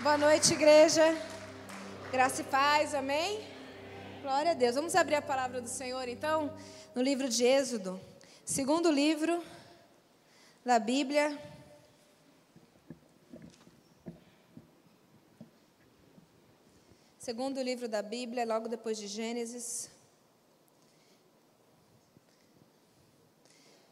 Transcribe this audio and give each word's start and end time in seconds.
Boa 0.00 0.16
noite, 0.16 0.52
igreja. 0.52 1.02
Graça 2.12 2.42
e 2.42 2.44
paz, 2.44 2.94
amém? 2.94 3.44
Glória 4.22 4.52
a 4.52 4.54
Deus. 4.54 4.76
Vamos 4.76 4.94
abrir 4.94 5.16
a 5.16 5.20
palavra 5.20 5.60
do 5.60 5.68
Senhor, 5.68 6.06
então, 6.06 6.56
no 6.94 7.02
livro 7.02 7.28
de 7.28 7.44
Êxodo, 7.44 8.00
segundo 8.44 8.92
livro 8.92 9.44
da 10.64 10.78
Bíblia. 10.78 11.36
Segundo 17.18 17.60
livro 17.60 17.88
da 17.88 18.00
Bíblia, 18.00 18.46
logo 18.46 18.68
depois 18.68 18.96
de 18.96 19.08
Gênesis. 19.08 19.90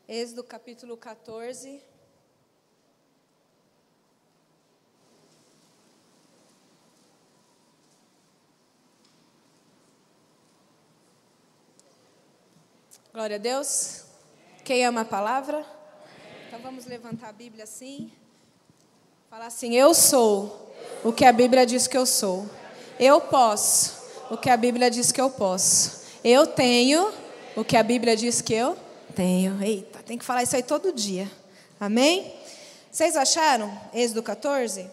Êxodo 0.06 0.44
capítulo 0.44 0.96
14. 0.96 1.82
Glória 13.16 13.36
a 13.36 13.38
Deus. 13.38 14.02
Quem 14.62 14.84
ama 14.84 15.00
a 15.00 15.04
palavra? 15.06 15.64
Então 16.46 16.60
vamos 16.60 16.84
levantar 16.84 17.30
a 17.30 17.32
Bíblia 17.32 17.64
assim. 17.64 18.12
Falar 19.30 19.46
assim: 19.46 19.74
Eu 19.74 19.94
sou 19.94 20.70
o 21.02 21.10
que 21.14 21.24
a 21.24 21.32
Bíblia 21.32 21.64
diz 21.64 21.86
que 21.86 21.96
eu 21.96 22.04
sou. 22.04 22.46
Eu 23.00 23.18
posso 23.18 24.04
o 24.30 24.36
que 24.36 24.50
a 24.50 24.56
Bíblia 24.58 24.90
diz 24.90 25.12
que 25.12 25.18
eu 25.18 25.30
posso. 25.30 26.02
Eu 26.22 26.46
tenho 26.46 27.10
o 27.56 27.64
que 27.64 27.78
a 27.78 27.82
Bíblia 27.82 28.14
diz 28.14 28.42
que 28.42 28.52
eu 28.52 28.76
tenho. 29.14 29.62
Eita, 29.62 30.02
tem 30.02 30.18
que 30.18 30.24
falar 30.26 30.42
isso 30.42 30.54
aí 30.54 30.62
todo 30.62 30.92
dia. 30.92 31.26
Amém? 31.80 32.34
Vocês 32.92 33.16
acharam? 33.16 33.80
Êxodo 33.94 34.22
14? 34.22 34.90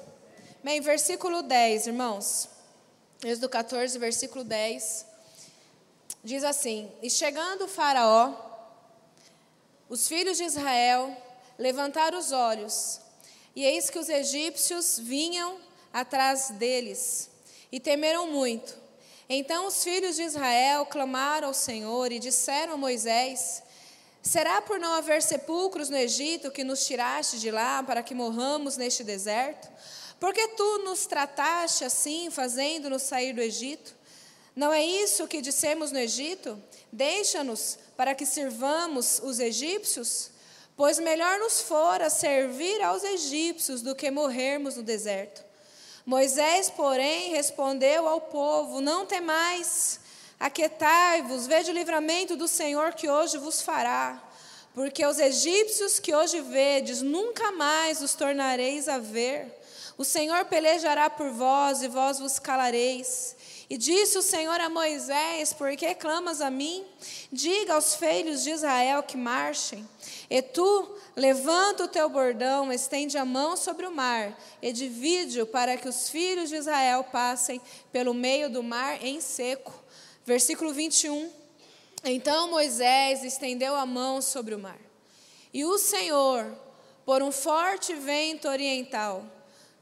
Bem, 0.63 0.79
versículo 0.79 1.43
10, 1.43 1.87
irmãos. 1.87 2.47
Êxodo 3.21 3.49
14, 3.49 3.99
versículo 3.99 4.45
10. 4.45 5.11
Diz 6.23 6.43
assim: 6.43 6.89
E 7.01 7.09
chegando 7.09 7.65
o 7.65 7.67
Faraó, 7.67 8.33
os 9.89 10.07
filhos 10.07 10.37
de 10.37 10.45
Israel 10.45 11.15
levantaram 11.57 12.17
os 12.17 12.31
olhos, 12.31 13.01
e 13.53 13.65
eis 13.65 13.89
que 13.89 13.99
os 13.99 14.07
egípcios 14.07 14.97
vinham 14.97 15.59
atrás 15.91 16.49
deles, 16.51 17.29
e 17.71 17.79
temeram 17.79 18.31
muito. 18.31 18.81
Então 19.27 19.67
os 19.67 19.83
filhos 19.83 20.15
de 20.15 20.23
Israel 20.23 20.85
clamaram 20.85 21.49
ao 21.49 21.53
Senhor 21.53 22.09
e 22.11 22.19
disseram 22.19 22.73
a 22.73 22.77
Moisés: 22.77 23.61
Será 24.21 24.61
por 24.61 24.79
não 24.79 24.93
haver 24.93 25.21
sepulcros 25.21 25.89
no 25.89 25.97
Egito 25.97 26.51
que 26.51 26.63
nos 26.63 26.87
tiraste 26.87 27.37
de 27.37 27.51
lá 27.51 27.83
para 27.83 28.01
que 28.01 28.15
morramos 28.15 28.77
neste 28.77 29.03
deserto? 29.03 29.69
Porque 30.21 30.47
tu 30.49 30.79
nos 30.79 31.05
trataste 31.05 31.83
assim, 31.83 32.29
fazendo-nos 32.29 33.01
sair 33.01 33.33
do 33.33 33.41
Egito? 33.41 33.93
Não 34.55 34.71
é 34.71 34.83
isso 34.83 35.27
que 35.27 35.41
dissemos 35.41 35.91
no 35.91 35.97
Egito? 35.97 36.61
Deixa-nos 36.91 37.79
para 37.97 38.13
que 38.13 38.25
sirvamos 38.25 39.19
os 39.23 39.39
egípcios? 39.39 40.29
Pois 40.75 40.99
melhor 40.99 41.39
nos 41.39 41.61
fora 41.61 42.09
servir 42.09 42.81
aos 42.81 43.03
egípcios 43.03 43.81
do 43.81 43.95
que 43.95 44.11
morrermos 44.11 44.75
no 44.77 44.83
deserto. 44.83 45.43
Moisés, 46.05 46.69
porém, 46.69 47.31
respondeu 47.31 48.07
ao 48.07 48.21
povo: 48.21 48.81
Não 48.81 49.05
temais, 49.05 49.99
aquietai-vos, 50.39 51.47
vede 51.47 51.71
o 51.71 51.73
livramento 51.73 52.35
do 52.35 52.47
Senhor 52.47 52.93
que 52.93 53.09
hoje 53.09 53.37
vos 53.37 53.61
fará. 53.61 54.21
Porque 54.73 55.05
os 55.05 55.19
egípcios 55.19 55.99
que 55.99 56.13
hoje 56.13 56.41
vedes, 56.41 57.01
nunca 57.01 57.51
mais 57.51 58.01
os 58.01 58.15
tornareis 58.15 58.89
a 58.89 58.97
ver. 58.97 59.61
O 59.97 60.03
Senhor 60.03 60.45
pelejará 60.45 61.09
por 61.09 61.29
vós 61.29 61.83
e 61.83 61.87
vós 61.87 62.17
vos 62.17 62.39
calareis. 62.39 63.35
E 63.73 63.77
disse 63.77 64.19
o 64.19 64.21
Senhor 64.21 64.61
a 64.61 64.69
Moisés: 64.69 65.51
Por 65.51 65.75
que 65.75 65.95
clamas 65.95 66.41
a 66.41 66.51
mim? 66.51 66.85
Diga 67.31 67.73
aos 67.73 67.95
filhos 67.95 68.43
de 68.43 68.51
Israel 68.51 69.01
que 69.01 69.17
marchem. 69.17 69.89
E 70.29 70.43
tu, 70.43 70.95
levanta 71.15 71.85
o 71.85 71.87
teu 71.87 72.07
bordão, 72.07 72.71
estende 72.71 73.17
a 73.17 73.25
mão 73.25 73.57
sobre 73.57 73.87
o 73.87 73.91
mar, 73.91 74.39
e 74.61 74.71
divide-o 74.71 75.47
para 75.47 75.75
que 75.75 75.89
os 75.89 76.07
filhos 76.07 76.49
de 76.49 76.55
Israel 76.55 77.03
passem 77.05 77.59
pelo 77.91 78.13
meio 78.13 78.47
do 78.47 78.61
mar 78.61 79.03
em 79.03 79.19
seco. 79.19 79.73
Versículo 80.23 80.71
21. 80.71 81.31
Então 82.03 82.51
Moisés 82.51 83.23
estendeu 83.23 83.73
a 83.75 83.87
mão 83.87 84.21
sobre 84.21 84.53
o 84.53 84.59
mar. 84.59 84.79
E 85.51 85.65
o 85.65 85.79
Senhor, 85.79 86.55
por 87.03 87.23
um 87.23 87.31
forte 87.31 87.95
vento 87.95 88.47
oriental, 88.47 89.25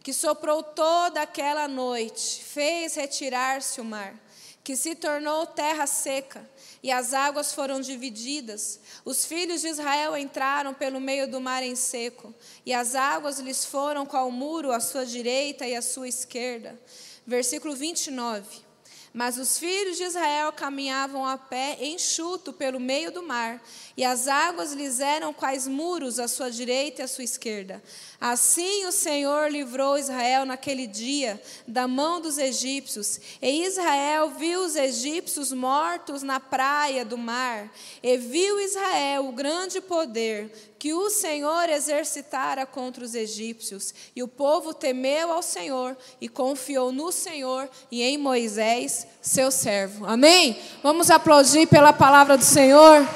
que 0.03 0.13
soprou 0.13 0.63
toda 0.63 1.22
aquela 1.22 1.67
noite, 1.67 2.44
fez 2.44 2.95
retirar-se 2.95 3.79
o 3.79 3.84
mar, 3.85 4.16
que 4.63 4.75
se 4.75 4.95
tornou 4.95 5.45
terra 5.45 5.85
seca, 5.85 6.50
e 6.84 6.91
as 6.91 7.13
águas 7.13 7.53
foram 7.53 7.79
divididas. 7.79 8.79
Os 9.06 9.25
filhos 9.25 9.61
de 9.61 9.67
Israel 9.67 10.17
entraram 10.17 10.73
pelo 10.73 11.00
meio 11.00 11.29
do 11.29 11.40
mar 11.40 11.61
em 11.61 11.75
seco, 11.75 12.34
e 12.66 12.73
as 12.73 12.95
águas 12.95 13.40
lhes 13.40 13.63
foram 13.63 14.06
qual 14.06 14.31
muro 14.31 14.72
à 14.72 14.79
sua 14.79 15.06
direita 15.06 15.67
e 15.67 15.75
à 15.75 15.81
sua 15.81 16.07
esquerda. 16.07 16.79
Versículo 17.25 17.75
29. 17.75 18.71
Mas 19.13 19.38
os 19.38 19.59
filhos 19.59 19.97
de 19.97 20.03
Israel 20.03 20.53
caminhavam 20.53 21.25
a 21.25 21.38
pé 21.38 21.77
enxuto 21.81 22.53
pelo 22.53 22.79
meio 22.79 23.11
do 23.11 23.22
mar, 23.22 23.61
e 23.97 24.05
as 24.05 24.25
águas 24.25 24.72
lhes 24.72 25.01
eram 25.01 25.33
quais 25.33 25.67
muros 25.67 26.17
à 26.17 26.29
sua 26.29 26.49
direita 26.49 27.01
e 27.01 27.03
à 27.03 27.07
sua 27.09 27.25
esquerda. 27.25 27.83
Assim 28.22 28.85
o 28.85 28.91
Senhor 28.91 29.51
livrou 29.51 29.97
Israel 29.97 30.45
naquele 30.45 30.88
dia 30.88 31.41
da 31.67 31.89
mão 31.89 32.22
dos 32.22 32.38
egípcios, 32.38 33.19
e 33.41 33.66
Israel 33.66 34.29
viu 34.29 34.61
os 34.61 34.77
egípcios 34.77 35.51
mortos 35.51 36.23
na 36.23 36.39
praia 36.39 37.03
do 37.03 37.17
mar, 37.17 37.69
e 38.01 38.16
viu 38.17 38.61
Israel 38.61 39.28
o 39.28 39.33
grande 39.33 39.81
poder 39.81 40.71
que 40.81 40.96
o 40.96 41.12
Senhor 41.12 41.69
exercitara 41.69 42.66
contra 42.66 43.03
os 43.03 43.14
egípcios. 43.14 43.94
E 44.16 44.24
o 44.24 44.28
povo 44.28 44.74
temeu 44.74 45.31
ao 45.31 45.44
Senhor 45.44 45.96
e 46.19 46.28
confiou 46.28 46.92
no 46.92 47.12
Senhor 47.12 47.69
e 47.92 48.02
em 48.02 48.18
Moisés, 48.18 49.06
seu 49.22 49.52
servo. 49.52 50.08
Amém? 50.08 50.59
Vamos 50.81 51.12
aplaudir 51.12 51.68
pela 51.68 51.94
palavra 51.94 52.36
do 52.36 52.44
Senhor. 52.44 53.08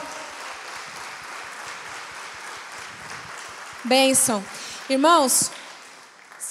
Bênção. 3.83 4.45
Irmãos, 4.87 5.49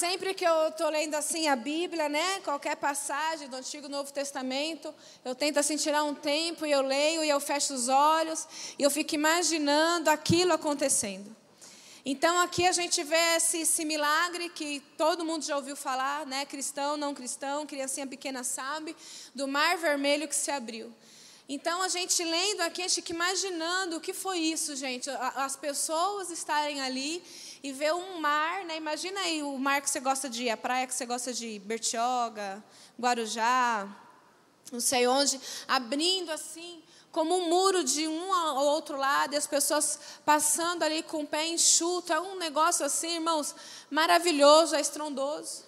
Sempre 0.07 0.35
que 0.35 0.45
eu 0.45 0.69
estou 0.69 0.91
lendo 0.91 1.15
assim 1.15 1.49
a 1.49 1.57
Bíblia, 1.57 2.11
né, 2.11 2.39
qualquer 2.41 2.77
passagem 2.77 3.49
do 3.49 3.57
Antigo 3.57 3.87
e 3.87 3.89
Novo 3.89 4.13
Testamento, 4.13 4.95
eu 5.25 5.35
tento 5.35 5.57
assim 5.57 5.79
tirar 5.79 6.05
um 6.05 6.15
tempo 6.15 6.67
e 6.67 6.71
eu 6.71 6.83
leio 6.83 7.25
e 7.25 7.31
eu 7.31 7.41
fecho 7.41 7.73
os 7.73 7.89
olhos 7.89 8.47
e 8.79 8.83
eu 8.83 8.91
fico 8.91 9.15
imaginando 9.15 10.11
aquilo 10.11 10.53
acontecendo. 10.53 11.35
Então 12.05 12.39
aqui 12.43 12.67
a 12.67 12.73
gente 12.73 13.03
vê 13.03 13.37
esse, 13.37 13.63
esse 13.63 13.83
milagre 13.83 14.51
que 14.51 14.81
todo 14.99 15.25
mundo 15.25 15.43
já 15.43 15.57
ouviu 15.57 15.75
falar, 15.75 16.27
né, 16.27 16.45
cristão, 16.45 16.99
não 16.99 17.15
cristão, 17.15 17.65
criancinha 17.65 18.07
pequena 18.07 18.45
sabe, 18.45 18.95
do 19.35 19.49
mar 19.49 19.79
vermelho 19.79 20.29
que 20.29 20.37
se 20.37 20.51
abriu. 20.51 20.93
Então, 21.47 21.83
a 21.83 21.89
gente 21.89 22.25
lendo 22.25 22.63
aqui, 22.63 22.81
a 22.81 22.89
gente 22.89 23.03
fica 23.03 23.13
imaginando 23.13 23.99
o 23.99 24.01
que 24.01 24.15
foi 24.15 24.39
isso, 24.39 24.75
gente. 24.75 25.11
As 25.11 25.55
pessoas 25.55 26.31
estarem 26.31 26.81
ali 26.81 27.23
e 27.65 27.73
ver 27.73 27.95
um 27.95 28.21
mar, 28.21 28.63
né? 28.67 28.77
Imagina 28.77 29.19
aí 29.21 29.43
o 29.43 29.57
mar 29.57 29.81
que 29.81 29.89
você 29.89 29.99
gosta 29.99 30.29
de 30.29 30.45
ir, 30.45 30.51
a 30.51 30.57
praia 30.57 30.87
que 30.87 30.93
você 30.93 31.07
gosta 31.07 31.33
de 31.33 31.47
ir, 31.47 31.59
Bertioga, 31.61 32.63
Guarujá, 33.01 33.89
não 34.71 34.81
sei 34.81 35.07
onde, 35.07 35.41
abrindo 35.67 36.31
assim, 36.31 36.83
como 37.11 37.35
um 37.35 37.49
muro 37.49 37.83
de 37.83 38.07
um 38.07 38.35
ao 38.35 38.67
outro 38.67 38.99
lado, 38.99 39.33
e 39.33 39.39
as 39.39 39.47
pessoas 39.47 39.99
passando 40.27 40.83
ali 40.83 41.03
com 41.05 41.23
o 41.23 41.27
pé 41.27 41.47
enxuto. 41.47 42.13
É 42.13 42.21
um 42.21 42.37
negócio 42.37 42.85
assim, 42.85 43.15
irmãos, 43.15 43.55
maravilhoso, 43.91 44.77
é 44.77 44.81
estrondoso. 44.83 45.65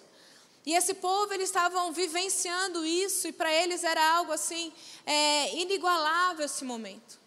E 0.67 0.75
esse 0.75 0.93
povo, 0.93 1.33
eles 1.33 1.49
estavam 1.49 1.91
vivenciando 1.93 2.85
isso, 2.85 3.27
e 3.27 3.31
para 3.31 3.51
eles 3.51 3.83
era 3.83 4.17
algo 4.17 4.31
assim, 4.31 4.71
é, 5.03 5.55
inigualável 5.55 6.45
esse 6.45 6.63
momento. 6.63 7.17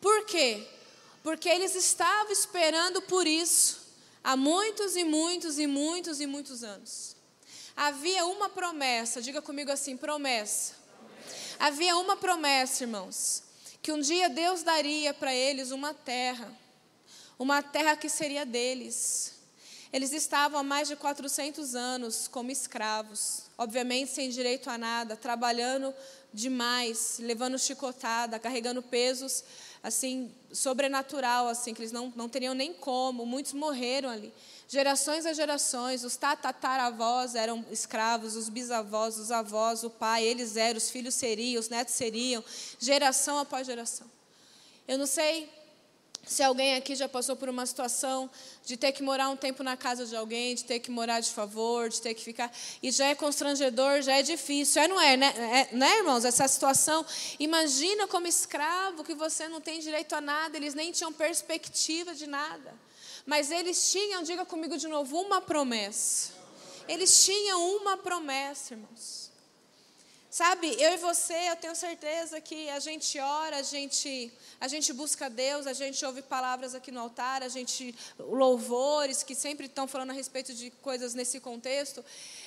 Por 0.00 0.24
quê? 0.24 0.66
Porque 1.22 1.48
eles 1.48 1.76
estavam 1.76 2.32
esperando 2.32 3.00
por 3.02 3.28
isso 3.28 3.81
há 4.22 4.36
muitos 4.36 4.96
e 4.96 5.04
muitos 5.04 5.58
e 5.58 5.66
muitos 5.66 6.20
e 6.20 6.26
muitos 6.26 6.62
anos. 6.62 7.16
Havia 7.76 8.24
uma 8.26 8.48
promessa, 8.48 9.22
diga 9.22 9.40
comigo 9.40 9.70
assim: 9.70 9.96
promessa. 9.96 10.74
Havia 11.58 11.96
uma 11.96 12.16
promessa, 12.16 12.84
irmãos, 12.84 13.42
que 13.80 13.92
um 13.92 14.00
dia 14.00 14.28
Deus 14.28 14.62
daria 14.62 15.14
para 15.14 15.34
eles 15.34 15.70
uma 15.70 15.94
terra, 15.94 16.52
uma 17.38 17.62
terra 17.62 17.96
que 17.96 18.08
seria 18.08 18.44
deles. 18.44 19.32
Eles 19.92 20.12
estavam 20.12 20.58
há 20.58 20.62
mais 20.62 20.88
de 20.88 20.96
400 20.96 21.74
anos 21.74 22.26
como 22.26 22.50
escravos, 22.50 23.42
obviamente 23.58 24.10
sem 24.10 24.30
direito 24.30 24.70
a 24.70 24.78
nada, 24.78 25.16
trabalhando 25.16 25.94
demais, 26.32 27.18
levando 27.18 27.58
chicotada, 27.58 28.38
carregando 28.38 28.82
pesos 28.82 29.44
assim 29.82 30.30
sobrenatural, 30.52 31.48
assim 31.48 31.74
que 31.74 31.80
eles 31.80 31.92
não, 31.92 32.12
não 32.14 32.28
teriam 32.28 32.54
nem 32.54 32.72
como. 32.72 33.26
Muitos 33.26 33.52
morreram 33.52 34.08
ali. 34.08 34.32
Gerações 34.68 35.26
a 35.26 35.32
gerações, 35.32 36.04
os 36.04 36.16
tataravós 36.16 37.34
eram 37.34 37.64
escravos, 37.70 38.36
os 38.36 38.48
bisavós, 38.48 39.18
os 39.18 39.30
avós, 39.30 39.84
o 39.84 39.90
pai, 39.90 40.24
eles 40.24 40.56
eram, 40.56 40.78
os 40.78 40.88
filhos 40.88 41.14
seriam, 41.14 41.60
os 41.60 41.68
netos 41.68 41.94
seriam, 41.94 42.42
geração 42.78 43.38
após 43.38 43.66
geração. 43.66 44.06
Eu 44.88 44.96
não 44.96 45.06
sei 45.06 45.50
se 46.24 46.42
alguém 46.42 46.76
aqui 46.76 46.94
já 46.94 47.08
passou 47.08 47.34
por 47.34 47.48
uma 47.48 47.66
situação 47.66 48.30
de 48.64 48.76
ter 48.76 48.92
que 48.92 49.02
morar 49.02 49.28
um 49.28 49.36
tempo 49.36 49.62
na 49.62 49.76
casa 49.76 50.06
de 50.06 50.14
alguém, 50.14 50.54
de 50.54 50.64
ter 50.64 50.78
que 50.78 50.90
morar 50.90 51.20
de 51.20 51.30
favor, 51.30 51.88
de 51.88 52.00
ter 52.00 52.14
que 52.14 52.22
ficar. 52.22 52.50
E 52.80 52.92
já 52.92 53.06
é 53.06 53.14
constrangedor, 53.14 54.02
já 54.02 54.16
é 54.16 54.22
difícil. 54.22 54.82
É, 54.82 54.88
não 54.88 55.00
é, 55.00 55.16
né, 55.16 55.68
é, 55.72 55.76
né, 55.76 55.98
irmãos? 55.98 56.24
Essa 56.24 56.46
situação. 56.46 57.04
Imagina 57.40 58.06
como 58.06 58.28
escravo 58.28 59.02
que 59.02 59.14
você 59.14 59.48
não 59.48 59.60
tem 59.60 59.80
direito 59.80 60.14
a 60.14 60.20
nada, 60.20 60.56
eles 60.56 60.74
nem 60.74 60.92
tinham 60.92 61.12
perspectiva 61.12 62.14
de 62.14 62.28
nada. 62.28 62.72
Mas 63.26 63.50
eles 63.50 63.90
tinham, 63.90 64.22
diga 64.22 64.44
comigo 64.44 64.78
de 64.78 64.86
novo, 64.86 65.20
uma 65.20 65.40
promessa. 65.40 66.32
Eles 66.88 67.24
tinham 67.24 67.76
uma 67.76 67.96
promessa, 67.96 68.74
irmãos. 68.74 69.31
Sabe, 70.32 70.74
eu 70.80 70.94
e 70.94 70.96
você, 70.96 71.34
eu 71.50 71.56
tenho 71.56 71.76
certeza 71.76 72.40
que 72.40 72.70
a 72.70 72.78
gente 72.78 73.18
ora, 73.18 73.58
a 73.58 73.62
gente, 73.62 74.32
a 74.58 74.66
gente 74.66 74.90
busca 74.90 75.28
Deus, 75.28 75.66
a 75.66 75.74
gente 75.74 76.02
ouve 76.06 76.22
palavras 76.22 76.74
aqui 76.74 76.90
no 76.90 77.00
altar, 77.00 77.42
a 77.42 77.50
gente 77.50 77.94
louvores 78.18 79.22
que 79.22 79.34
sempre 79.34 79.66
estão 79.66 79.86
falando 79.86 80.08
a 80.08 80.14
respeito 80.14 80.54
de 80.54 80.70
coisas 80.80 81.12
nesse 81.12 81.38
contexto. 81.38 82.02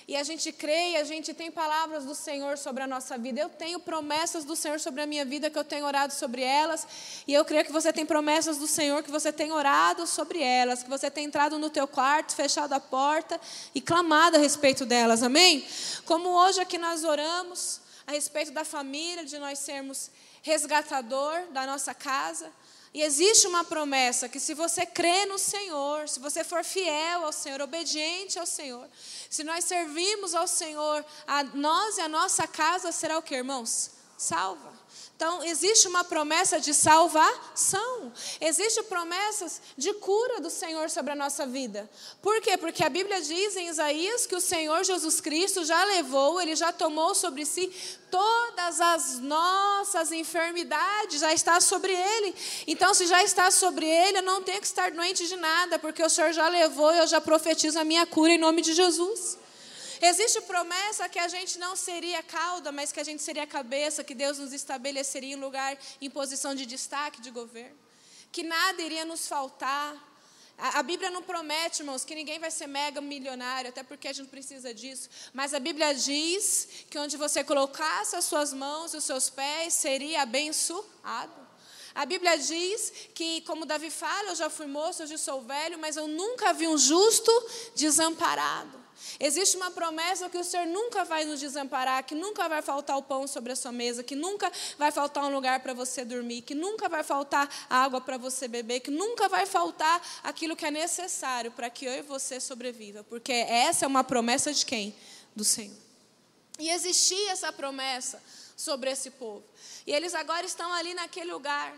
E 0.08 0.16
a 0.16 0.22
gente 0.22 0.52
crê 0.52 0.92
e 0.92 0.98
a 0.98 1.04
gente 1.04 1.34
tem 1.34 1.50
palavras 1.50 2.06
do 2.06 2.14
Senhor 2.14 2.60
sobre 2.60 2.84
a 2.84 2.88
nossa 2.88 3.18
vida. 3.18 3.42
Eu 3.42 3.50
tenho 3.50 3.80
promessas 3.80 4.46
do 4.46 4.56
Senhor 4.56 4.80
sobre 4.80 5.02
a 5.02 5.08
minha 5.08 5.26
vida, 5.26 5.50
que 5.50 5.58
eu 5.58 5.64
tenho 5.64 5.84
orado 5.84 6.14
sobre 6.14 6.44
elas. 6.44 6.88
E 7.28 7.34
eu 7.34 7.44
creio 7.44 7.66
que 7.66 7.72
você 7.72 7.92
tem 7.92 8.06
promessas 8.06 8.58
do 8.58 8.68
Senhor, 8.68 9.02
que 9.02 9.10
você 9.10 9.34
tem 9.34 9.52
orado 9.52 10.06
sobre 10.06 10.44
elas, 10.44 10.84
que 10.84 10.90
você 10.90 11.10
tem 11.10 11.26
entrado 11.26 11.58
no 11.58 11.72
teu 11.72 11.88
quarto, 11.88 12.36
fechado 12.36 12.74
a 12.74 12.80
porta 12.80 13.42
e 13.74 13.82
clamado 13.82 14.38
a 14.38 14.40
respeito 14.40 14.86
delas. 14.86 15.24
Amém? 15.24 15.66
Como 16.06 16.30
hoje 16.30 16.62
aqui 16.62 16.78
nós 16.78 17.04
oramos 17.04 17.82
a 18.06 18.12
respeito 18.12 18.52
da 18.52 18.64
família, 18.64 19.26
de 19.26 19.40
nós 19.40 19.58
sermos 19.58 20.12
resgatador 20.44 21.48
da 21.50 21.66
nossa 21.66 21.96
casa. 21.96 22.52
E 22.96 23.02
existe 23.02 23.46
uma 23.46 23.66
promessa 23.66 24.30
que 24.30 24.40
se 24.40 24.54
você 24.54 24.86
crê 24.86 25.26
no 25.26 25.38
Senhor, 25.38 26.08
se 26.08 26.18
você 26.18 26.46
for 26.46 26.64
fiel 26.64 27.26
ao 27.26 27.34
Senhor, 27.34 27.60
obediente 27.60 28.40
ao 28.40 28.46
Senhor, 28.46 28.88
se 29.30 29.44
nós 29.44 29.66
servirmos 29.66 30.34
ao 30.34 30.48
Senhor, 30.48 31.06
a 31.28 31.44
nós 31.44 31.98
e 31.98 32.02
a 32.02 32.08
nossa 32.08 32.48
casa 32.48 32.94
será 32.94 33.18
o 33.18 33.22
que, 33.22 33.36
irmãos? 33.36 33.92
Salva. 34.18 34.75
Então, 35.16 35.42
existe 35.46 35.88
uma 35.88 36.04
promessa 36.04 36.60
de 36.60 36.74
salvação. 36.74 38.12
Existem 38.42 38.84
promessas 38.84 39.62
de 39.78 39.94
cura 39.94 40.42
do 40.42 40.50
Senhor 40.50 40.90
sobre 40.90 41.14
a 41.14 41.16
nossa 41.16 41.48
vida. 41.48 41.90
Por 42.22 42.42
quê? 42.42 42.58
Porque 42.58 42.84
a 42.84 42.90
Bíblia 42.90 43.22
diz 43.22 43.56
em 43.56 43.70
Isaías 43.70 44.26
que 44.26 44.36
o 44.36 44.42
Senhor 44.42 44.84
Jesus 44.84 45.22
Cristo 45.22 45.64
já 45.64 45.86
levou, 45.86 46.42
ele 46.42 46.54
já 46.54 46.74
tomou 46.74 47.16
sobre 47.16 47.46
si 47.46 47.72
todas 48.12 48.82
as 48.82 49.20
nossas 49.20 50.12
enfermidades, 50.12 51.22
já 51.22 51.34
está 51.34 51.62
sobre 51.62 51.94
ele. 51.94 52.36
Então, 52.68 52.94
se 52.94 53.08
já 53.08 53.24
está 53.24 53.50
sobre 53.52 53.86
ele, 53.86 54.18
eu 54.18 54.24
não 54.24 54.44
tenho 54.44 54.60
que 54.60 54.68
estar 54.68 54.92
doente 54.92 55.26
de 55.28 55.36
nada, 55.38 55.80
porque 55.80 56.04
o 56.04 56.10
Senhor 56.10 56.34
já 56.34 56.50
levou 56.50 56.94
e 56.94 57.00
eu 57.00 57.08
já 57.08 57.22
profetizo 57.22 57.80
a 57.80 57.86
minha 57.86 58.06
cura 58.06 58.34
em 58.34 58.38
nome 58.38 58.62
de 58.62 58.74
Jesus. 58.74 59.38
Existe 60.08 60.40
promessa 60.42 61.10
que 61.10 61.18
a 61.18 61.28
gente 61.28 61.58
não 61.58 61.76
seria 61.76 62.22
cauda, 62.22 62.72
mas 62.72 62.92
que 62.92 63.00
a 63.00 63.04
gente 63.04 63.24
seria 63.24 63.48
cabeça, 63.48 64.04
que 64.04 64.14
Deus 64.14 64.38
nos 64.38 64.54
estabeleceria 64.54 65.34
em 65.34 65.40
lugar, 65.46 65.76
em 66.00 66.12
posição 66.12 66.54
de 66.54 66.64
destaque 66.64 67.20
de 67.20 67.32
governo, 67.32 67.76
que 68.32 68.44
nada 68.44 68.80
iria 68.84 69.04
nos 69.04 69.28
faltar. 69.28 69.90
A, 70.60 70.84
Bíblia 70.84 71.10
não 71.10 71.24
promete, 71.24 71.82
irmãos, 71.82 72.06
que 72.06 72.14
ninguém 72.14 72.38
vai 72.38 72.52
ser 72.52 72.68
mega 72.68 73.02
milionário, 73.02 73.70
até 73.70 73.82
porque 73.82 74.08
a 74.08 74.14
gente 74.14 74.30
precisa 74.30 74.72
disso. 74.76 75.10
Mas 75.34 75.56
a 75.56 75.60
Bíblia 75.60 75.92
diz 75.96 76.86
que 76.88 77.00
onde 77.00 77.18
você 77.18 77.44
colocasse 77.44 78.16
as 78.16 78.26
suas 78.26 78.54
mãos 78.54 78.94
e 78.94 78.98
os 78.98 79.04
seus 79.04 79.28
pés, 79.28 79.74
seria 79.74 80.22
abençoado. 80.22 81.48
A 81.96 82.06
Bíblia 82.06 82.38
diz 82.38 82.94
que, 83.16 83.42
como 83.42 83.66
Davi 83.66 83.90
fala, 83.90 84.30
eu 84.30 84.36
já 84.36 84.52
fui 84.52 84.68
moço, 84.68 85.02
hoje 85.02 85.18
sou 85.18 85.42
velho, 85.42 85.80
mas 85.80 85.98
eu 85.98 86.08
nunca 86.08 86.54
vi 86.54 86.68
um 86.68 86.78
justo 86.78 87.32
desamparado. 87.76 88.85
Existe 89.20 89.58
uma 89.58 89.72
promessa 89.72 90.30
que 90.30 90.38
o 90.38 90.44
Senhor 90.44 90.66
nunca 90.68 91.04
vai 91.04 91.26
nos 91.26 91.40
desamparar, 91.40 92.04
que 92.04 92.16
nunca 92.16 92.48
vai 92.48 92.62
faltar 92.62 92.98
o 92.98 93.04
pão 93.04 93.28
sobre 93.28 93.52
a 93.52 93.56
sua 93.56 93.72
mesa, 93.72 94.04
que 94.04 94.16
nunca 94.16 94.52
vai 94.78 94.92
faltar 94.92 95.24
um 95.24 95.34
lugar 95.34 95.60
para 95.62 95.74
você 95.74 96.04
dormir, 96.04 96.42
que 96.42 96.56
nunca 96.56 96.90
vai 96.90 97.04
faltar 97.04 97.50
água 97.70 98.02
para 98.02 98.18
você 98.18 98.48
beber, 98.48 98.80
que 98.80 98.92
nunca 98.92 99.28
vai 99.30 99.46
faltar 99.46 100.02
aquilo 100.24 100.56
que 100.56 100.66
é 100.66 100.72
necessário 100.72 101.52
para 101.52 101.70
que 101.70 101.86
eu 101.86 101.94
e 101.94 102.02
você 102.02 102.40
sobreviva, 102.40 103.04
porque 103.04 103.32
essa 103.32 103.86
é 103.86 103.88
uma 103.88 104.04
promessa 104.04 104.54
de 104.54 104.66
quem? 104.66 104.96
Do 105.36 105.44
Senhor. 105.44 105.76
E 106.58 106.70
existia 106.70 107.32
essa 107.32 107.52
promessa 107.52 108.22
sobre 108.56 108.90
esse 108.90 109.12
povo. 109.12 109.44
E 109.86 109.92
eles 109.92 110.16
agora 110.16 110.46
estão 110.46 110.72
ali 110.74 110.94
naquele 110.94 111.32
lugar. 111.32 111.74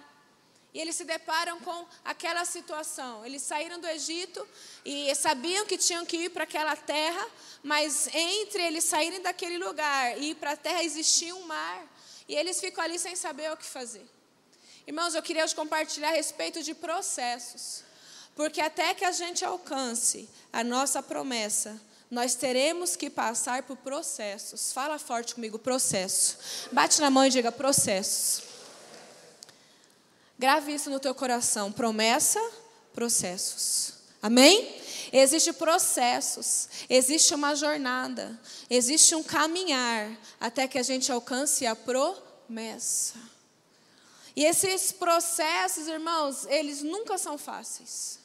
E 0.78 0.80
eles 0.80 0.96
se 0.96 1.06
deparam 1.06 1.60
com 1.62 1.88
aquela 2.06 2.46
situação. 2.46 3.26
Eles 3.26 3.42
saíram 3.42 3.80
do 3.80 3.88
Egito 3.88 4.48
e 4.86 5.14
sabiam 5.16 5.66
que 5.66 5.76
tinham 5.76 6.06
que 6.06 6.18
ir 6.18 6.30
para 6.30 6.44
aquela 6.44 6.76
terra, 6.76 7.28
mas 7.64 8.08
entre 8.14 8.62
eles 8.62 8.84
saírem 8.84 9.20
daquele 9.20 9.58
lugar 9.58 10.16
e 10.20 10.30
ir 10.30 10.36
para 10.36 10.52
a 10.52 10.56
terra 10.56 10.84
existia 10.84 11.34
um 11.34 11.48
mar. 11.48 11.84
E 12.30 12.36
eles 12.36 12.60
ficam 12.60 12.84
ali 12.84 13.00
sem 13.00 13.16
saber 13.16 13.52
o 13.52 13.58
que 13.58 13.66
fazer. 13.66 14.08
Irmãos, 14.86 15.16
eu 15.16 15.24
queria 15.24 15.44
hoje 15.44 15.56
compartilhar 15.56 16.10
a 16.10 16.12
respeito 16.12 16.62
de 16.62 16.76
processos. 16.76 17.84
Porque 18.36 18.62
até 18.62 18.94
que 18.94 19.04
a 19.04 19.12
gente 19.12 19.44
alcance 19.44 20.30
a 20.54 20.64
nossa 20.64 21.02
promessa, 21.02 21.82
nós 22.12 22.36
teremos 22.36 22.96
que 22.96 23.10
passar 23.10 23.64
por 23.64 23.78
processos. 23.78 24.72
Fala 24.72 25.00
forte 25.00 25.34
comigo, 25.34 25.58
processo. 25.58 26.38
Bate 26.72 27.02
na 27.02 27.10
mão 27.10 27.26
e 27.26 27.32
diga 27.32 27.52
processos. 27.52 28.47
Grave 30.38 30.74
isso 30.74 30.90
no 30.90 31.00
teu 31.00 31.16
coração. 31.16 31.72
Promessa, 31.72 32.40
processos. 32.94 33.94
Amém? 34.22 34.76
Existem 35.12 35.54
processos, 35.54 36.68
existe 36.90 37.34
uma 37.34 37.56
jornada, 37.56 38.38
existe 38.70 39.16
um 39.16 39.24
caminhar 39.24 40.12
até 40.40 40.68
que 40.68 40.78
a 40.78 40.84
gente 40.84 41.12
alcance 41.12 41.66
a 41.66 41.76
promessa. 41.76 43.16
E 44.36 44.44
esses 44.44 44.92
processos, 44.92 45.88
irmãos, 45.88 46.46
eles 46.48 46.82
nunca 46.84 47.18
são 47.18 47.38
fáceis. 47.38 48.20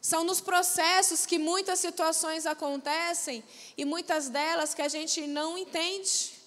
São 0.00 0.24
nos 0.24 0.40
processos 0.40 1.26
que 1.26 1.38
muitas 1.38 1.78
situações 1.78 2.44
acontecem 2.44 3.44
e 3.76 3.84
muitas 3.84 4.28
delas 4.28 4.74
que 4.74 4.82
a 4.82 4.88
gente 4.88 5.26
não 5.26 5.56
entende 5.56 6.37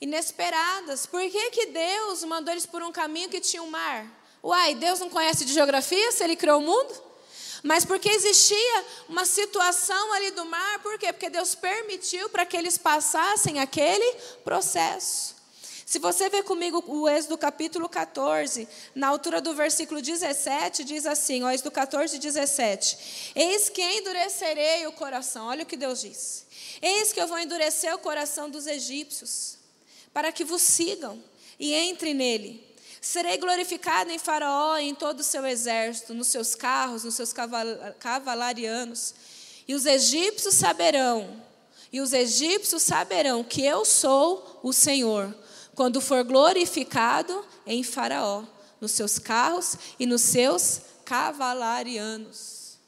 inesperadas. 0.00 1.06
Por 1.06 1.20
que, 1.20 1.50
que 1.50 1.66
Deus 1.66 2.24
mandou 2.24 2.52
eles 2.52 2.66
por 2.66 2.82
um 2.82 2.92
caminho 2.92 3.28
que 3.28 3.40
tinha 3.40 3.62
um 3.62 3.70
mar? 3.70 4.06
Uai, 4.42 4.74
Deus 4.74 5.00
não 5.00 5.10
conhece 5.10 5.44
de 5.44 5.52
geografia 5.52 6.12
se 6.12 6.22
Ele 6.22 6.36
criou 6.36 6.60
o 6.60 6.64
mundo? 6.64 7.08
Mas 7.62 7.84
porque 7.84 8.08
existia 8.08 8.84
uma 9.08 9.24
situação 9.24 10.12
ali 10.12 10.30
do 10.30 10.44
mar, 10.44 10.78
por 10.80 10.98
quê? 10.98 11.12
Porque 11.12 11.28
Deus 11.28 11.54
permitiu 11.54 12.28
para 12.30 12.46
que 12.46 12.56
eles 12.56 12.78
passassem 12.78 13.58
aquele 13.58 14.12
processo. 14.44 15.36
Se 15.84 15.98
você 15.98 16.28
ver 16.28 16.44
comigo 16.44 16.84
o 16.86 17.08
Êxodo 17.08 17.38
capítulo 17.38 17.88
14, 17.88 18.68
na 18.94 19.08
altura 19.08 19.40
do 19.40 19.54
versículo 19.54 20.02
17, 20.02 20.84
diz 20.84 21.06
assim, 21.06 21.42
o 21.42 21.50
Êxodo 21.50 21.70
14, 21.70 22.18
17: 22.18 23.32
Eis 23.34 23.70
que 23.70 23.82
endurecerei 23.82 24.86
o 24.86 24.92
coração, 24.92 25.46
olha 25.46 25.62
o 25.62 25.66
que 25.66 25.76
Deus 25.76 26.02
diz: 26.02 26.46
Eis 26.80 27.12
que 27.12 27.20
eu 27.20 27.26
vou 27.26 27.38
endurecer 27.38 27.94
o 27.94 27.98
coração 27.98 28.50
dos 28.50 28.66
egípcios, 28.66 29.57
para 30.12 30.32
que 30.32 30.44
vos 30.44 30.62
sigam 30.62 31.22
e 31.58 31.74
entrem 31.74 32.14
nele. 32.14 32.66
Serei 33.00 33.36
glorificado 33.36 34.10
em 34.10 34.18
Faraó 34.18 34.76
e 34.78 34.88
em 34.88 34.94
todo 34.94 35.20
o 35.20 35.24
seu 35.24 35.46
exército, 35.46 36.14
nos 36.14 36.28
seus 36.28 36.54
carros, 36.54 37.04
nos 37.04 37.14
seus 37.14 37.32
cavalarianos. 37.98 39.14
E 39.66 39.74
os 39.74 39.86
egípcios 39.86 40.54
saberão, 40.54 41.42
e 41.92 42.00
os 42.00 42.12
egípcios 42.12 42.82
saberão 42.82 43.44
que 43.44 43.64
eu 43.64 43.84
sou 43.84 44.60
o 44.62 44.72
Senhor, 44.72 45.34
quando 45.74 46.00
for 46.00 46.24
glorificado 46.24 47.44
em 47.66 47.82
Faraó, 47.82 48.44
nos 48.80 48.92
seus 48.92 49.18
carros 49.18 49.76
e 49.98 50.06
nos 50.06 50.22
seus 50.22 50.80
cavalarianos. 51.04 52.78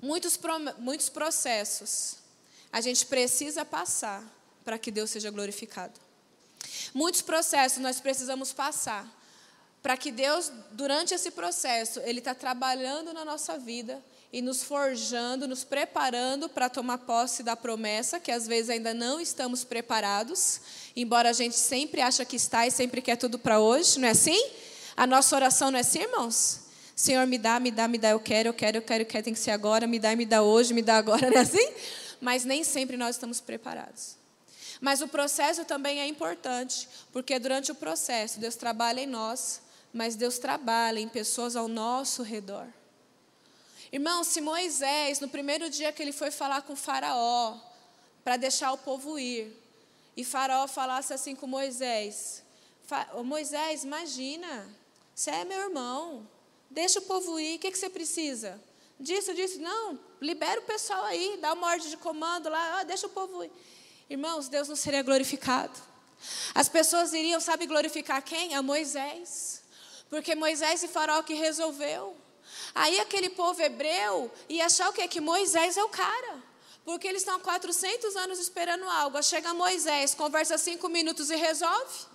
Muitos, 0.00 0.38
muitos 0.78 1.08
processos 1.08 2.16
a 2.72 2.80
gente 2.80 3.04
precisa 3.04 3.64
passar 3.64 4.24
para 4.70 4.78
que 4.78 4.92
Deus 4.92 5.10
seja 5.10 5.32
glorificado. 5.32 5.98
Muitos 6.94 7.22
processos 7.22 7.82
nós 7.82 8.00
precisamos 8.00 8.52
passar 8.52 9.04
para 9.82 9.96
que 9.96 10.12
Deus, 10.12 10.52
durante 10.70 11.12
esse 11.12 11.32
processo, 11.32 11.98
Ele 12.04 12.20
está 12.20 12.36
trabalhando 12.36 13.12
na 13.12 13.24
nossa 13.24 13.58
vida 13.58 14.00
e 14.32 14.40
nos 14.40 14.62
forjando, 14.62 15.48
nos 15.48 15.64
preparando 15.64 16.48
para 16.48 16.68
tomar 16.68 16.98
posse 16.98 17.42
da 17.42 17.56
promessa, 17.56 18.20
que 18.20 18.30
às 18.30 18.46
vezes 18.46 18.70
ainda 18.70 18.94
não 18.94 19.20
estamos 19.20 19.64
preparados, 19.64 20.60
embora 20.94 21.30
a 21.30 21.32
gente 21.32 21.56
sempre 21.56 22.00
acha 22.00 22.24
que 22.24 22.36
está 22.36 22.64
e 22.64 22.70
sempre 22.70 23.02
quer 23.02 23.16
tudo 23.16 23.40
para 23.40 23.58
hoje, 23.58 23.98
não 23.98 24.06
é 24.06 24.12
assim? 24.12 24.40
A 24.96 25.04
nossa 25.04 25.34
oração 25.34 25.72
não 25.72 25.78
é 25.78 25.80
assim, 25.80 26.02
irmãos? 26.02 26.60
Senhor, 26.94 27.26
me 27.26 27.38
dá, 27.38 27.58
me 27.58 27.72
dá, 27.72 27.88
me 27.88 27.98
dá, 27.98 28.10
eu 28.10 28.20
quero, 28.20 28.50
eu 28.50 28.54
quero, 28.54 28.76
eu 28.76 28.82
quero, 28.82 29.02
eu 29.02 29.06
quero, 29.06 29.24
tem 29.24 29.34
que 29.34 29.40
ser 29.40 29.50
agora, 29.50 29.84
me 29.88 29.98
dá, 29.98 30.14
me 30.14 30.24
dá 30.24 30.42
hoje, 30.42 30.72
me 30.72 30.82
dá 30.82 30.96
agora, 30.96 31.26
não 31.28 31.38
é 31.38 31.40
assim? 31.40 31.72
Mas 32.20 32.44
nem 32.44 32.62
sempre 32.62 32.96
nós 32.96 33.16
estamos 33.16 33.40
preparados. 33.40 34.19
Mas 34.80 35.02
o 35.02 35.08
processo 35.08 35.64
também 35.64 36.00
é 36.00 36.06
importante, 36.06 36.88
porque 37.12 37.38
durante 37.38 37.70
o 37.70 37.74
processo 37.74 38.40
Deus 38.40 38.56
trabalha 38.56 39.00
em 39.00 39.06
nós, 39.06 39.60
mas 39.92 40.16
Deus 40.16 40.38
trabalha 40.38 40.98
em 40.98 41.08
pessoas 41.08 41.54
ao 41.54 41.68
nosso 41.68 42.22
redor. 42.22 42.66
Irmão, 43.92 44.24
se 44.24 44.40
Moisés, 44.40 45.20
no 45.20 45.28
primeiro 45.28 45.68
dia 45.68 45.92
que 45.92 46.00
ele 46.00 46.12
foi 46.12 46.30
falar 46.30 46.62
com 46.62 46.74
Faraó, 46.76 47.58
para 48.22 48.36
deixar 48.36 48.72
o 48.72 48.78
povo 48.78 49.18
ir, 49.18 49.52
e 50.16 50.24
Faraó 50.24 50.66
falasse 50.66 51.12
assim 51.12 51.34
com 51.34 51.46
Moisés: 51.46 52.42
Moisés, 53.24 53.84
imagina, 53.84 54.68
você 55.14 55.30
é 55.30 55.44
meu 55.44 55.60
irmão, 55.60 56.26
deixa 56.70 57.00
o 57.00 57.02
povo 57.02 57.38
ir, 57.38 57.56
o 57.56 57.58
que, 57.58 57.70
que 57.70 57.78
você 57.78 57.90
precisa? 57.90 58.62
Disso, 58.98 59.34
disso, 59.34 59.60
não, 59.60 59.98
libera 60.20 60.60
o 60.60 60.64
pessoal 60.64 61.04
aí, 61.04 61.38
dá 61.40 61.52
uma 61.52 61.66
ordem 61.66 61.88
de 61.88 61.96
comando 61.96 62.48
lá, 62.48 62.82
deixa 62.84 63.06
o 63.06 63.10
povo 63.10 63.44
ir. 63.44 63.50
Irmãos, 64.10 64.48
Deus 64.48 64.66
não 64.66 64.74
seria 64.74 65.04
glorificado. 65.04 65.78
As 66.52 66.68
pessoas 66.68 67.12
iriam, 67.12 67.40
sabe, 67.40 67.64
glorificar 67.64 68.20
quem? 68.22 68.56
A 68.56 68.60
Moisés. 68.60 69.62
Porque 70.10 70.34
Moisés 70.34 70.82
e 70.82 70.88
Faraó 70.88 71.22
que 71.22 71.34
resolveu. 71.34 72.16
Aí 72.74 72.98
aquele 72.98 73.30
povo 73.30 73.62
hebreu 73.62 74.28
ia 74.48 74.66
achar 74.66 74.88
o 74.88 74.92
quê? 74.92 75.06
Que 75.06 75.20
Moisés 75.20 75.76
é 75.76 75.84
o 75.84 75.88
cara. 75.88 76.42
Porque 76.84 77.06
eles 77.06 77.22
estão 77.22 77.36
há 77.36 77.38
400 77.38 78.16
anos 78.16 78.40
esperando 78.40 78.84
algo. 78.84 79.22
Chega 79.22 79.54
Moisés, 79.54 80.12
conversa 80.12 80.58
cinco 80.58 80.88
minutos 80.88 81.30
e 81.30 81.36
resolve. 81.36 82.10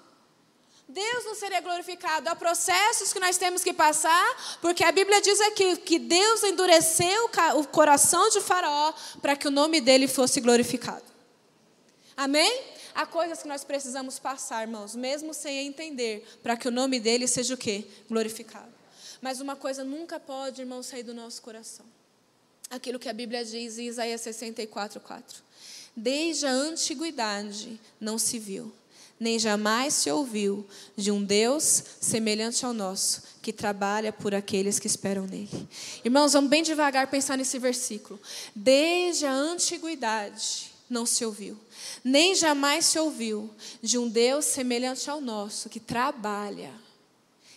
Deus 0.90 1.24
não 1.24 1.34
seria 1.34 1.62
glorificado. 1.62 2.30
Há 2.30 2.36
processos 2.36 3.14
que 3.14 3.20
nós 3.22 3.38
temos 3.38 3.64
que 3.64 3.74
passar, 3.74 4.58
porque 4.62 4.84
a 4.84 4.92
Bíblia 4.92 5.22
diz 5.22 5.40
aqui 5.42 5.78
que 5.78 5.98
Deus 5.98 6.44
endureceu 6.44 7.30
o 7.56 7.66
coração 7.68 8.30
de 8.30 8.42
Faraó 8.42 8.94
para 9.22 9.38
que 9.38 9.48
o 9.48 9.52
nome 9.52 9.80
dele 9.80 10.10
fosse 10.10 10.42
glorificado. 10.42 11.15
Amém? 12.18 12.64
Há 12.94 13.06
coisas 13.06 13.42
que 13.42 13.48
nós 13.48 13.64
precisamos 13.64 14.18
passar, 14.20 14.62
irmãos, 14.62 14.96
mesmo 14.96 15.34
sem 15.34 15.68
entender, 15.68 16.26
para 16.42 16.56
que 16.56 16.68
o 16.68 16.72
nome 16.72 17.00
dele 17.00 17.28
seja 17.28 17.54
o 17.54 17.58
quê? 17.58 17.86
Glorificado. 18.08 18.74
Mas 19.22 19.42
uma 19.42 19.56
coisa 19.56 19.84
nunca 19.84 20.20
pode, 20.20 20.62
irmão, 20.62 20.82
sair 20.82 21.04
do 21.04 21.14
nosso 21.14 21.42
coração. 21.42 21.86
Aquilo 22.70 23.00
que 23.00 23.10
a 23.10 23.14
Bíblia 23.14 23.44
diz 23.44 23.78
em 23.78 23.88
Isaías 23.88 24.22
64, 24.22 25.00
4. 25.00 25.44
Desde 25.96 26.46
a 26.46 26.52
antiguidade 26.52 27.80
não 28.00 28.18
se 28.18 28.40
viu, 28.40 28.72
nem 29.20 29.40
jamais 29.40 29.94
se 29.94 30.12
ouviu 30.12 30.66
de 30.96 31.12
um 31.12 31.24
Deus 31.24 31.84
semelhante 32.02 32.66
ao 32.66 32.74
nosso, 32.74 33.24
que 33.42 33.54
trabalha 33.54 34.12
por 34.12 34.36
aqueles 34.36 34.80
que 34.80 34.88
esperam 34.88 35.26
nele. 35.26 35.68
Irmãos, 36.04 36.34
vamos 36.34 36.50
bem 36.50 36.64
devagar 36.64 37.08
pensar 37.08 37.38
nesse 37.38 37.58
versículo. 37.60 38.20
Desde 38.54 39.26
a 39.26 39.32
antiguidade 39.32 40.75
não 40.90 41.06
se 41.06 41.26
ouviu, 41.26 41.58
nem 42.04 42.36
jamais 42.36 42.86
se 42.86 43.00
ouviu 43.00 43.50
de 43.82 43.98
um 43.98 44.08
Deus 44.08 44.46
semelhante 44.46 45.10
ao 45.10 45.20
nosso, 45.20 45.70
que 45.70 45.80
trabalha. 45.80 46.74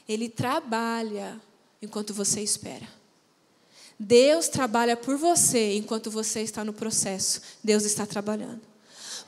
Ele 0.08 0.28
trabalha 0.28 1.40
enquanto 1.82 2.14
você 2.14 2.40
espera. 2.40 2.88
Deus 3.98 4.48
trabalha 4.48 4.96
por 4.96 5.16
você 5.16 5.76
enquanto 5.76 6.10
você 6.10 6.40
está 6.42 6.64
no 6.64 6.72
processo. 6.72 7.42
Deus 7.62 7.84
está 7.84 8.06
trabalhando. 8.06 8.60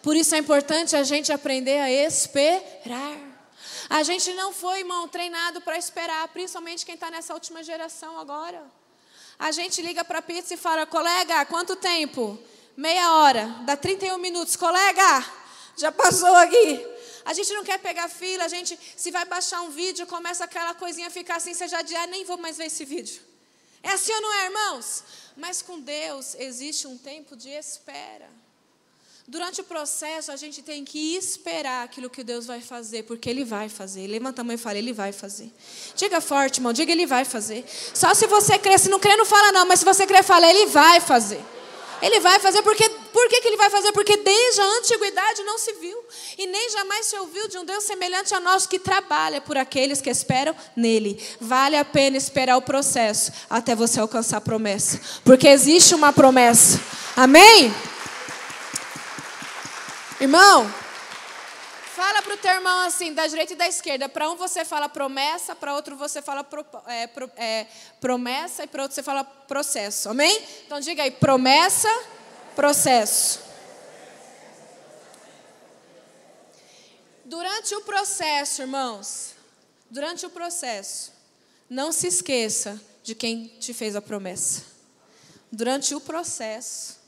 Por 0.02 0.16
isso 0.16 0.34
é 0.34 0.38
importante 0.38 0.96
a 0.96 1.02
gente 1.02 1.32
aprender 1.32 1.78
a 1.78 1.90
esperar. 1.90 3.18
A 3.88 4.02
gente 4.02 4.32
não 4.34 4.52
foi, 4.52 4.80
irmão, 4.80 5.08
treinado 5.08 5.60
para 5.60 5.76
esperar, 5.76 6.28
principalmente 6.28 6.86
quem 6.86 6.94
está 6.94 7.10
nessa 7.10 7.34
última 7.34 7.62
geração 7.62 8.18
agora. 8.18 8.62
A 9.38 9.50
gente 9.50 9.82
liga 9.82 10.04
para 10.04 10.20
a 10.20 10.22
pizza 10.22 10.54
e 10.54 10.56
fala, 10.56 10.86
colega, 10.86 11.44
quanto 11.46 11.74
tempo? 11.74 12.38
Meia 12.80 13.12
hora, 13.12 13.46
dá 13.66 13.76
31 13.76 14.16
minutos. 14.16 14.56
Colega, 14.56 15.24
já 15.76 15.92
passou 15.92 16.34
aqui. 16.34 16.86
A 17.26 17.34
gente 17.34 17.52
não 17.52 17.62
quer 17.62 17.78
pegar 17.78 18.08
fila, 18.08 18.44
a 18.44 18.48
gente, 18.48 18.78
se 18.96 19.10
vai 19.10 19.26
baixar 19.26 19.60
um 19.60 19.70
vídeo, 19.70 20.06
começa 20.06 20.44
aquela 20.44 20.72
coisinha 20.74 21.08
a 21.08 21.10
ficar 21.10 21.36
assim, 21.36 21.52
já 21.54 21.82
diz, 21.82 21.94
ah, 21.94 22.06
nem 22.06 22.24
vou 22.24 22.38
mais 22.38 22.56
ver 22.56 22.64
esse 22.64 22.84
vídeo. 22.86 23.20
É 23.82 23.92
assim 23.92 24.12
ou 24.12 24.22
não 24.22 24.32
é, 24.32 24.44
irmãos? 24.46 25.04
Mas 25.36 25.60
com 25.60 25.78
Deus 25.78 26.34
existe 26.38 26.86
um 26.86 26.96
tempo 26.96 27.36
de 27.36 27.50
espera. 27.50 28.28
Durante 29.28 29.60
o 29.60 29.64
processo, 29.64 30.32
a 30.32 30.36
gente 30.36 30.62
tem 30.62 30.82
que 30.82 31.14
esperar 31.14 31.84
aquilo 31.84 32.08
que 32.08 32.24
Deus 32.24 32.46
vai 32.46 32.62
fazer, 32.62 33.02
porque 33.04 33.28
Ele 33.28 33.44
vai 33.44 33.68
fazer. 33.68 34.06
Levanta 34.06 34.40
a 34.40 34.44
mão 34.44 34.54
e 34.54 34.58
fala, 34.58 34.78
Ele 34.78 34.92
vai 34.92 35.12
fazer. 35.12 35.52
Diga 35.94 36.20
forte, 36.20 36.56
irmão, 36.56 36.72
diga, 36.72 36.90
Ele 36.90 37.06
vai 37.06 37.26
fazer. 37.26 37.64
Só 37.94 38.12
se 38.14 38.26
você 38.26 38.58
crê, 38.58 38.78
se 38.78 38.88
não 38.88 38.98
crê, 38.98 39.16
não 39.16 39.26
fala 39.26 39.52
não, 39.52 39.66
mas 39.66 39.80
se 39.80 39.84
você 39.84 40.06
crê, 40.06 40.22
fala, 40.22 40.46
Ele 40.48 40.66
vai 40.66 40.98
fazer. 41.00 41.44
Ele 42.02 42.20
vai 42.20 42.38
fazer 42.38 42.62
porque 42.62 42.88
por 43.12 43.28
que, 43.28 43.40
que 43.40 43.48
ele 43.48 43.56
vai 43.56 43.68
fazer? 43.68 43.92
Porque 43.92 44.16
desde 44.16 44.60
a 44.60 44.64
antiguidade 44.78 45.42
não 45.42 45.58
se 45.58 45.72
viu 45.74 45.98
e 46.38 46.46
nem 46.46 46.70
jamais 46.70 47.06
se 47.06 47.16
ouviu 47.16 47.48
de 47.48 47.58
um 47.58 47.64
Deus 47.64 47.84
semelhante 47.84 48.34
a 48.34 48.40
nós 48.40 48.66
que 48.66 48.78
trabalha 48.78 49.40
por 49.40 49.58
aqueles 49.58 50.00
que 50.00 50.08
esperam 50.08 50.54
nele. 50.74 51.22
Vale 51.40 51.76
a 51.76 51.84
pena 51.84 52.16
esperar 52.16 52.56
o 52.56 52.62
processo 52.62 53.32
até 53.48 53.74
você 53.74 54.00
alcançar 54.00 54.38
a 54.38 54.40
promessa, 54.40 55.00
porque 55.24 55.48
existe 55.48 55.94
uma 55.94 56.12
promessa. 56.12 56.80
Amém? 57.16 57.74
Irmão, 60.20 60.72
Fala 62.00 62.22
para 62.22 62.32
o 62.32 62.36
teu 62.38 62.52
irmão 62.52 62.86
assim, 62.86 63.12
da 63.12 63.26
direita 63.26 63.52
e 63.52 63.56
da 63.56 63.68
esquerda. 63.68 64.08
Para 64.08 64.30
um 64.30 64.34
você 64.34 64.64
fala 64.64 64.88
promessa, 64.88 65.54
para 65.54 65.74
outro 65.74 65.94
você 65.98 66.22
fala 66.22 66.42
pro, 66.42 66.64
é, 66.86 67.06
pro, 67.06 67.30
é, 67.36 67.66
promessa 68.00 68.64
e 68.64 68.66
para 68.66 68.84
outro 68.84 68.94
você 68.94 69.02
fala 69.02 69.22
processo. 69.22 70.08
Amém? 70.08 70.42
Então 70.64 70.80
diga 70.80 71.02
aí, 71.02 71.10
promessa, 71.10 71.90
processo. 72.56 73.40
Durante 77.22 77.74
o 77.74 77.82
processo, 77.82 78.62
irmãos, 78.62 79.34
durante 79.90 80.24
o 80.24 80.30
processo, 80.30 81.12
não 81.68 81.92
se 81.92 82.06
esqueça 82.06 82.80
de 83.02 83.14
quem 83.14 83.46
te 83.60 83.74
fez 83.74 83.94
a 83.94 84.00
promessa. 84.00 84.62
Durante 85.52 85.94
o 85.94 86.00
processo, 86.00 86.98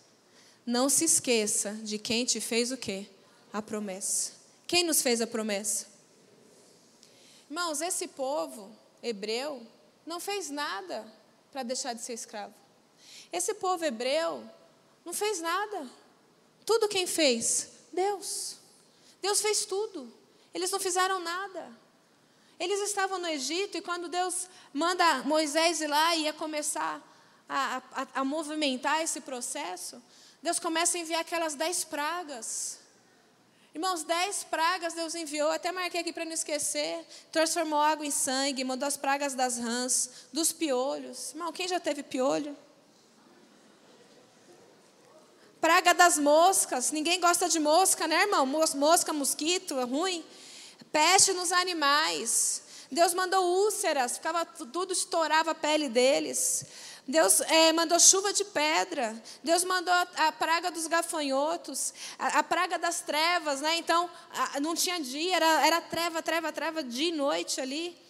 não 0.66 0.90
se 0.90 1.06
esqueça 1.06 1.72
de 1.82 1.98
quem 1.98 2.26
te 2.26 2.42
fez 2.42 2.70
o 2.70 2.76
quê? 2.76 3.06
A 3.54 3.62
promessa. 3.62 4.41
Quem 4.72 4.84
nos 4.84 5.02
fez 5.02 5.20
a 5.20 5.26
promessa? 5.26 5.86
Irmãos, 7.46 7.82
esse 7.82 8.08
povo 8.08 8.74
hebreu 9.02 9.66
não 10.06 10.18
fez 10.18 10.48
nada 10.48 11.06
para 11.52 11.62
deixar 11.62 11.92
de 11.92 12.00
ser 12.00 12.14
escravo. 12.14 12.54
Esse 13.30 13.52
povo 13.52 13.84
hebreu 13.84 14.42
não 15.04 15.12
fez 15.12 15.42
nada. 15.42 15.86
Tudo 16.64 16.88
quem 16.88 17.06
fez? 17.06 17.68
Deus. 17.92 18.56
Deus 19.20 19.42
fez 19.42 19.66
tudo. 19.66 20.10
Eles 20.54 20.70
não 20.70 20.80
fizeram 20.80 21.20
nada. 21.20 21.70
Eles 22.58 22.80
estavam 22.80 23.18
no 23.18 23.28
Egito 23.28 23.76
e 23.76 23.82
quando 23.82 24.08
Deus 24.08 24.48
manda 24.72 25.22
Moisés 25.24 25.82
ir 25.82 25.86
lá 25.88 26.16
e 26.16 26.22
ia 26.22 26.32
começar 26.32 26.98
a, 27.46 27.82
a, 27.92 28.08
a 28.20 28.24
movimentar 28.24 29.02
esse 29.02 29.20
processo, 29.20 30.02
Deus 30.42 30.58
começa 30.58 30.96
a 30.96 31.00
enviar 31.02 31.20
aquelas 31.20 31.54
dez 31.54 31.84
pragas. 31.84 32.80
Irmãos, 33.74 34.02
dez 34.04 34.44
pragas 34.44 34.92
Deus 34.92 35.14
enviou, 35.14 35.50
até 35.50 35.72
marquei 35.72 36.00
aqui 36.00 36.12
para 36.12 36.26
não 36.26 36.32
esquecer. 36.32 37.06
Transformou 37.30 37.80
água 37.80 38.04
em 38.04 38.10
sangue, 38.10 38.64
mandou 38.64 38.86
as 38.86 38.98
pragas 38.98 39.34
das 39.34 39.56
rãs, 39.56 40.10
dos 40.30 40.52
piolhos. 40.52 41.30
Irmão, 41.30 41.52
quem 41.52 41.66
já 41.66 41.80
teve 41.80 42.02
piolho? 42.02 42.54
Praga 45.58 45.94
das 45.94 46.18
moscas. 46.18 46.90
Ninguém 46.90 47.18
gosta 47.18 47.48
de 47.48 47.58
mosca, 47.58 48.06
né, 48.06 48.22
irmão? 48.22 48.44
Mosca, 48.44 49.12
mosquito, 49.12 49.78
é 49.78 49.84
ruim. 49.84 50.22
Peste 50.90 51.32
nos 51.32 51.50
animais. 51.50 52.62
Deus 52.90 53.14
mandou 53.14 53.42
úlceras, 53.42 54.18
ficava 54.18 54.44
tudo 54.44 54.92
estourava 54.92 55.52
a 55.52 55.54
pele 55.54 55.88
deles. 55.88 56.66
Deus 57.06 57.40
é, 57.40 57.72
mandou 57.72 57.98
chuva 57.98 58.32
de 58.32 58.44
pedra. 58.44 59.20
Deus 59.42 59.64
mandou 59.64 59.92
a, 59.92 60.06
a 60.28 60.32
praga 60.32 60.70
dos 60.70 60.86
gafanhotos, 60.86 61.92
a, 62.18 62.38
a, 62.38 62.42
praga 62.42 62.78
das 62.78 63.00
trevas, 63.00 63.60
né? 63.60 63.76
Então, 63.76 64.08
a, 64.30 64.60
não 64.60 64.74
tinha 64.74 65.00
dia, 65.00 65.36
era, 65.36 65.66
era 65.66 65.80
treva, 65.80 66.22
treva, 66.22 66.52
treva, 66.52 66.82
dia 66.82 67.08
e 67.08 67.12
noite 67.12 67.60
ali. 67.60 68.01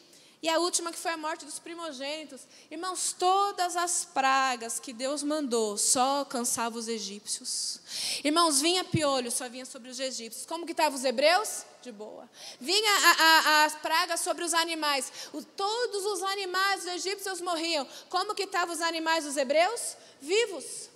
E 0.43 0.49
a 0.49 0.59
última 0.59 0.91
que 0.91 0.99
foi 0.99 1.13
a 1.13 1.17
morte 1.17 1.45
dos 1.45 1.61
primogênitos. 1.61 2.41
Irmãos, 2.69 3.15
todas 3.17 3.77
as 3.77 4.05
pragas 4.05 4.81
que 4.81 4.93
Deus 4.93 5.23
mandou 5.23 5.79
só 5.79 6.19
alcançavam 6.19 6.81
os 6.81 6.89
egípcios. 6.89 7.79
Irmãos, 8.25 8.61
vinha 8.61 8.83
piolho, 8.83 9.31
só 9.31 9.49
vinha 9.49 9.65
sobre 9.65 9.89
os 9.89 10.01
egípcios. 10.01 10.45
Como 10.45 10.67
que 10.67 10.73
estavam 10.73 10.99
os 10.99 11.05
hebreus? 11.05 11.65
De 11.81 11.93
boa. 11.93 12.29
Vinha 12.61 12.91
a, 12.91 13.11
a, 13.11 13.65
as 13.67 13.77
pragas 13.77 14.19
sobre 14.19 14.43
os 14.43 14.53
animais. 14.53 15.13
O, 15.33 15.45
todos 15.45 16.05
os 16.07 16.23
animais 16.25 16.83
dos 16.83 16.95
egípcios 16.95 17.41
morriam. 17.41 17.87
Como 18.09 18.35
que 18.35 18.43
estavam 18.43 18.75
os 18.75 18.81
animais 18.81 19.25
dos 19.25 19.37
hebreus? 19.37 19.97
Vivos. 20.21 20.92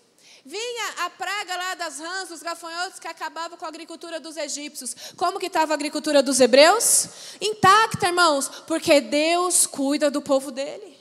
Vinha 0.48 1.04
a 1.04 1.10
praga 1.10 1.56
lá 1.56 1.74
das 1.74 1.98
rãs, 1.98 2.28
dos 2.28 2.40
gafanhotos 2.40 3.00
que 3.00 3.08
acabava 3.08 3.56
com 3.56 3.64
a 3.64 3.68
agricultura 3.68 4.20
dos 4.20 4.36
egípcios. 4.36 4.94
Como 5.16 5.40
que 5.40 5.46
estava 5.46 5.72
a 5.72 5.74
agricultura 5.74 6.22
dos 6.22 6.38
hebreus? 6.38 7.08
Intacta, 7.40 8.06
irmãos, 8.06 8.48
porque 8.64 9.00
Deus 9.00 9.66
cuida 9.66 10.08
do 10.08 10.22
povo 10.22 10.52
dele. 10.52 10.96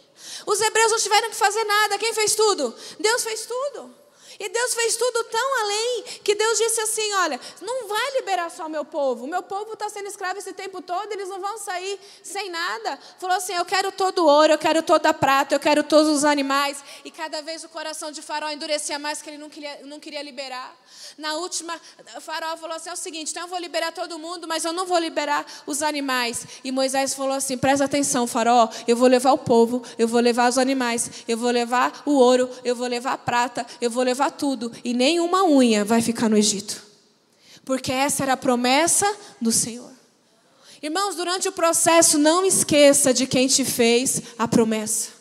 Os 0.47 0.59
hebreus 0.59 0.91
não 0.93 0.97
tiveram 0.97 1.29
que 1.29 1.35
fazer 1.35 1.63
nada. 1.63 1.99
Quem 1.99 2.11
fez 2.11 2.33
tudo? 2.33 2.75
Deus 2.99 3.23
fez 3.23 3.45
tudo. 3.45 3.95
E 4.39 4.49
Deus 4.49 4.73
fez 4.73 4.97
tudo 4.97 5.23
tão 5.25 5.61
além 5.61 6.03
que 6.23 6.35
Deus 6.35 6.57
disse 6.57 6.81
assim: 6.81 7.13
Olha, 7.13 7.39
não 7.61 7.87
vai 7.87 8.11
liberar 8.15 8.49
só 8.49 8.65
o 8.65 8.69
meu 8.69 8.83
povo. 8.83 9.25
O 9.25 9.27
meu 9.27 9.41
povo 9.41 9.73
está 9.73 9.89
sendo 9.89 10.07
escravo 10.07 10.39
esse 10.39 10.53
tempo 10.53 10.81
todo, 10.81 11.11
eles 11.11 11.29
não 11.29 11.39
vão 11.39 11.57
sair 11.57 11.99
sem 12.23 12.49
nada. 12.49 12.99
Falou 13.17 13.37
assim: 13.37 13.53
Eu 13.53 13.65
quero 13.65 13.91
todo 13.91 14.19
o 14.19 14.27
ouro, 14.27 14.53
eu 14.53 14.57
quero 14.57 14.83
toda 14.83 15.09
a 15.09 15.13
prata, 15.13 15.55
eu 15.55 15.59
quero 15.59 15.83
todos 15.83 16.09
os 16.09 16.25
animais. 16.25 16.83
E 17.03 17.11
cada 17.11 17.41
vez 17.41 17.63
o 17.63 17.69
coração 17.69 18.11
de 18.11 18.21
Faraó 18.21 18.49
endurecia 18.49 18.99
mais, 18.99 19.21
que 19.21 19.29
ele 19.29 19.37
não 19.37 19.49
queria, 19.49 19.79
não 19.83 19.99
queria 19.99 20.21
liberar. 20.21 20.75
Na 21.17 21.35
última, 21.35 21.79
Faraó 22.19 22.57
falou 22.57 22.75
assim: 22.75 22.89
É 22.89 22.93
o 22.93 22.97
seguinte, 22.97 23.31
então 23.31 23.43
eu 23.43 23.49
vou 23.49 23.59
liberar 23.59 23.91
todo 23.91 24.19
mundo, 24.19 24.47
mas 24.47 24.65
eu 24.65 24.73
não 24.73 24.85
vou 24.85 24.97
liberar 24.99 25.45
os 25.65 25.81
animais. 25.81 26.45
E 26.63 26.71
Moisés 26.71 27.13
falou 27.13 27.33
assim: 27.33 27.57
Presta 27.57 27.85
atenção, 27.85 28.27
Faraó, 28.27 28.67
eu 28.87 28.95
vou 28.95 29.07
levar 29.07 29.31
o 29.31 29.37
povo, 29.37 29.81
eu 29.97 30.07
vou 30.07 30.19
levar 30.19 30.49
os 30.49 30.57
animais, 30.57 31.09
eu 31.27 31.37
vou 31.37 31.51
levar 31.51 32.03
o 32.05 32.11
ouro, 32.15 32.49
eu 32.63 32.75
vou 32.75 32.87
levar 32.87 33.13
a 33.13 33.17
prata, 33.17 33.65
eu 33.79 33.89
vou 33.89 34.03
levar 34.03 34.24
tudo, 34.31 34.71
e 34.83 34.93
nenhuma 34.93 35.43
unha 35.43 35.83
vai 35.83 36.01
ficar 36.01 36.29
no 36.29 36.37
Egito. 36.37 36.83
Porque 37.63 37.91
essa 37.91 38.23
era 38.23 38.33
a 38.33 38.37
promessa 38.37 39.11
do 39.41 39.51
Senhor. 39.51 39.91
Irmãos, 40.81 41.15
durante 41.15 41.47
o 41.47 41.51
processo, 41.51 42.17
não 42.19 42.45
esqueça 42.45 43.13
de 43.13 43.25
quem 43.25 43.47
te 43.47 43.65
fez 43.65 44.21
a 44.37 44.47
promessa. 44.47 45.14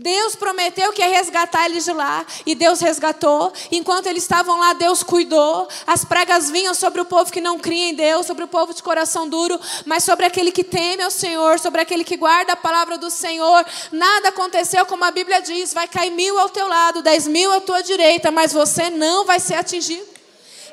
Deus 0.00 0.36
prometeu 0.36 0.92
que 0.92 1.02
ia 1.02 1.08
resgatar 1.08 1.66
eles 1.66 1.84
de 1.84 1.92
lá, 1.92 2.24
e 2.46 2.54
Deus 2.54 2.78
resgatou. 2.78 3.52
Enquanto 3.72 4.06
eles 4.06 4.22
estavam 4.22 4.56
lá, 4.56 4.72
Deus 4.72 5.02
cuidou. 5.02 5.66
As 5.84 6.04
pragas 6.04 6.48
vinham 6.48 6.72
sobre 6.72 7.00
o 7.00 7.04
povo 7.04 7.32
que 7.32 7.40
não 7.40 7.58
cria 7.58 7.90
em 7.90 7.94
Deus, 7.94 8.24
sobre 8.24 8.44
o 8.44 8.48
povo 8.48 8.72
de 8.72 8.80
coração 8.80 9.28
duro, 9.28 9.58
mas 9.84 10.04
sobre 10.04 10.24
aquele 10.24 10.52
que 10.52 10.62
teme 10.62 11.02
ao 11.02 11.10
Senhor, 11.10 11.58
sobre 11.58 11.80
aquele 11.80 12.04
que 12.04 12.16
guarda 12.16 12.52
a 12.52 12.56
palavra 12.56 12.96
do 12.96 13.10
Senhor. 13.10 13.66
Nada 13.90 14.28
aconteceu 14.28 14.86
como 14.86 15.04
a 15.04 15.10
Bíblia 15.10 15.42
diz: 15.42 15.74
vai 15.74 15.88
cair 15.88 16.12
mil 16.12 16.38
ao 16.38 16.48
teu 16.48 16.68
lado, 16.68 17.02
dez 17.02 17.26
mil 17.26 17.50
à 17.52 17.60
tua 17.60 17.82
direita, 17.82 18.30
mas 18.30 18.52
você 18.52 18.90
não 18.90 19.24
vai 19.24 19.40
ser 19.40 19.54
atingido. 19.54 20.17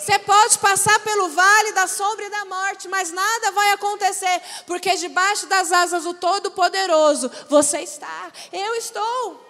Você 0.05 0.19
pode 0.19 0.59
passar 0.59 1.00
pelo 1.00 1.29
vale 1.29 1.71
da 1.71 1.88
sombra 1.88 2.25
e 2.25 2.29
da 2.29 2.45
morte, 2.45 2.88
mas 2.88 3.12
nada 3.12 3.51
vai 3.53 3.71
acontecer, 3.71 4.39
porque 4.67 4.95
debaixo 4.97 5.47
das 5.47 5.71
asas 5.71 6.03
do 6.03 6.13
Todo-Poderoso 6.13 7.31
você 7.50 7.79
está, 7.79 8.31
eu 8.53 8.75
estou. 8.75 9.43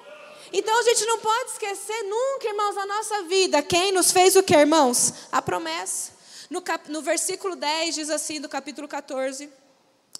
Então 0.53 0.79
a 0.79 0.83
gente 0.83 1.05
não 1.05 1.19
pode 1.19 1.51
esquecer 1.51 2.03
nunca, 2.03 2.47
irmãos, 2.47 2.73
na 2.73 2.85
nossa 2.85 3.23
vida, 3.23 3.61
quem 3.61 3.91
nos 3.91 4.13
fez 4.13 4.37
o 4.37 4.43
que, 4.43 4.55
irmãos? 4.55 5.13
A 5.29 5.41
promessa. 5.41 6.13
No, 6.49 6.61
cap, 6.61 6.89
no 6.89 7.01
versículo 7.01 7.57
10 7.57 7.95
diz 7.95 8.09
assim, 8.09 8.39
do 8.39 8.47
capítulo 8.47 8.87
14. 8.87 9.51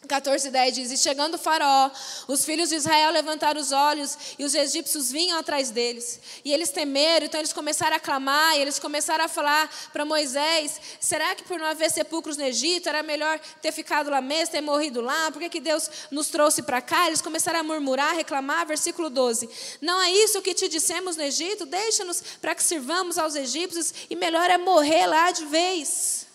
14, 0.06 0.50
10 0.50 0.76
diz: 0.76 0.92
E 0.92 0.98
chegando 0.98 1.38
Faraó, 1.38 1.92
os 2.28 2.46
filhos 2.46 2.70
de 2.70 2.76
Israel 2.76 3.12
levantaram 3.12 3.60
os 3.60 3.72
olhos 3.72 4.18
e 4.38 4.44
os 4.44 4.54
egípcios 4.54 5.12
vinham 5.12 5.40
atrás 5.40 5.70
deles. 5.72 6.20
E 6.44 6.54
eles 6.54 6.70
temeram, 6.70 7.26
então 7.26 7.40
eles 7.40 7.54
começaram 7.54 7.96
a 7.96 8.00
clamar, 8.00 8.58
e 8.58 8.62
eles 8.62 8.80
começaram 8.80 9.26
a 9.26 9.28
falar 9.28 9.70
para 9.92 10.06
Moisés: 10.06 10.80
Será 11.00 11.36
que 11.36 11.44
por 11.44 11.60
não 11.60 11.66
haver 11.66 11.90
sepulcros 11.90 12.38
no 12.38 12.44
Egito 12.44 12.90
era 12.90 13.04
melhor 13.04 13.40
ter 13.62 13.72
ficado 13.72 14.10
lá 14.10 14.22
mesmo, 14.22 14.52
ter 14.52 14.62
morrido 14.62 15.02
lá? 15.02 15.32
Por 15.32 15.42
que, 15.42 15.50
que 15.50 15.60
Deus 15.60 15.90
nos 16.12 16.28
trouxe 16.28 16.64
para 16.64 16.82
cá? 16.82 17.08
Eles 17.08 17.22
começaram 17.22 17.60
a 17.60 17.64
murmurar, 17.64 18.12
a 18.12 18.14
reclamar. 18.14 18.66
Versículo 18.66 19.10
12: 19.10 19.50
Não 19.82 20.02
é 20.02 20.12
isso 20.12 20.42
que 20.42 20.54
te 20.54 20.68
dissemos 20.68 21.18
no 21.18 21.24
Egito? 21.24 21.66
Deixa-nos 21.66 22.22
para 22.42 22.56
que 22.56 22.64
sirvamos 22.64 23.18
aos 23.18 23.36
egípcios, 23.36 23.94
e 24.10 24.16
melhor 24.16 24.50
é 24.50 24.58
morrer 24.58 25.08
lá 25.08 25.32
de 25.32 25.46
vez. 25.46 26.26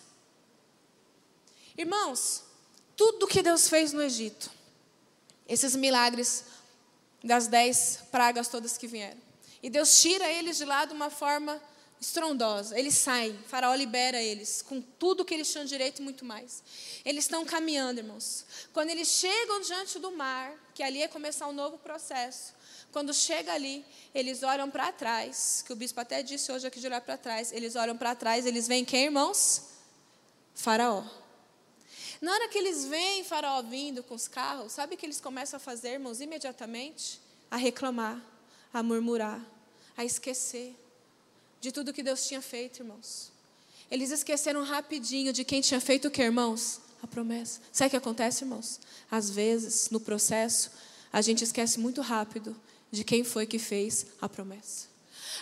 Irmãos, 1.77 2.43
tudo 2.95 3.27
que 3.27 3.41
Deus 3.41 3.67
fez 3.67 3.93
no 3.93 4.01
Egito. 4.01 4.51
Esses 5.47 5.75
milagres 5.75 6.45
das 7.23 7.47
dez 7.47 7.99
pragas 8.11 8.47
todas 8.47 8.77
que 8.77 8.87
vieram. 8.87 9.19
E 9.61 9.69
Deus 9.69 10.01
tira 10.01 10.27
eles 10.27 10.57
de 10.57 10.65
lá 10.65 10.85
de 10.85 10.93
uma 10.93 11.09
forma 11.09 11.61
estrondosa. 11.99 12.77
Eles 12.77 12.95
saem, 12.95 13.37
Faraó 13.47 13.75
libera 13.75 14.19
eles, 14.19 14.63
com 14.63 14.81
tudo 14.81 15.23
que 15.23 15.35
eles 15.35 15.51
tinham 15.51 15.65
direito 15.65 15.99
e 15.99 16.01
muito 16.01 16.25
mais. 16.25 16.63
Eles 17.05 17.25
estão 17.25 17.45
caminhando, 17.45 17.99
irmãos. 17.99 18.43
Quando 18.73 18.89
eles 18.89 19.07
chegam 19.07 19.61
diante 19.61 19.99
do 19.99 20.11
mar, 20.11 20.51
que 20.73 20.81
ali 20.81 21.03
é 21.03 21.07
começar 21.07 21.47
um 21.47 21.53
novo 21.53 21.77
processo. 21.77 22.53
Quando 22.91 23.13
chega 23.13 23.53
ali, 23.53 23.85
eles 24.15 24.41
olham 24.41 24.69
para 24.69 24.91
trás, 24.91 25.63
que 25.65 25.71
o 25.71 25.75
bispo 25.75 25.99
até 25.99 26.23
disse 26.23 26.51
hoje 26.51 26.65
aqui 26.65 26.79
de 26.79 26.87
olhar 26.87 27.01
para 27.01 27.17
trás. 27.17 27.51
Eles 27.51 27.75
olham 27.75 27.95
para 27.95 28.15
trás, 28.15 28.45
eles 28.47 28.67
veem 28.67 28.83
quem, 28.83 29.05
irmãos? 29.05 29.61
Faraó. 30.55 31.20
Na 32.21 32.33
hora 32.33 32.47
que 32.47 32.57
eles 32.57 32.85
veem 32.85 33.23
Faraó 33.23 33.63
vindo 33.63 34.03
com 34.03 34.13
os 34.13 34.27
carros, 34.27 34.73
sabe 34.73 34.93
o 34.93 34.97
que 34.97 35.07
eles 35.07 35.19
começam 35.19 35.57
a 35.57 35.59
fazer, 35.59 35.93
irmãos, 35.93 36.21
imediatamente? 36.21 37.19
A 37.49 37.57
reclamar, 37.57 38.21
a 38.71 38.83
murmurar, 38.83 39.43
a 39.97 40.05
esquecer 40.05 40.75
de 41.59 41.71
tudo 41.71 41.91
que 41.91 42.03
Deus 42.03 42.27
tinha 42.27 42.39
feito, 42.39 42.81
irmãos. 42.81 43.31
Eles 43.89 44.11
esqueceram 44.11 44.63
rapidinho 44.63 45.33
de 45.33 45.43
quem 45.43 45.61
tinha 45.61 45.81
feito 45.81 46.09
o 46.09 46.11
que, 46.11 46.21
irmãos? 46.21 46.79
A 47.01 47.07
promessa. 47.07 47.59
Sabe 47.71 47.87
o 47.87 47.89
que 47.89 47.97
acontece, 47.97 48.43
irmãos? 48.43 48.79
Às 49.09 49.31
vezes, 49.31 49.89
no 49.89 49.99
processo, 49.99 50.71
a 51.11 51.21
gente 51.21 51.43
esquece 51.43 51.79
muito 51.79 52.01
rápido 52.01 52.55
de 52.91 53.03
quem 53.03 53.23
foi 53.23 53.47
que 53.47 53.57
fez 53.57 54.05
a 54.21 54.29
promessa. 54.29 54.90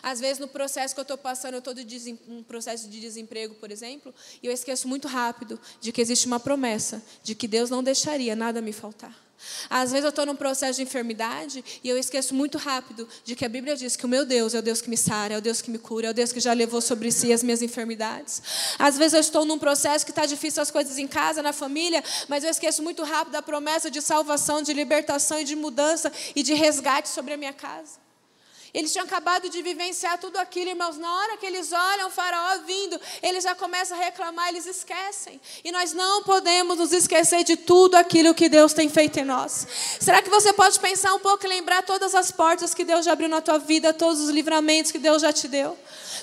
Às 0.01 0.19
vezes, 0.19 0.39
no 0.39 0.47
processo 0.47 0.93
que 0.93 0.99
eu 0.99 1.03
estou 1.03 1.17
passando, 1.17 1.53
eu 1.53 1.59
estou 1.59 1.73
em 1.77 2.19
um 2.27 2.43
processo 2.43 2.87
de 2.89 2.99
desemprego, 2.99 3.55
por 3.55 3.71
exemplo, 3.71 4.13
e 4.41 4.47
eu 4.47 4.53
esqueço 4.53 4.87
muito 4.87 5.07
rápido 5.07 5.59
de 5.81 5.91
que 5.91 6.01
existe 6.01 6.27
uma 6.27 6.39
promessa 6.39 7.01
de 7.23 7.35
que 7.35 7.47
Deus 7.47 7.69
não 7.69 7.83
deixaria 7.83 8.35
nada 8.35 8.61
me 8.61 8.73
faltar. 8.73 9.29
Às 9.69 9.91
vezes 9.91 10.03
eu 10.03 10.09
estou 10.09 10.25
num 10.25 10.35
processo 10.35 10.77
de 10.77 10.83
enfermidade 10.83 11.63
e 11.83 11.87
eu 11.87 11.97
esqueço 11.97 12.35
muito 12.35 12.57
rápido 12.57 13.07
de 13.23 13.35
que 13.35 13.45
a 13.45 13.49
Bíblia 13.49 13.75
diz 13.75 13.95
que 13.95 14.05
o 14.05 14.09
meu 14.09 14.25
Deus 14.25 14.53
é 14.53 14.59
o 14.59 14.61
Deus 14.61 14.81
que 14.81 14.89
me 14.89 14.97
sara, 14.97 15.33
é 15.33 15.37
o 15.37 15.41
Deus 15.41 15.61
que 15.61 15.71
me 15.71 15.77
cura, 15.77 16.07
é 16.07 16.09
o 16.09 16.13
Deus 16.13 16.31
que 16.31 16.39
já 16.39 16.53
levou 16.53 16.81
sobre 16.81 17.11
si 17.11 17.31
as 17.31 17.41
minhas 17.41 17.61
enfermidades. 17.61 18.41
Às 18.77 18.97
vezes 18.97 19.13
eu 19.13 19.21
estou 19.21 19.45
num 19.45 19.57
processo 19.57 20.05
que 20.05 20.11
está 20.11 20.25
difícil 20.25 20.61
as 20.61 20.71
coisas 20.71 20.97
em 20.97 21.07
casa, 21.07 21.41
na 21.41 21.53
família, 21.53 22.03
mas 22.27 22.43
eu 22.43 22.49
esqueço 22.49 22.83
muito 22.83 23.03
rápido 23.03 23.33
da 23.33 23.41
promessa 23.41 23.89
de 23.89 24.01
salvação, 24.01 24.61
de 24.61 24.73
libertação 24.73 25.39
e 25.39 25.45
de 25.45 25.55
mudança 25.55 26.11
e 26.35 26.43
de 26.43 26.53
resgate 26.53 27.07
sobre 27.07 27.33
a 27.33 27.37
minha 27.37 27.53
casa. 27.53 28.08
Eles 28.73 28.91
tinham 28.91 29.05
acabado 29.05 29.49
de 29.49 29.61
vivenciar 29.61 30.19
tudo 30.19 30.37
aquilo, 30.37 30.69
irmãos. 30.69 30.97
Na 30.97 31.11
hora 31.13 31.37
que 31.37 31.45
eles 31.45 31.71
olham 31.71 32.07
o 32.07 32.11
faraó 32.11 32.59
vindo, 32.65 32.99
eles 33.23 33.43
já 33.43 33.55
começam 33.55 33.97
a 33.97 34.01
reclamar, 34.01 34.49
eles 34.49 34.65
esquecem. 34.65 35.41
E 35.63 35.71
nós 35.71 35.93
não 35.93 36.23
podemos 36.23 36.77
nos 36.77 36.91
esquecer 36.91 37.43
de 37.43 37.57
tudo 37.57 37.95
aquilo 37.95 38.33
que 38.33 38.47
Deus 38.47 38.73
tem 38.73 38.87
feito 38.89 39.19
em 39.19 39.25
nós. 39.25 39.67
Será 39.99 40.21
que 40.21 40.29
você 40.29 40.53
pode 40.53 40.79
pensar 40.79 41.13
um 41.13 41.19
pouco 41.19 41.45
e 41.45 41.49
lembrar 41.49 41.83
todas 41.83 42.13
as 42.13 42.31
portas 42.31 42.73
que 42.73 42.83
Deus 42.83 43.05
já 43.05 43.13
abriu 43.13 43.29
na 43.29 43.41
tua 43.41 43.57
vida, 43.57 43.93
todos 43.93 44.19
os 44.19 44.29
livramentos 44.29 44.91
que 44.91 44.99
Deus 44.99 45.21
já 45.21 45.33
te 45.33 45.47
deu? 45.47 45.77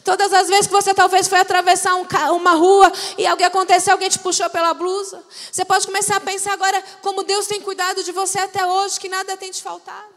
Todas 0.04 0.32
as 0.32 0.48
vezes 0.48 0.68
que 0.68 0.72
você 0.72 0.94
talvez 0.94 1.26
foi 1.26 1.40
atravessar 1.40 1.96
um, 1.96 2.06
uma 2.36 2.52
rua 2.52 2.92
e 3.18 3.26
alguém 3.26 3.46
aconteceu, 3.46 3.92
alguém 3.92 4.08
te 4.08 4.20
puxou 4.20 4.48
pela 4.50 4.72
blusa. 4.72 5.22
Você 5.50 5.64
pode 5.64 5.84
começar 5.84 6.16
a 6.16 6.20
pensar 6.20 6.52
agora 6.52 6.80
como 7.02 7.24
Deus 7.24 7.46
tem 7.48 7.60
cuidado 7.60 8.04
de 8.04 8.12
você 8.12 8.38
até 8.38 8.64
hoje, 8.64 9.00
que 9.00 9.08
nada 9.08 9.36
tem 9.36 9.50
te 9.50 9.60
faltado. 9.60 10.15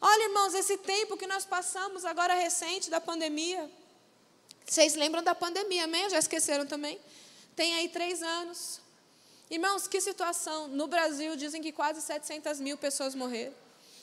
Olha, 0.00 0.24
irmãos, 0.24 0.54
esse 0.54 0.78
tempo 0.78 1.16
que 1.16 1.26
nós 1.26 1.44
passamos 1.44 2.06
agora 2.06 2.32
recente 2.32 2.88
da 2.88 3.00
pandemia. 3.00 3.70
Vocês 4.64 4.94
lembram 4.94 5.22
da 5.22 5.34
pandemia, 5.34 5.84
amém? 5.84 6.08
Já 6.08 6.18
esqueceram 6.18 6.66
também? 6.66 6.98
Tem 7.54 7.74
aí 7.74 7.88
três 7.88 8.22
anos. 8.22 8.80
Irmãos, 9.50 9.86
que 9.86 10.00
situação. 10.00 10.68
No 10.68 10.86
Brasil, 10.86 11.36
dizem 11.36 11.60
que 11.60 11.70
quase 11.70 12.00
700 12.00 12.60
mil 12.60 12.78
pessoas 12.78 13.14
morreram. 13.14 13.52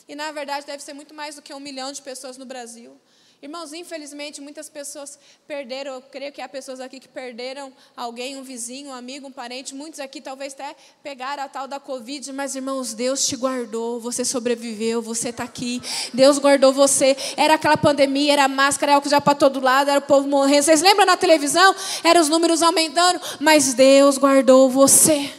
E, 0.07 0.13
na 0.13 0.31
verdade, 0.31 0.67
deve 0.67 0.83
ser 0.83 0.93
muito 0.93 1.15
mais 1.15 1.35
do 1.35 1.41
que 1.41 1.53
um 1.53 1.59
milhão 1.59 1.91
de 1.91 2.01
pessoas 2.01 2.37
no 2.37 2.45
Brasil. 2.45 2.99
Irmãos, 3.39 3.71
infelizmente, 3.71 4.41
muitas 4.41 4.67
pessoas 4.67 5.19
perderam, 5.47 5.93
eu 5.93 6.01
creio 6.01 6.31
que 6.31 6.41
há 6.41 6.49
pessoas 6.49 6.79
aqui 6.79 6.99
que 6.99 7.07
perderam 7.07 7.71
alguém, 7.95 8.35
um 8.35 8.41
vizinho, 8.41 8.89
um 8.89 8.93
amigo, 8.93 9.27
um 9.27 9.31
parente. 9.31 9.75
Muitos 9.75 9.99
aqui 9.99 10.19
talvez 10.19 10.53
até 10.53 10.75
pegaram 11.03 11.43
a 11.43 11.47
tal 11.47 11.67
da 11.67 11.79
Covid, 11.79 12.33
mas, 12.33 12.55
irmãos, 12.55 12.95
Deus 12.95 13.27
te 13.27 13.35
guardou, 13.35 13.99
você 13.99 14.25
sobreviveu, 14.25 15.03
você 15.03 15.29
está 15.29 15.43
aqui. 15.43 15.79
Deus 16.15 16.39
guardou 16.39 16.73
você. 16.73 17.15
Era 17.37 17.53
aquela 17.53 17.77
pandemia, 17.77 18.33
era 18.33 18.47
máscara, 18.47 18.93
era 18.93 18.97
álcool 18.97 19.09
já 19.09 19.21
para 19.21 19.35
todo 19.35 19.59
lado, 19.59 19.91
era 19.91 19.99
o 19.99 20.03
povo 20.03 20.27
morrendo. 20.27 20.63
Vocês 20.63 20.81
lembram 20.81 21.05
na 21.05 21.15
televisão? 21.15 21.75
Eram 22.03 22.21
os 22.21 22.29
números 22.29 22.63
aumentando, 22.63 23.21
mas 23.39 23.75
Deus 23.75 24.17
guardou 24.17 24.67
você. 24.67 25.31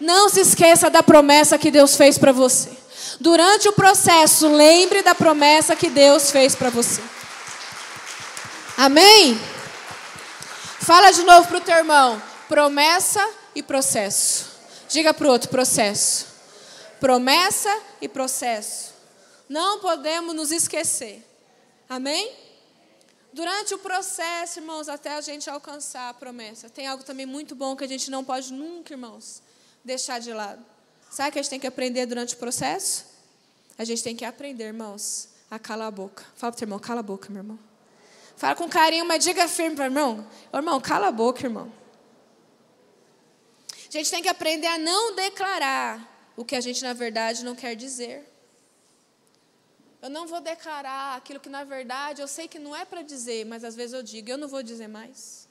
Não 0.00 0.28
se 0.28 0.42
esqueça 0.42 0.88
da 0.88 1.02
promessa 1.02 1.58
que 1.58 1.72
Deus 1.72 1.96
fez 1.96 2.18
para 2.18 2.30
você. 2.30 2.70
Durante 3.18 3.68
o 3.68 3.72
processo, 3.72 4.46
lembre 4.46 5.02
da 5.02 5.14
promessa 5.14 5.74
que 5.74 5.90
Deus 5.90 6.30
fez 6.30 6.54
para 6.54 6.70
você. 6.70 7.15
Amém? 8.76 9.38
Fala 10.80 11.10
de 11.10 11.22
novo 11.22 11.48
para 11.48 11.56
o 11.56 11.60
teu 11.62 11.76
irmão. 11.76 12.22
Promessa 12.46 13.26
e 13.54 13.62
processo. 13.62 14.52
Diga 14.86 15.14
para 15.14 15.26
o 15.26 15.30
outro: 15.30 15.48
processo. 15.48 16.26
Promessa 17.00 17.74
e 18.02 18.08
processo. 18.08 18.92
Não 19.48 19.80
podemos 19.80 20.34
nos 20.34 20.52
esquecer. 20.52 21.26
Amém? 21.88 22.30
Durante 23.32 23.72
o 23.72 23.78
processo, 23.78 24.58
irmãos, 24.58 24.88
até 24.88 25.14
a 25.14 25.20
gente 25.22 25.48
alcançar 25.48 26.10
a 26.10 26.14
promessa, 26.14 26.68
tem 26.68 26.86
algo 26.86 27.02
também 27.02 27.26
muito 27.26 27.54
bom 27.54 27.76
que 27.76 27.84
a 27.84 27.88
gente 27.88 28.10
não 28.10 28.24
pode 28.24 28.52
nunca, 28.52 28.92
irmãos, 28.92 29.42
deixar 29.84 30.18
de 30.18 30.32
lado. 30.32 30.64
Sabe 31.10 31.30
o 31.30 31.32
que 31.32 31.38
a 31.38 31.42
gente 31.42 31.50
tem 31.50 31.60
que 31.60 31.66
aprender 31.66 32.06
durante 32.06 32.34
o 32.34 32.38
processo? 32.38 33.06
A 33.78 33.84
gente 33.84 34.02
tem 34.02 34.16
que 34.16 34.24
aprender, 34.24 34.64
irmãos, 34.64 35.28
a 35.50 35.58
calar 35.58 35.88
a 35.88 35.90
boca. 35.90 36.24
Fala 36.34 36.52
para 36.52 36.56
o 36.56 36.58
teu 36.58 36.66
irmão, 36.66 36.78
cala 36.78 37.00
a 37.00 37.02
boca, 37.02 37.28
meu 37.30 37.40
irmão. 37.40 37.65
Fala 38.36 38.54
com 38.54 38.68
carinho, 38.68 39.06
mas 39.06 39.24
diga 39.24 39.48
firme 39.48 39.74
para 39.74 39.84
o 39.84 39.86
irmão. 39.86 40.30
Irmão, 40.52 40.80
cala 40.80 41.08
a 41.08 41.12
boca, 41.12 41.46
irmão. 41.46 41.72
A 43.88 43.90
gente 43.90 44.10
tem 44.10 44.22
que 44.22 44.28
aprender 44.28 44.66
a 44.66 44.78
não 44.78 45.14
declarar 45.14 46.32
o 46.36 46.44
que 46.44 46.54
a 46.54 46.60
gente, 46.60 46.82
na 46.82 46.92
verdade, 46.92 47.44
não 47.44 47.54
quer 47.54 47.74
dizer. 47.74 48.30
Eu 50.02 50.10
não 50.10 50.26
vou 50.26 50.40
declarar 50.40 51.16
aquilo 51.16 51.40
que, 51.40 51.48
na 51.48 51.64
verdade, 51.64 52.20
eu 52.20 52.28
sei 52.28 52.46
que 52.46 52.58
não 52.58 52.76
é 52.76 52.84
para 52.84 53.00
dizer, 53.00 53.46
mas 53.46 53.64
às 53.64 53.74
vezes 53.74 53.94
eu 53.94 54.02
digo, 54.02 54.28
eu 54.28 54.36
não 54.36 54.48
vou 54.48 54.62
dizer 54.62 54.86
mais. 54.86 55.48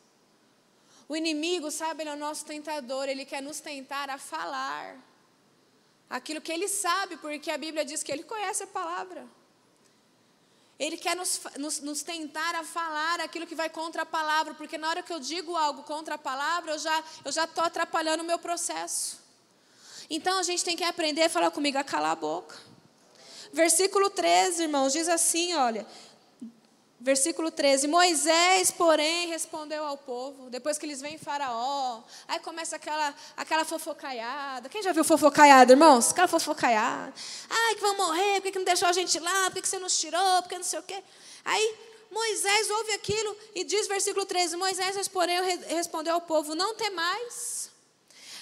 O 1.09 1.15
inimigo, 1.15 1.71
sabe, 1.71 2.03
ele 2.03 2.11
é 2.11 2.13
o 2.13 2.17
nosso 2.17 2.45
tentador, 2.45 3.09
ele 3.09 3.25
quer 3.25 3.41
nos 3.41 3.59
tentar 3.59 4.09
a 4.11 4.19
falar 4.19 4.95
aquilo 6.09 6.39
que 6.39 6.51
ele 6.51 6.67
sabe, 6.67 7.17
porque 7.17 7.49
a 7.49 7.57
Bíblia 7.57 7.83
diz 7.83 8.03
que 8.03 8.11
ele 8.11 8.23
conhece 8.23 8.63
a 8.63 8.67
palavra. 8.67 9.25
Ele 10.77 10.97
quer 10.97 11.15
nos, 11.15 11.39
nos, 11.57 11.79
nos, 11.79 12.03
tentar 12.03 12.53
a 12.55 12.63
falar 12.63 13.21
aquilo 13.21 13.47
que 13.47 13.55
vai 13.55 13.69
contra 13.69 14.01
a 14.01 14.05
palavra, 14.05 14.53
porque 14.53 14.77
na 14.77 14.89
hora 14.89 15.01
que 15.01 15.13
eu 15.13 15.19
digo 15.19 15.55
algo 15.55 15.83
contra 15.83 16.15
a 16.15 16.17
palavra, 16.17 16.73
eu 16.73 16.79
já 16.79 16.99
estou 16.99 17.31
já 17.31 17.43
atrapalhando 17.43 18.23
o 18.23 18.25
meu 18.25 18.37
processo. 18.37 19.19
Então 20.09 20.37
a 20.37 20.43
gente 20.43 20.63
tem 20.65 20.75
que 20.75 20.83
aprender 20.83 21.23
a 21.23 21.29
falar 21.29 21.49
comigo, 21.51 21.77
a 21.77 21.83
calar 21.83 22.11
a 22.11 22.15
boca. 22.15 22.57
Versículo 23.53 24.09
13, 24.09 24.63
irmãos, 24.63 24.91
diz 24.91 25.07
assim: 25.07 25.53
olha, 25.55 25.87
Versículo 27.05 27.51
13: 27.51 27.87
Moisés, 27.87 28.71
porém, 28.71 29.27
respondeu 29.27 29.85
ao 29.85 29.95
povo, 29.95 30.49
depois 30.49 30.75
que 30.75 30.87
eles 30.87 31.01
vêm 31.01 31.19
Faraó, 31.19 32.01
aí 32.27 32.39
começa 32.39 32.77
aquela, 32.77 33.13
aquela 33.37 33.63
fofocaiada. 33.63 34.67
Quem 34.69 34.81
já 34.81 34.91
viu 34.91 35.03
fofocaiada, 35.03 35.71
irmãos? 35.71 36.09
Aquela 36.09 36.27
fofocaiada. 36.27 37.13
Ai, 37.47 37.75
que 37.75 37.81
vão 37.81 37.95
morrer, 37.95 38.41
por 38.41 38.51
que 38.51 38.57
não 38.57 38.65
deixou 38.65 38.87
a 38.87 38.91
gente 38.91 39.19
lá? 39.19 39.51
Por 39.51 39.61
que 39.61 39.67
você 39.67 39.77
nos 39.77 39.95
tirou? 39.99 40.41
Por 40.41 40.49
que 40.49 40.57
não 40.57 40.63
sei 40.63 40.79
o 40.79 40.81
quê? 40.81 41.03
Aí 41.45 41.75
Moisés 42.09 42.71
ouve 42.71 42.93
aquilo 42.93 43.37
e 43.53 43.63
diz, 43.63 43.87
versículo 43.87 44.25
13: 44.25 44.57
Moisés, 44.57 45.07
porém, 45.07 45.59
respondeu 45.67 46.15
ao 46.15 46.21
povo: 46.21 46.55
Não 46.55 46.73
temais. 46.73 47.69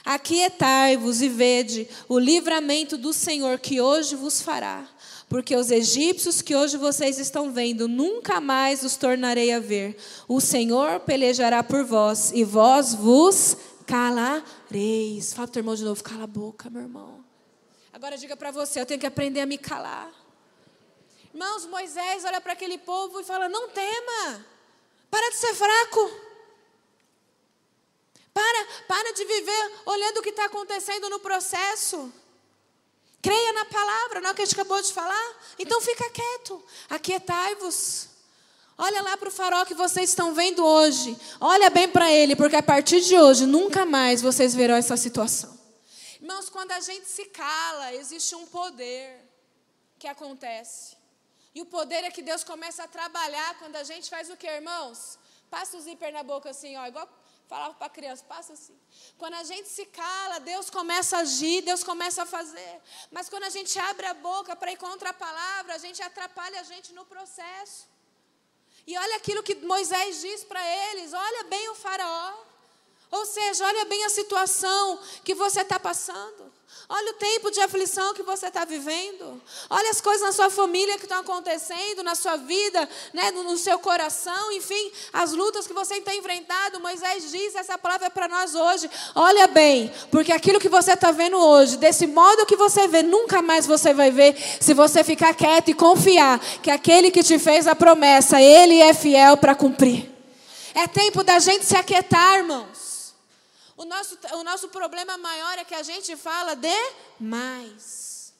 Aquietai-vos 0.06 1.22
e 1.22 1.28
vede 1.28 1.86
o 2.08 2.18
livramento 2.18 2.98
do 2.98 3.12
Senhor 3.12 3.60
que 3.60 3.82
hoje 3.82 4.16
vos 4.16 4.42
fará 4.42 4.88
porque 5.34 5.56
os 5.56 5.72
egípcios 5.72 6.44
que 6.44 6.56
hoje 6.56 6.78
vocês 6.78 7.18
estão 7.18 7.52
vendo, 7.52 7.88
nunca 7.88 8.40
mais 8.40 8.84
os 8.84 8.96
tornarei 8.96 9.52
a 9.52 9.60
ver. 9.60 9.98
O 10.28 10.40
Senhor 10.40 11.00
pelejará 11.00 11.64
por 11.64 11.84
vós, 11.84 12.32
e 12.32 12.44
vós 12.44 12.94
vos 12.94 13.58
calareis. 13.88 15.34
Fala 15.34 15.48
para 15.48 15.50
o 15.50 15.54
teu 15.54 15.60
irmão 15.62 15.74
de 15.74 15.84
novo, 15.84 16.04
cala 16.04 16.26
a 16.26 16.28
boca, 16.28 16.70
meu 16.70 16.84
irmão. 16.84 17.26
Agora 17.92 18.16
diga 18.16 18.38
para 18.38 18.52
você, 18.52 18.80
eu 18.80 18.86
tenho 18.86 19.00
que 19.00 19.08
aprender 19.08 19.42
a 19.42 19.48
me 19.48 19.58
calar. 19.58 20.12
Irmãos, 21.34 21.66
Moisés 21.66 22.24
olha 22.26 22.40
para 22.40 22.54
aquele 22.54 22.78
povo 22.78 23.20
e 23.20 23.24
fala: 23.24 23.50
Não 23.50 23.70
tema, 23.70 24.46
para 25.10 25.32
de 25.32 25.38
ser 25.38 25.56
fraco. 25.56 26.12
Para, 28.32 28.68
para 28.88 29.12
de 29.14 29.26
viver 29.26 29.72
olhando 29.88 30.20
o 30.20 30.22
que 30.22 30.30
está 30.30 30.46
acontecendo 30.46 31.10
no 31.10 31.20
processo. 31.20 32.14
Creia 33.24 33.54
na 33.54 33.64
palavra, 33.64 34.20
não 34.20 34.30
é 34.30 34.32
o 34.34 34.36
que 34.36 34.42
a 34.42 34.46
gente 34.46 34.54
acabou 34.54 34.82
de 34.82 34.92
falar? 34.92 35.42
Então 35.58 35.80
fica 35.80 36.10
quieto, 36.10 36.62
aquietai-vos. 36.90 38.10
Olha 38.78 39.02
lá 39.02 39.16
para 39.16 39.30
o 39.30 39.32
farol 39.32 39.66
que 39.66 39.74
vocês 39.74 40.10
estão 40.10 40.34
vendo 40.34 40.62
hoje. 40.62 41.18
Olha 41.40 41.70
bem 41.70 41.88
para 41.88 42.12
ele, 42.12 42.36
porque 42.36 42.58
a 42.58 42.62
partir 42.62 43.00
de 43.00 43.18
hoje 43.18 43.46
nunca 43.46 43.86
mais 43.86 44.22
vocês 44.22 44.54
verão 44.54 44.76
essa 44.76 44.98
situação. 44.98 45.58
Irmãos, 46.20 46.50
quando 46.50 46.74
a 46.74 46.82
gente 46.82 47.08
se 47.08 47.24
cala, 47.26 47.94
existe 47.94 48.36
um 48.36 48.46
poder 48.46 49.18
que 49.98 50.08
acontece. 50.08 50.98
E 51.56 51.62
o 51.62 51.66
poder 51.66 52.04
é 52.04 52.12
que 52.12 52.22
Deus 52.22 52.44
começa 52.44 52.84
a 52.84 52.88
trabalhar 52.90 53.58
quando 53.58 53.78
a 53.78 53.84
gente 53.84 54.10
faz 54.10 54.30
o 54.30 54.36
que, 54.36 54.48
irmãos? 54.48 55.18
Passa 55.50 55.78
o 55.78 55.80
zíper 55.80 56.12
na 56.12 56.24
boca 56.24 56.50
assim, 56.50 56.76
ó, 56.76 56.86
igual 56.88 57.08
Falava 57.54 57.76
para 57.76 57.86
a 57.86 57.90
criança, 57.98 58.24
passa 58.28 58.54
assim. 58.54 58.76
Quando 59.16 59.36
a 59.36 59.44
gente 59.44 59.70
se 59.70 59.86
cala, 59.86 60.40
Deus 60.40 60.72
começa 60.72 61.18
a 61.18 61.20
agir, 61.20 61.62
Deus 61.62 61.84
começa 61.84 62.24
a 62.24 62.26
fazer. 62.26 62.82
Mas 63.12 63.30
quando 63.30 63.44
a 63.44 63.50
gente 63.50 63.78
abre 63.78 64.08
a 64.08 64.14
boca 64.16 64.56
para 64.56 64.72
ir 64.72 64.78
contra 64.78 65.12
a 65.12 65.14
palavra, 65.14 65.76
a 65.76 65.78
gente 65.78 66.02
atrapalha 66.02 66.60
a 66.60 66.64
gente 66.64 66.94
no 66.94 67.06
processo. 67.06 67.88
E 68.88 68.98
olha 68.98 69.18
aquilo 69.18 69.44
que 69.44 69.54
Moisés 69.54 70.22
diz 70.22 70.44
para 70.44 70.64
eles: 70.88 71.14
olha 71.14 71.44
bem 71.44 71.70
o 71.70 71.76
faraó. 71.76 72.34
Ou 73.12 73.26
seja, 73.28 73.68
olha 73.68 73.86
bem 73.86 74.04
a 74.04 74.10
situação 74.10 75.00
que 75.24 75.36
você 75.36 75.62
está 75.62 75.80
passando. 75.80 76.52
Olha 76.90 77.12
o 77.12 77.16
tempo 77.16 77.50
de 77.50 77.62
aflição 77.62 78.14
que 78.14 78.24
você 78.24 78.48
está 78.48 78.66
vivendo. 78.66 79.42
Olha 79.70 79.90
as 79.90 80.02
coisas 80.02 80.22
na 80.22 80.32
sua 80.32 80.50
família 80.50 80.98
que 80.98 81.06
estão 81.06 81.22
acontecendo, 81.22 82.04
na 82.04 82.14
sua 82.14 82.36
vida, 82.36 82.88
né, 83.14 83.32
no, 83.32 83.58
seu 83.58 83.80
coração, 83.80 84.52
enfim, 84.52 84.92
as 85.12 85.32
lutas 85.32 85.66
que 85.66 85.74
você 85.74 86.02
tem 86.02 86.20
enfrentado. 86.20 86.80
Moisés 86.82 87.32
diz: 87.32 87.56
essa 87.56 87.78
palavra 87.78 88.08
é 88.08 88.10
para 88.10 88.28
nós 88.28 88.54
hoje. 88.54 88.90
Olha 89.16 89.48
bem, 89.48 89.92
porque 90.12 90.32
aquilo 90.32 90.60
que 90.60 90.70
você 90.70 90.94
está 90.94 91.12
vendo 91.12 91.38
hoje, 91.38 91.78
desse 91.78 92.06
modo 92.06 92.46
que 92.46 92.56
você 92.56 92.88
vê, 92.88 93.02
nunca 93.02 93.42
mais 93.42 93.66
você 93.66 93.94
vai 93.94 94.12
ver 94.12 94.36
se 94.60 94.74
você 94.74 95.04
ficar 95.04 95.34
quieto 95.34 95.70
e 95.70 95.74
confiar 95.74 96.40
que 96.62 96.70
aquele 96.70 97.10
que 97.12 97.24
te 97.24 97.40
fez 97.40 97.66
a 97.66 97.74
promessa, 97.74 98.42
ele 98.42 98.80
é 98.82 98.94
fiel 98.94 99.38
para 99.38 99.56
cumprir. 99.56 100.12
É 100.76 100.88
tempo 100.88 101.24
da 101.24 101.40
gente 101.40 101.66
se 101.66 101.76
aquietar, 101.76 102.40
irmãos. 102.40 102.83
O 103.84 103.86
nosso, 103.86 104.18
o 104.40 104.44
nosso 104.46 104.70
problema 104.70 105.18
maior 105.18 105.60
é 105.60 105.66
que 105.66 105.76
a 105.76 105.84
gente 105.84 106.16
fala 106.16 106.56
demais. 106.56 108.34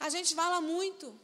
A 0.00 0.08
gente 0.08 0.34
fala 0.34 0.58
muito. 0.58 1.14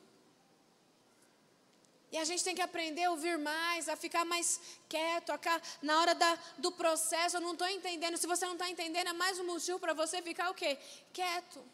E 2.11 2.19
a 2.19 2.25
gente 2.25 2.45
tem 2.45 2.55
que 2.55 2.61
aprender 2.61 3.05
a 3.05 3.11
ouvir 3.11 3.39
mais, 3.39 3.89
a 3.89 3.97
ficar 3.97 4.27
mais 4.27 4.61
quieto. 4.91 5.31
A, 5.33 5.41
na 5.81 5.99
hora 6.01 6.15
da, 6.15 6.39
do 6.59 6.71
processo, 6.73 7.39
eu 7.39 7.41
não 7.41 7.55
estou 7.55 7.67
entendendo. 7.67 8.19
Se 8.19 8.27
você 8.27 8.45
não 8.45 8.53
está 8.53 8.69
entendendo, 8.69 9.09
é 9.09 9.15
mais 9.15 9.39
um 9.39 9.47
motivo 9.47 9.79
para 9.79 9.95
você 9.95 10.21
ficar 10.21 10.51
o 10.51 10.55
quê? 10.55 10.77
Quieto. 11.11 11.65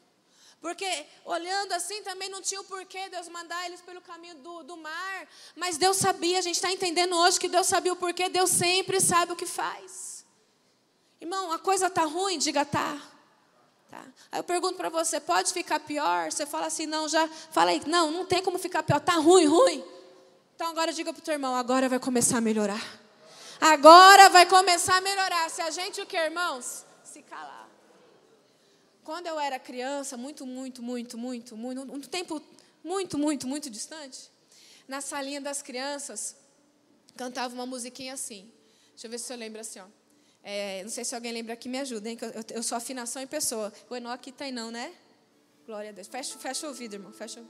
Porque 0.61 1.07
olhando 1.25 1.73
assim 1.73 2.01
também 2.05 2.29
não 2.29 2.41
tinha 2.41 2.61
o 2.61 2.65
porquê 2.65 3.09
Deus 3.09 3.29
mandar 3.29 3.67
eles 3.67 3.81
pelo 3.81 4.01
caminho 4.01 4.37
do, 4.37 4.63
do 4.63 4.77
mar. 4.77 5.29
Mas 5.57 5.77
Deus 5.77 5.97
sabia, 5.97 6.39
a 6.39 6.43
gente 6.43 6.55
está 6.55 6.71
entendendo 6.71 7.17
hoje 7.17 7.41
que 7.41 7.49
Deus 7.49 7.67
sabia 7.67 7.93
o 7.93 7.97
porquê, 7.97 8.29
Deus 8.29 8.51
sempre 8.51 9.01
sabe 9.01 9.33
o 9.33 9.37
que 9.37 9.47
faz. 9.47 10.17
Irmão, 11.20 11.52
a 11.52 11.59
coisa 11.59 11.90
tá 11.90 12.04
ruim, 12.04 12.38
diga 12.38 12.64
tá. 12.64 13.00
tá. 13.90 14.04
Aí 14.31 14.38
eu 14.38 14.44
pergunto 14.44 14.76
para 14.76 14.88
você, 14.88 15.18
pode 15.18 15.52
ficar 15.52 15.81
pior? 15.81 16.31
Você 16.31 16.46
fala 16.46 16.66
assim, 16.66 16.87
não, 16.87 17.09
já 17.09 17.28
falei, 17.50 17.83
não, 17.87 18.11
não 18.11 18.24
tem 18.24 18.42
como 18.42 18.59
ficar 18.59 18.83
pior, 18.83 19.00
tá 19.00 19.14
ruim, 19.14 19.46
ruim. 19.46 19.85
Então 20.54 20.68
agora 20.68 20.92
diga 20.92 21.12
para 21.12 21.20
o 21.20 21.24
teu 21.24 21.35
irmão, 21.35 21.54
agora 21.54 21.88
vai 21.88 21.98
começar 21.98 22.38
a 22.38 22.40
melhorar. 22.40 22.83
Agora 23.61 24.28
vai 24.28 24.46
começar 24.46 24.96
a 24.96 25.00
melhorar. 25.00 25.50
Se 25.50 25.61
a 25.61 25.70
gente 25.70 26.00
o 26.00 26.07
que, 26.07 26.16
irmãos? 26.16 26.85
Se 27.02 27.22
calar. 27.22 27.68
Quando 29.02 29.26
eu 29.26 29.40
era 29.40 29.59
criança, 29.59 30.16
muito, 30.16 30.46
muito, 30.46 30.83
muito, 30.83 31.16
muito, 31.16 31.57
muito, 31.57 31.81
um 31.92 32.00
tempo 32.00 32.42
muito, 32.85 33.18
muito, 33.18 33.46
muito 33.46 33.70
distante, 33.70 34.31
na 34.87 35.00
salinha 35.00 35.40
das 35.40 35.62
crianças, 35.62 36.37
cantava 37.16 37.54
uma 37.54 37.66
musiquinha 37.66 38.14
assim. 38.14 38.52
Deixa 38.90 39.07
eu 39.07 39.11
ver 39.11 39.18
se 39.18 39.33
eu 39.33 39.37
lembro 39.37 39.61
assim, 39.61 39.81
ó. 39.81 39.87
É, 40.51 40.83
não 40.83 40.89
sei 40.89 41.05
se 41.05 41.15
alguém 41.15 41.31
lembra 41.31 41.53
aqui, 41.53 41.69
me 41.69 41.79
ajuda, 41.79 42.09
hein? 42.09 42.17
Que 42.17 42.25
eu, 42.25 42.33
eu, 42.55 42.63
sou 42.63 42.79
afinação 42.79 43.21
em 43.21 43.27
pessoa. 43.27 43.71
O 43.91 43.95
Enoque 43.95 44.33
tem 44.33 44.51
não, 44.51 44.71
né? 44.71 44.95
Glória 45.67 45.91
a 45.91 45.93
Deus. 45.93 46.09
Fecha, 46.09 46.39
fecha 46.39 46.65
o 46.65 46.71
ouvido, 46.71 46.95
irmão. 46.95 47.13
Fecha. 47.13 47.45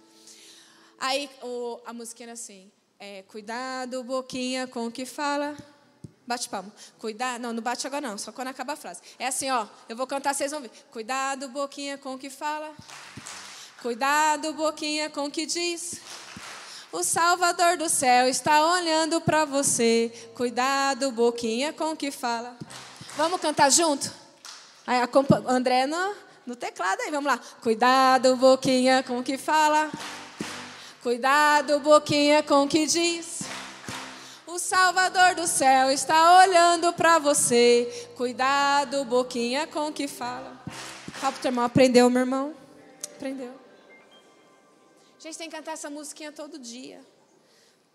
Aí 0.99 1.31
o, 1.41 1.81
a 1.87 1.93
musiquinha 1.93 2.25
era 2.25 2.33
assim. 2.33 2.73
É, 2.99 3.23
cuidado, 3.29 4.03
boquinha, 4.03 4.67
com 4.67 4.89
o 4.89 4.91
que 4.91 5.07
fala. 5.07 5.57
Bate 6.27 6.49
palma. 6.49 6.75
Cuidado. 6.99 7.41
Não, 7.41 7.53
não 7.53 7.63
bate 7.63 7.87
agora 7.87 8.05
não, 8.05 8.19
só 8.19 8.33
quando 8.33 8.49
acaba 8.49 8.73
a 8.73 8.77
frase. 8.77 9.01
É 9.17 9.29
assim, 9.29 9.49
ó. 9.49 9.69
Eu 9.89 9.95
vou 9.95 10.05
cantar, 10.05 10.35
vocês 10.35 10.51
vão 10.51 10.61
ver. 10.61 10.73
Cuidado, 10.91 11.49
boquinha, 11.51 11.99
com 11.99 12.15
o 12.15 12.19
que 12.19 12.29
fala. 12.29 12.75
Cuidado, 13.81 14.53
boquinha, 14.55 15.09
com 15.09 15.27
o 15.27 15.31
que 15.31 15.47
diz. 15.47 16.01
O 16.91 17.05
Salvador 17.05 17.77
do 17.77 17.89
céu 17.89 18.27
está 18.27 18.67
olhando 18.73 19.21
para 19.21 19.45
você. 19.45 20.11
Cuidado, 20.35 21.13
boquinha, 21.13 21.73
com 21.73 21.93
o 21.93 21.97
que 21.97 22.11
fala. 22.11 22.59
Vamos 23.18 23.40
cantar 23.40 23.68
junto? 23.68 24.12
Aí, 24.87 25.00
André 25.48 25.88
no, 25.88 26.14
no 26.46 26.54
teclado 26.54 27.02
aí, 27.02 27.11
vamos 27.11 27.26
lá. 27.26 27.37
Cuidado, 27.61 28.37
boquinha, 28.37 29.02
com 29.02 29.18
o 29.18 29.24
que 29.24 29.37
fala. 29.37 29.90
Cuidado, 31.02 31.81
boquinha, 31.81 32.44
com 32.44 32.62
o 32.62 32.68
que 32.68 32.87
diz. 32.87 33.40
O 34.46 34.57
Salvador 34.57 35.35
do 35.35 35.48
céu 35.48 35.90
está 35.90 36.38
olhando 36.38 36.92
para 36.92 37.18
você. 37.18 38.09
Cuidado, 38.16 39.04
boquinha, 39.04 39.66
com 39.66 39.88
o 39.88 39.92
que 39.92 40.07
fala. 40.07 40.57
Fala 41.14 41.33
pro 41.33 41.42
teu 41.42 41.48
irmão, 41.48 41.64
aprendeu, 41.64 42.09
meu 42.09 42.20
irmão? 42.20 42.54
Aprendeu. 43.16 43.52
A 45.18 45.20
gente 45.20 45.37
tem 45.37 45.50
que 45.50 45.57
cantar 45.57 45.72
essa 45.72 45.90
musiquinha 45.90 46.31
todo 46.31 46.57
dia. 46.57 47.04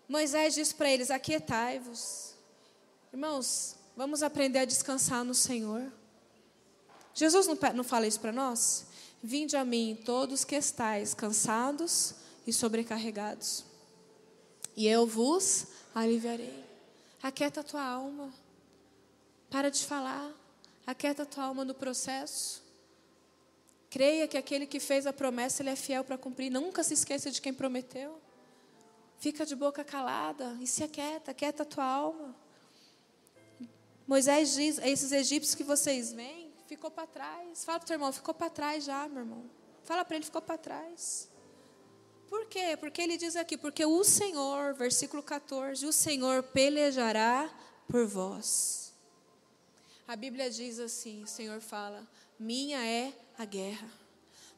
Moisés 0.06 0.52
diz 0.52 0.70
para 0.70 0.90
eles: 0.90 1.10
Aquietai-vos. 1.10 2.34
Irmãos, 3.10 3.76
Vamos 3.96 4.22
aprender 4.22 4.60
a 4.60 4.64
descansar 4.64 5.24
no 5.24 5.34
Senhor. 5.34 5.92
Jesus 7.14 7.46
não, 7.46 7.56
não 7.74 7.84
fala 7.84 8.06
isso 8.06 8.18
para 8.18 8.32
nós? 8.32 8.86
Vinde 9.22 9.56
a 9.56 9.64
mim, 9.64 9.98
todos 10.04 10.44
que 10.44 10.56
estáis 10.56 11.14
cansados 11.14 12.14
e 12.46 12.52
sobrecarregados, 12.52 13.64
e 14.76 14.86
eu 14.86 15.06
vos 15.06 15.66
aliviarei. 15.94 16.64
Aquieta 17.22 17.60
a 17.60 17.64
tua 17.64 17.82
alma. 17.82 18.32
Para 19.48 19.70
de 19.70 19.84
falar. 19.84 20.30
Aquieta 20.86 21.22
a 21.22 21.26
tua 21.26 21.44
alma 21.44 21.64
no 21.64 21.72
processo. 21.72 22.62
Creia 23.88 24.26
que 24.26 24.36
aquele 24.36 24.66
que 24.66 24.80
fez 24.80 25.06
a 25.06 25.12
promessa, 25.12 25.62
ele 25.62 25.70
é 25.70 25.76
fiel 25.76 26.04
para 26.04 26.18
cumprir. 26.18 26.50
Nunca 26.50 26.82
se 26.82 26.92
esqueça 26.92 27.30
de 27.30 27.40
quem 27.40 27.54
prometeu. 27.54 28.20
Fica 29.18 29.46
de 29.46 29.54
boca 29.54 29.84
calada 29.84 30.58
e 30.60 30.66
se 30.66 30.82
aquieta, 30.82 31.30
aquieta 31.30 31.62
a 31.62 31.66
tua 31.66 31.84
alma. 31.84 32.34
Moisés 34.06 34.54
diz: 34.54 34.78
esses 34.78 35.12
egípcios 35.12 35.54
que 35.54 35.64
vocês 35.64 36.12
veem, 36.12 36.52
ficou 36.66 36.90
para 36.90 37.06
trás. 37.06 37.64
Fala 37.64 37.78
para 37.78 37.84
o 37.84 37.88
teu 37.88 37.94
irmão, 37.94 38.12
ficou 38.12 38.34
para 38.34 38.50
trás 38.50 38.84
já, 38.84 39.08
meu 39.08 39.20
irmão. 39.20 39.50
Fala 39.84 40.04
para 40.04 40.16
ele, 40.16 40.24
ficou 40.24 40.42
para 40.42 40.58
trás. 40.58 41.28
Por 42.28 42.46
quê? 42.46 42.76
Porque 42.78 43.02
ele 43.02 43.16
diz 43.16 43.36
aqui, 43.36 43.56
porque 43.56 43.84
o 43.84 44.02
Senhor, 44.02 44.74
versículo 44.74 45.22
14, 45.22 45.86
o 45.86 45.92
Senhor 45.92 46.42
pelejará 46.42 47.52
por 47.88 48.06
vós. 48.06 48.92
A 50.06 50.16
Bíblia 50.16 50.50
diz 50.50 50.78
assim, 50.78 51.22
o 51.22 51.26
Senhor 51.26 51.60
fala, 51.60 52.06
minha 52.38 52.84
é 52.84 53.12
a 53.38 53.44
guerra. 53.44 53.90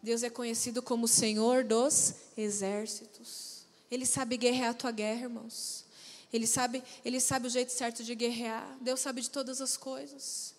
Deus 0.02 0.22
é 0.22 0.30
conhecido 0.30 0.82
como 0.82 1.04
o 1.04 1.08
Senhor 1.08 1.64
dos 1.64 2.14
exércitos. 2.36 3.66
Ele 3.90 4.06
sabe 4.06 4.36
guerrear 4.36 4.70
a 4.70 4.74
tua 4.74 4.90
guerra, 4.90 5.22
irmãos. 5.22 5.85
Ele 6.32 6.46
sabe, 6.46 6.82
ele 7.04 7.20
sabe 7.20 7.46
o 7.46 7.50
jeito 7.50 7.72
certo 7.72 8.02
de 8.02 8.14
guerrear. 8.14 8.76
Deus 8.80 9.00
sabe 9.00 9.20
de 9.20 9.30
todas 9.30 9.60
as 9.60 9.76
coisas. 9.76 10.54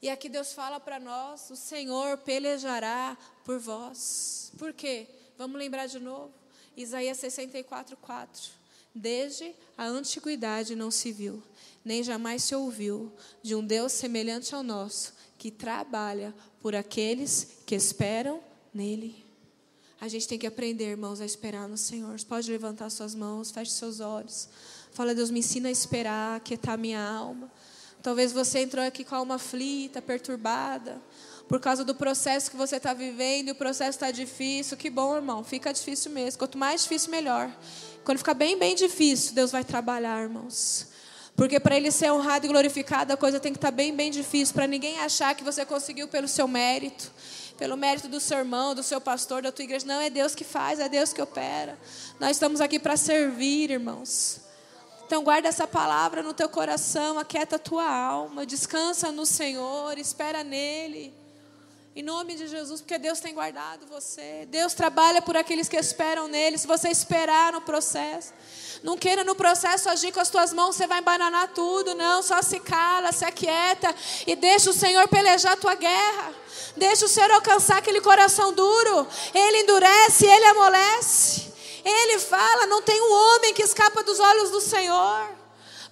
E 0.00 0.10
aqui 0.10 0.28
Deus 0.28 0.52
fala 0.52 0.80
para 0.80 0.98
nós: 0.98 1.48
o 1.50 1.56
Senhor 1.56 2.18
pelejará 2.18 3.16
por 3.44 3.58
vós. 3.58 4.52
Por 4.58 4.72
quê? 4.72 5.06
Vamos 5.38 5.58
lembrar 5.58 5.86
de 5.86 5.98
novo. 5.98 6.32
Isaías 6.76 7.18
64, 7.18 7.96
4. 7.96 8.62
Desde 8.94 9.54
a 9.76 9.86
antiguidade 9.86 10.76
não 10.76 10.90
se 10.90 11.12
viu, 11.12 11.42
nem 11.84 12.02
jamais 12.02 12.44
se 12.44 12.54
ouviu, 12.54 13.10
de 13.42 13.54
um 13.54 13.64
Deus 13.64 13.92
semelhante 13.92 14.54
ao 14.54 14.62
nosso, 14.62 15.14
que 15.38 15.50
trabalha 15.50 16.34
por 16.60 16.74
aqueles 16.74 17.48
que 17.64 17.74
esperam 17.74 18.42
nele. 18.72 19.24
A 20.00 20.08
gente 20.08 20.26
tem 20.26 20.38
que 20.38 20.46
aprender, 20.46 20.90
irmãos, 20.90 21.20
a 21.20 21.24
esperar 21.24 21.68
no 21.68 21.78
Senhor. 21.78 22.18
Você 22.18 22.26
pode 22.26 22.50
levantar 22.50 22.90
suas 22.90 23.14
mãos, 23.14 23.50
feche 23.50 23.70
seus 23.70 24.00
olhos. 24.00 24.48
Fala, 24.92 25.14
Deus, 25.14 25.30
me 25.30 25.40
ensina 25.40 25.68
a 25.68 25.72
esperar, 25.72 26.36
aquietar 26.36 26.78
minha 26.78 27.02
alma. 27.02 27.50
Talvez 28.02 28.32
você 28.32 28.60
entrou 28.60 28.84
aqui 28.84 29.04
com 29.04 29.14
a 29.14 29.18
alma 29.18 29.36
aflita, 29.36 30.02
perturbada 30.02 31.00
por 31.48 31.60
causa 31.60 31.84
do 31.84 31.94
processo 31.94 32.50
que 32.50 32.56
você 32.56 32.76
está 32.76 32.94
vivendo, 32.94 33.48
e 33.48 33.50
o 33.50 33.54
processo 33.54 33.90
está 33.90 34.10
difícil. 34.10 34.74
Que 34.76 34.88
bom, 34.88 35.14
irmão, 35.14 35.44
fica 35.44 35.72
difícil 35.72 36.10
mesmo. 36.10 36.38
Quanto 36.38 36.56
mais 36.56 36.82
difícil, 36.82 37.10
melhor. 37.10 37.50
Quando 38.04 38.18
ficar 38.18 38.32
bem, 38.32 38.58
bem 38.58 38.74
difícil, 38.74 39.34
Deus 39.34 39.50
vai 39.50 39.62
trabalhar, 39.62 40.22
irmãos. 40.22 40.86
Porque 41.36 41.60
para 41.60 41.76
ele 41.76 41.90
ser 41.90 42.10
honrado 42.10 42.46
e 42.46 42.48
glorificado, 42.48 43.12
a 43.12 43.16
coisa 43.16 43.38
tem 43.38 43.52
que 43.52 43.58
estar 43.58 43.70
tá 43.70 43.76
bem, 43.76 43.94
bem 43.94 44.10
difícil, 44.10 44.54
para 44.54 44.66
ninguém 44.66 44.98
achar 45.00 45.34
que 45.34 45.44
você 45.44 45.64
conseguiu 45.66 46.08
pelo 46.08 46.28
seu 46.28 46.48
mérito, 46.48 47.10
pelo 47.58 47.76
mérito 47.76 48.08
do 48.08 48.20
seu 48.20 48.38
irmão, 48.38 48.74
do 48.74 48.82
seu 48.82 49.00
pastor, 49.00 49.42
da 49.42 49.52
tua 49.52 49.64
igreja. 49.64 49.86
Não, 49.86 50.00
é 50.00 50.10
Deus 50.10 50.34
que 50.34 50.44
faz, 50.44 50.80
é 50.80 50.88
Deus 50.88 51.12
que 51.12 51.20
opera. 51.20 51.78
Nós 52.18 52.32
estamos 52.32 52.60
aqui 52.60 52.78
para 52.78 52.96
servir, 52.96 53.70
irmãos. 53.70 54.40
Então 55.12 55.22
guarda 55.22 55.46
essa 55.46 55.66
palavra 55.66 56.22
no 56.22 56.32
teu 56.32 56.48
coração, 56.48 57.18
aquieta 57.18 57.56
a 57.56 57.58
tua 57.58 57.86
alma, 57.86 58.46
descansa 58.46 59.12
no 59.12 59.26
Senhor, 59.26 59.98
espera 59.98 60.42
nele. 60.42 61.12
Em 61.94 62.02
nome 62.02 62.34
de 62.34 62.46
Jesus, 62.46 62.80
porque 62.80 62.96
Deus 62.96 63.20
tem 63.20 63.34
guardado 63.34 63.86
você. 63.86 64.46
Deus 64.48 64.72
trabalha 64.72 65.20
por 65.20 65.36
aqueles 65.36 65.68
que 65.68 65.76
esperam 65.76 66.28
nele. 66.28 66.56
Se 66.56 66.66
você 66.66 66.88
esperar 66.88 67.52
no 67.52 67.60
processo, 67.60 68.32
não 68.82 68.96
queira 68.96 69.22
no 69.22 69.34
processo 69.34 69.90
agir 69.90 70.12
com 70.12 70.20
as 70.20 70.30
tuas 70.30 70.50
mãos, 70.50 70.76
você 70.76 70.86
vai 70.86 71.00
embananar 71.00 71.48
tudo. 71.48 71.94
Não, 71.94 72.22
só 72.22 72.40
se 72.40 72.58
cala, 72.60 73.12
se 73.12 73.26
aquieta 73.26 73.94
e 74.26 74.34
deixa 74.34 74.70
o 74.70 74.72
Senhor 74.72 75.06
pelejar 75.08 75.52
a 75.52 75.56
tua 75.56 75.74
guerra. 75.74 76.32
Deixa 76.74 77.04
o 77.04 77.08
Senhor 77.08 77.30
alcançar 77.32 77.76
aquele 77.76 78.00
coração 78.00 78.54
duro. 78.54 79.06
Ele 79.34 79.58
endurece, 79.58 80.24
ele 80.24 80.46
amolece. 80.46 81.21
Ele 81.84 82.18
fala: 82.18 82.66
não 82.66 82.82
tem 82.82 83.00
um 83.00 83.12
homem 83.12 83.54
que 83.54 83.62
escapa 83.62 84.02
dos 84.02 84.18
olhos 84.20 84.50
do 84.50 84.60
Senhor. 84.60 85.28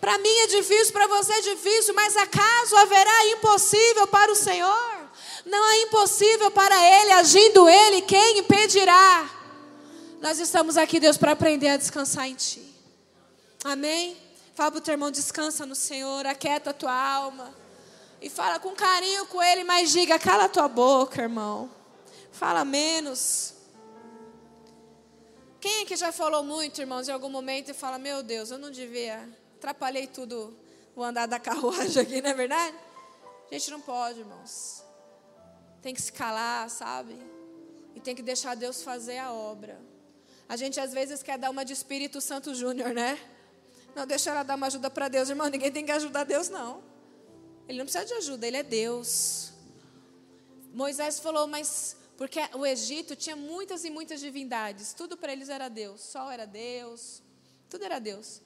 Para 0.00 0.16
mim 0.18 0.34
é 0.38 0.46
difícil, 0.46 0.92
para 0.92 1.06
você 1.06 1.32
é 1.32 1.40
difícil, 1.42 1.92
mas 1.94 2.16
acaso 2.16 2.74
haverá 2.76 3.26
impossível 3.26 4.06
para 4.06 4.32
o 4.32 4.36
Senhor? 4.36 5.10
Não 5.44 5.72
é 5.72 5.82
impossível 5.82 6.50
para 6.50 6.74
Ele, 6.74 7.12
agindo 7.12 7.68
Ele, 7.68 8.02
quem 8.02 8.38
impedirá? 8.38 9.28
Nós 10.20 10.38
estamos 10.38 10.78
aqui, 10.78 10.98
Deus, 10.98 11.18
para 11.18 11.32
aprender 11.32 11.68
a 11.68 11.76
descansar 11.76 12.26
em 12.26 12.34
Ti. 12.34 12.62
Amém? 13.62 14.16
Fala 14.54 14.70
para 14.70 14.78
o 14.78 14.80
teu 14.82 14.92
irmão, 14.92 15.10
descansa 15.10 15.66
no 15.66 15.74
Senhor, 15.74 16.26
aquieta 16.26 16.70
a 16.70 16.74
tua 16.74 16.94
alma. 16.94 17.54
E 18.22 18.28
fala 18.30 18.58
com 18.58 18.74
carinho 18.74 19.26
com 19.26 19.42
Ele, 19.42 19.64
mas 19.64 19.90
diga, 19.90 20.18
cala 20.18 20.44
a 20.44 20.48
tua 20.48 20.68
boca, 20.68 21.22
irmão. 21.22 21.70
Fala 22.32 22.64
menos. 22.64 23.54
Quem 25.60 25.82
é 25.82 25.84
que 25.84 25.96
já 25.96 26.10
falou 26.10 26.42
muito, 26.42 26.80
irmãos, 26.80 27.08
em 27.08 27.12
algum 27.12 27.28
momento 27.28 27.70
e 27.70 27.74
fala, 27.74 27.98
meu 27.98 28.22
Deus, 28.22 28.50
eu 28.50 28.58
não 28.58 28.70
devia, 28.70 29.28
atrapalhei 29.56 30.06
tudo 30.06 30.56
o 30.96 31.02
andar 31.02 31.26
da 31.26 31.38
carruagem 31.40 32.02
aqui, 32.02 32.22
não 32.22 32.30
é 32.30 32.34
verdade? 32.34 32.76
A 33.50 33.54
gente 33.54 33.70
não 33.70 33.80
pode, 33.80 34.20
irmãos 34.20 34.80
tem 35.82 35.94
que 35.94 36.02
se 36.02 36.12
calar, 36.12 36.68
sabe? 36.70 37.16
E 37.94 38.00
tem 38.00 38.14
que 38.14 38.22
deixar 38.22 38.54
Deus 38.54 38.82
fazer 38.82 39.18
a 39.18 39.32
obra. 39.32 39.80
A 40.48 40.56
gente 40.56 40.78
às 40.80 40.92
vezes 40.92 41.22
quer 41.22 41.38
dar 41.38 41.50
uma 41.50 41.64
de 41.64 41.72
Espírito 41.72 42.20
Santo 42.20 42.54
Júnior, 42.54 42.90
né? 42.90 43.18
Não, 43.94 44.06
deixa 44.06 44.30
ela 44.30 44.42
dar 44.42 44.56
uma 44.56 44.66
ajuda 44.66 44.90
para 44.90 45.08
Deus, 45.08 45.28
irmão. 45.28 45.48
Ninguém 45.48 45.72
tem 45.72 45.84
que 45.84 45.92
ajudar 45.92 46.24
Deus, 46.24 46.48
não. 46.48 46.82
Ele 47.68 47.78
não 47.78 47.84
precisa 47.84 48.04
de 48.04 48.14
ajuda, 48.14 48.46
ele 48.46 48.56
é 48.56 48.62
Deus. 48.62 49.52
Moisés 50.72 51.18
falou, 51.18 51.46
mas 51.46 51.96
porque 52.20 52.38
o 52.52 52.66
Egito 52.66 53.16
tinha 53.16 53.34
muitas 53.34 53.82
e 53.82 53.88
muitas 53.88 54.20
divindades, 54.20 54.92
tudo 54.92 55.16
para 55.16 55.32
eles 55.32 55.48
era 55.48 55.70
Deus, 55.70 56.02
sol 56.02 56.30
era 56.30 56.44
Deus, 56.44 57.22
tudo 57.66 57.82
era 57.82 57.98
Deus. 57.98 58.42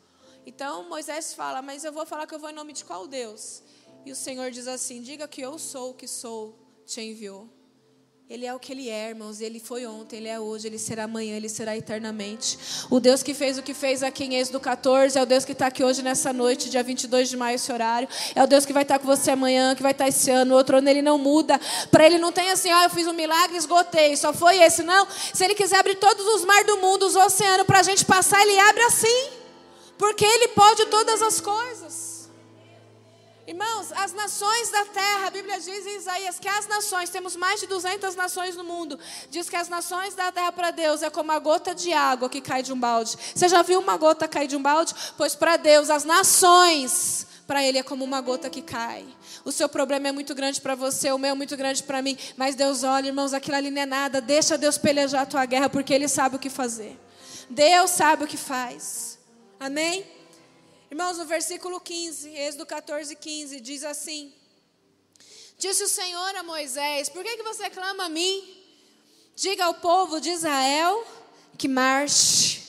Então 0.47 0.89
Moisés 0.89 1.35
fala, 1.35 1.61
mas 1.61 1.83
eu 1.83 1.93
vou 1.93 2.07
falar 2.07 2.25
que 2.29 2.33
eu 2.37 2.39
vou 2.39 2.51
em 2.51 2.53
nome 2.53 2.73
de 2.73 2.85
qual 2.85 3.09
Deus? 3.09 3.65
E 4.07 4.13
o 4.13 4.15
Senhor 4.15 4.49
diz 4.53 4.69
assim: 4.69 5.03
diga 5.03 5.27
que 5.27 5.41
eu 5.41 5.59
sou 5.59 5.91
o 5.91 5.95
que 5.95 6.07
sou 6.07 6.57
te 6.87 7.01
enviou. 7.01 7.49
Ele 8.29 8.47
é 8.47 8.55
o 8.55 8.59
que 8.59 8.73
Ele 8.73 8.89
é, 8.89 9.11
irmãos. 9.11 9.43
Ele 9.43 9.61
foi 9.61 9.85
ontem, 9.85 10.17
Ele 10.17 10.29
é 10.29 10.41
hoje, 10.41 10.67
Ele 10.67 10.79
será 10.79 11.05
amanhã, 11.05 11.37
Ele 11.37 11.49
será 11.49 11.77
eternamente. 11.77 12.59
O 12.89 12.99
Deus 12.99 13.23
que 13.23 13.35
fez 13.35 13.59
o 13.59 13.63
que 13.63 13.75
fez 13.75 14.03
aqui 14.03 14.25
em 14.25 14.37
Êxodo 14.37 14.59
14 14.59 15.19
é 15.19 15.23
o 15.23 15.27
Deus 15.27 15.45
que 15.45 15.53
está 15.53 15.67
aqui 15.67 15.85
hoje 15.85 16.01
nessa 16.01 16.33
noite, 16.33 16.71
dia 16.71 16.83
22 16.83 17.29
de 17.29 17.37
maio, 17.37 17.57
esse 17.57 17.71
horário. 17.71 18.09
É 18.35 18.43
o 18.43 18.47
Deus 18.47 18.65
que 18.65 18.73
vai 18.73 18.83
estar 18.83 18.99
com 18.99 19.07
você 19.07 19.33
amanhã, 19.33 19.75
que 19.75 19.83
vai 19.83 19.93
estar 19.93 20.09
esse 20.09 20.31
ano. 20.31 20.55
Outro 20.55 20.79
ano 20.79 20.89
Ele 20.89 21.03
não 21.03 21.19
muda. 21.19 21.61
Para 21.91 22.07
Ele 22.07 22.17
não 22.17 22.33
tem 22.33 22.51
assim, 22.51 22.73
ó, 22.73 22.81
oh, 22.81 22.85
eu 22.85 22.91
fiz 22.91 23.07
um 23.07 23.13
milagre, 23.13 23.59
esgotei, 23.59 24.17
só 24.17 24.33
foi 24.33 24.59
esse. 24.63 24.83
Não. 24.83 25.07
Se 25.35 25.45
Ele 25.45 25.55
quiser 25.55 25.79
abrir 25.79 25.97
todos 25.97 26.27
os 26.27 26.47
mares 26.47 26.67
do 26.67 26.79
mundo, 26.79 27.05
os 27.05 27.15
oceanos, 27.15 27.67
para 27.67 27.81
a 27.81 27.83
gente 27.83 28.07
passar, 28.07 28.41
Ele 28.41 28.59
abre 28.59 28.83
assim. 28.85 29.29
Porque 29.99 30.25
Ele 30.25 30.49
pode 30.49 30.87
todas 30.87 31.21
as 31.21 31.43
coisas. 31.43 32.04
Irmãos, 33.47 33.93
as 33.93 34.15
nações 34.15 34.71
da 34.71 34.87
terra, 34.87 35.27
a 35.27 35.31
Bíblia 35.31 35.61
diz 35.61 35.87
em 35.87 35.97
Isaías 35.97 36.39
que 36.39 36.49
as 36.49 36.67
nações, 36.67 37.11
temos 37.11 37.37
mais 37.37 37.61
de 37.61 37.67
200 37.67 38.17
nações 38.17 38.57
no 38.57 38.65
mundo, 38.65 38.99
diz 39.31 39.51
que 39.51 39.57
as 39.57 39.69
nações 39.69 40.15
da 40.15 40.33
terra 40.33 40.51
para 40.51 40.71
Deus 40.71 41.03
é 41.03 41.11
como 41.11 41.31
a 41.31 41.39
gota 41.39 41.75
de 41.75 41.93
água 41.93 42.31
que 42.31 42.41
cai 42.41 42.63
de 42.63 42.73
um 42.73 42.81
balde. 42.81 43.19
Você 43.35 43.47
já 43.47 43.61
viu 43.61 43.81
uma 43.81 43.99
gota 43.99 44.27
cair 44.27 44.49
de 44.49 44.57
um 44.57 44.63
balde? 44.63 44.95
Pois 45.19 45.35
para 45.35 45.59
Deus, 45.59 45.91
as 45.91 46.05
nações, 46.05 47.27
para 47.47 47.63
Ele 47.63 47.77
é 47.77 47.83
como 47.83 48.03
uma 48.03 48.23
gota 48.23 48.49
que 48.49 48.63
cai. 48.63 49.05
O 49.45 49.53
seu 49.53 49.69
problema 49.69 50.09
é 50.09 50.13
muito 50.13 50.35
grande 50.35 50.59
para 50.59 50.75
você, 50.75 51.13
o 51.13 51.19
meu 51.19 51.33
é 51.33 51.35
muito 51.35 51.55
grande 51.55 51.83
para 51.83 52.01
mim, 52.01 52.17
mas 52.39 52.55
Deus 52.55 52.83
olha, 52.83 53.09
irmãos, 53.09 53.35
aquilo 53.35 53.59
ali 53.59 53.71
não 53.71 53.83
é 53.83 53.87
nada, 53.87 54.23
deixa 54.23 54.57
Deus 54.57 54.79
pelejar 54.79 55.21
a 55.21 55.27
tua 55.27 55.45
guerra, 55.45 55.69
porque 55.69 55.93
Ele 55.93 56.09
sabe 56.09 56.37
o 56.37 56.39
que 56.39 56.49
fazer. 56.49 56.99
Deus 57.51 57.91
sabe 57.91 58.25
o 58.25 58.27
que 58.27 58.39
faz. 58.39 59.19
Amém? 59.61 60.24
Irmãos, 60.95 61.19
no 61.19 61.25
versículo 61.25 61.81
15, 61.81 62.31
Êxodo 62.37 62.65
14, 62.65 63.17
15, 63.17 63.61
diz 63.61 63.83
assim: 63.83 64.33
Disse 65.59 65.83
o 65.83 65.89
Senhor 65.89 66.37
a 66.37 66.45
Moisés: 66.45 67.09
Por 67.09 67.25
que, 67.25 67.37
que 67.37 67.43
você 67.43 67.69
clama 67.69 68.05
a 68.05 68.09
mim? 68.09 68.65
Diga 69.35 69.65
ao 69.65 69.75
povo 69.75 70.21
de 70.21 70.31
Israel 70.31 71.05
que 71.59 71.67
marche. 71.67 72.63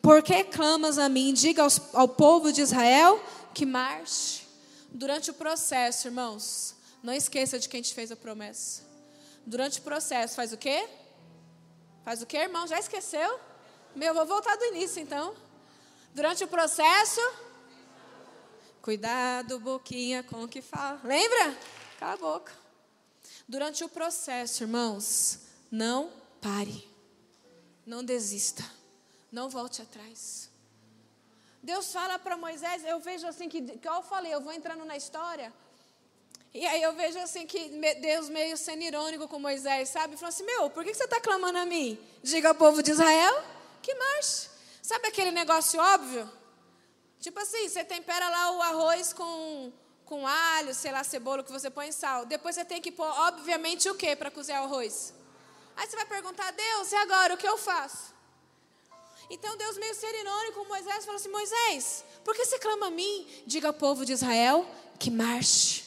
Por 0.00 0.22
que 0.22 0.44
clamas 0.44 0.98
a 0.98 1.08
mim? 1.08 1.34
Diga 1.34 1.64
aos, 1.64 1.80
ao 1.94 2.06
povo 2.06 2.52
de 2.52 2.60
Israel 2.60 3.20
que 3.52 3.66
marche. 3.66 4.46
Durante 4.90 5.32
o 5.32 5.34
processo, 5.34 6.06
irmãos, 6.06 6.76
não 7.02 7.12
esqueça 7.12 7.58
de 7.58 7.68
quem 7.68 7.82
te 7.82 7.92
fez 7.92 8.12
a 8.12 8.16
promessa. 8.16 8.84
Durante 9.44 9.80
o 9.80 9.82
processo, 9.82 10.36
faz 10.36 10.52
o 10.52 10.56
quê? 10.56 10.88
Faz 12.04 12.22
o 12.22 12.26
quê, 12.26 12.36
irmão? 12.36 12.68
Já 12.68 12.78
esqueceu? 12.78 13.40
Meu, 13.96 14.14
vou 14.14 14.26
voltar 14.26 14.54
do 14.54 14.64
início 14.66 15.02
então. 15.02 15.34
Durante 16.14 16.44
o 16.44 16.48
processo, 16.48 17.20
Cuidado, 18.88 19.60
boquinha, 19.60 20.22
com 20.22 20.44
o 20.44 20.48
que 20.48 20.62
fala. 20.62 20.98
Lembra? 21.04 21.54
Cala 22.00 22.14
a 22.14 22.16
boca. 22.16 22.54
Durante 23.46 23.84
o 23.84 23.88
processo, 23.90 24.62
irmãos, 24.62 25.40
não 25.70 26.10
pare. 26.40 26.88
não 27.84 28.02
desista, 28.02 28.64
não 29.30 29.50
volte 29.50 29.82
atrás. 29.82 30.48
Deus 31.62 31.92
fala 31.92 32.18
para 32.18 32.38
Moisés, 32.38 32.82
eu 32.82 32.98
vejo 32.98 33.26
assim 33.26 33.46
que, 33.46 33.60
que 33.60 33.86
eu 33.86 34.02
falei, 34.04 34.32
eu 34.32 34.40
vou 34.40 34.54
entrando 34.54 34.86
na 34.86 34.96
história. 34.96 35.52
E 36.54 36.66
aí 36.66 36.82
eu 36.82 36.94
vejo 36.94 37.18
assim 37.18 37.46
que 37.46 37.68
Deus 38.00 38.30
meio 38.30 38.56
sendo 38.56 38.84
irônico 38.84 39.28
com 39.28 39.38
Moisés, 39.38 39.90
sabe? 39.90 40.16
Falou 40.16 40.30
assim: 40.30 40.44
Meu, 40.44 40.70
por 40.70 40.82
que 40.82 40.94
você 40.94 41.04
está 41.04 41.20
clamando 41.20 41.58
a 41.58 41.66
mim? 41.66 42.00
Diga 42.22 42.48
ao 42.48 42.54
povo 42.54 42.82
de 42.82 42.92
Israel 42.92 43.44
que 43.82 43.94
marche. 43.94 44.48
Sabe 44.80 45.08
aquele 45.08 45.30
negócio 45.30 45.78
óbvio? 45.78 46.37
Tipo 47.20 47.40
assim, 47.40 47.68
você 47.68 47.84
tempera 47.84 48.28
lá 48.28 48.52
o 48.52 48.62
arroz 48.62 49.12
com, 49.12 49.72
com 50.04 50.26
alho, 50.26 50.74
sei 50.74 50.92
lá, 50.92 51.02
cebola, 51.02 51.42
que 51.42 51.50
você 51.50 51.68
põe 51.68 51.90
sal. 51.90 52.26
Depois 52.26 52.54
você 52.54 52.64
tem 52.64 52.80
que 52.80 52.92
pôr, 52.92 53.06
obviamente, 53.06 53.88
o 53.90 53.94
que 53.94 54.14
para 54.14 54.30
cozinhar 54.30 54.62
o 54.62 54.66
arroz? 54.66 55.12
Aí 55.76 55.86
você 55.86 55.96
vai 55.96 56.06
perguntar, 56.06 56.50
Deus, 56.52 56.92
e 56.92 56.96
agora 56.96 57.34
o 57.34 57.36
que 57.36 57.46
eu 57.46 57.58
faço? 57.58 58.14
Então 59.30 59.56
Deus, 59.56 59.76
meio 59.76 59.94
ser 59.94 60.14
irônico 60.14 60.60
com 60.60 60.68
Moisés, 60.68 61.04
falou 61.04 61.16
assim: 61.16 61.28
Moisés, 61.28 62.04
por 62.24 62.34
que 62.34 62.44
você 62.44 62.58
clama 62.58 62.86
a 62.86 62.90
mim? 62.90 63.26
Diga 63.46 63.68
ao 63.68 63.74
povo 63.74 64.04
de 64.04 64.12
Israel 64.12 64.66
que 64.98 65.10
marche. 65.10 65.84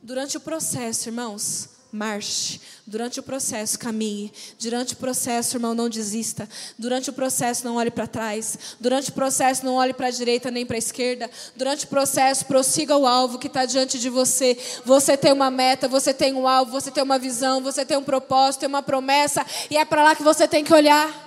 Durante 0.00 0.36
o 0.36 0.40
processo, 0.40 1.08
irmãos, 1.08 1.70
marche. 1.92 2.60
Durante 2.86 3.18
o 3.18 3.22
processo, 3.22 3.78
caminhe. 3.78 4.32
Durante 4.60 4.92
o 4.92 4.96
processo, 4.96 5.56
irmão, 5.56 5.74
não 5.74 5.88
desista. 5.88 6.48
Durante 6.78 7.10
o 7.10 7.12
processo, 7.12 7.64
não 7.64 7.76
olhe 7.76 7.90
para 7.90 8.06
trás. 8.06 8.76
Durante 8.78 9.10
o 9.10 9.12
processo, 9.12 9.64
não 9.64 9.74
olhe 9.74 9.92
para 9.92 10.06
a 10.06 10.10
direita 10.10 10.50
nem 10.50 10.64
para 10.64 10.76
a 10.76 10.78
esquerda. 10.78 11.30
Durante 11.56 11.84
o 11.84 11.88
processo, 11.88 12.44
prossiga 12.46 12.96
o 12.96 13.06
alvo 13.06 13.38
que 13.38 13.46
está 13.46 13.64
diante 13.64 13.98
de 13.98 14.08
você. 14.08 14.56
Você 14.84 15.16
tem 15.16 15.32
uma 15.32 15.50
meta, 15.50 15.88
você 15.88 16.14
tem 16.14 16.34
um 16.34 16.46
alvo, 16.46 16.70
você 16.70 16.90
tem 16.90 17.02
uma 17.02 17.18
visão, 17.18 17.62
você 17.62 17.84
tem 17.84 17.96
um 17.96 18.04
propósito, 18.04 18.60
tem 18.60 18.68
uma 18.68 18.82
promessa. 18.82 19.44
E 19.70 19.76
é 19.76 19.84
para 19.84 20.02
lá 20.02 20.14
que 20.14 20.22
você 20.22 20.46
tem 20.46 20.62
que 20.62 20.72
olhar. 20.72 21.24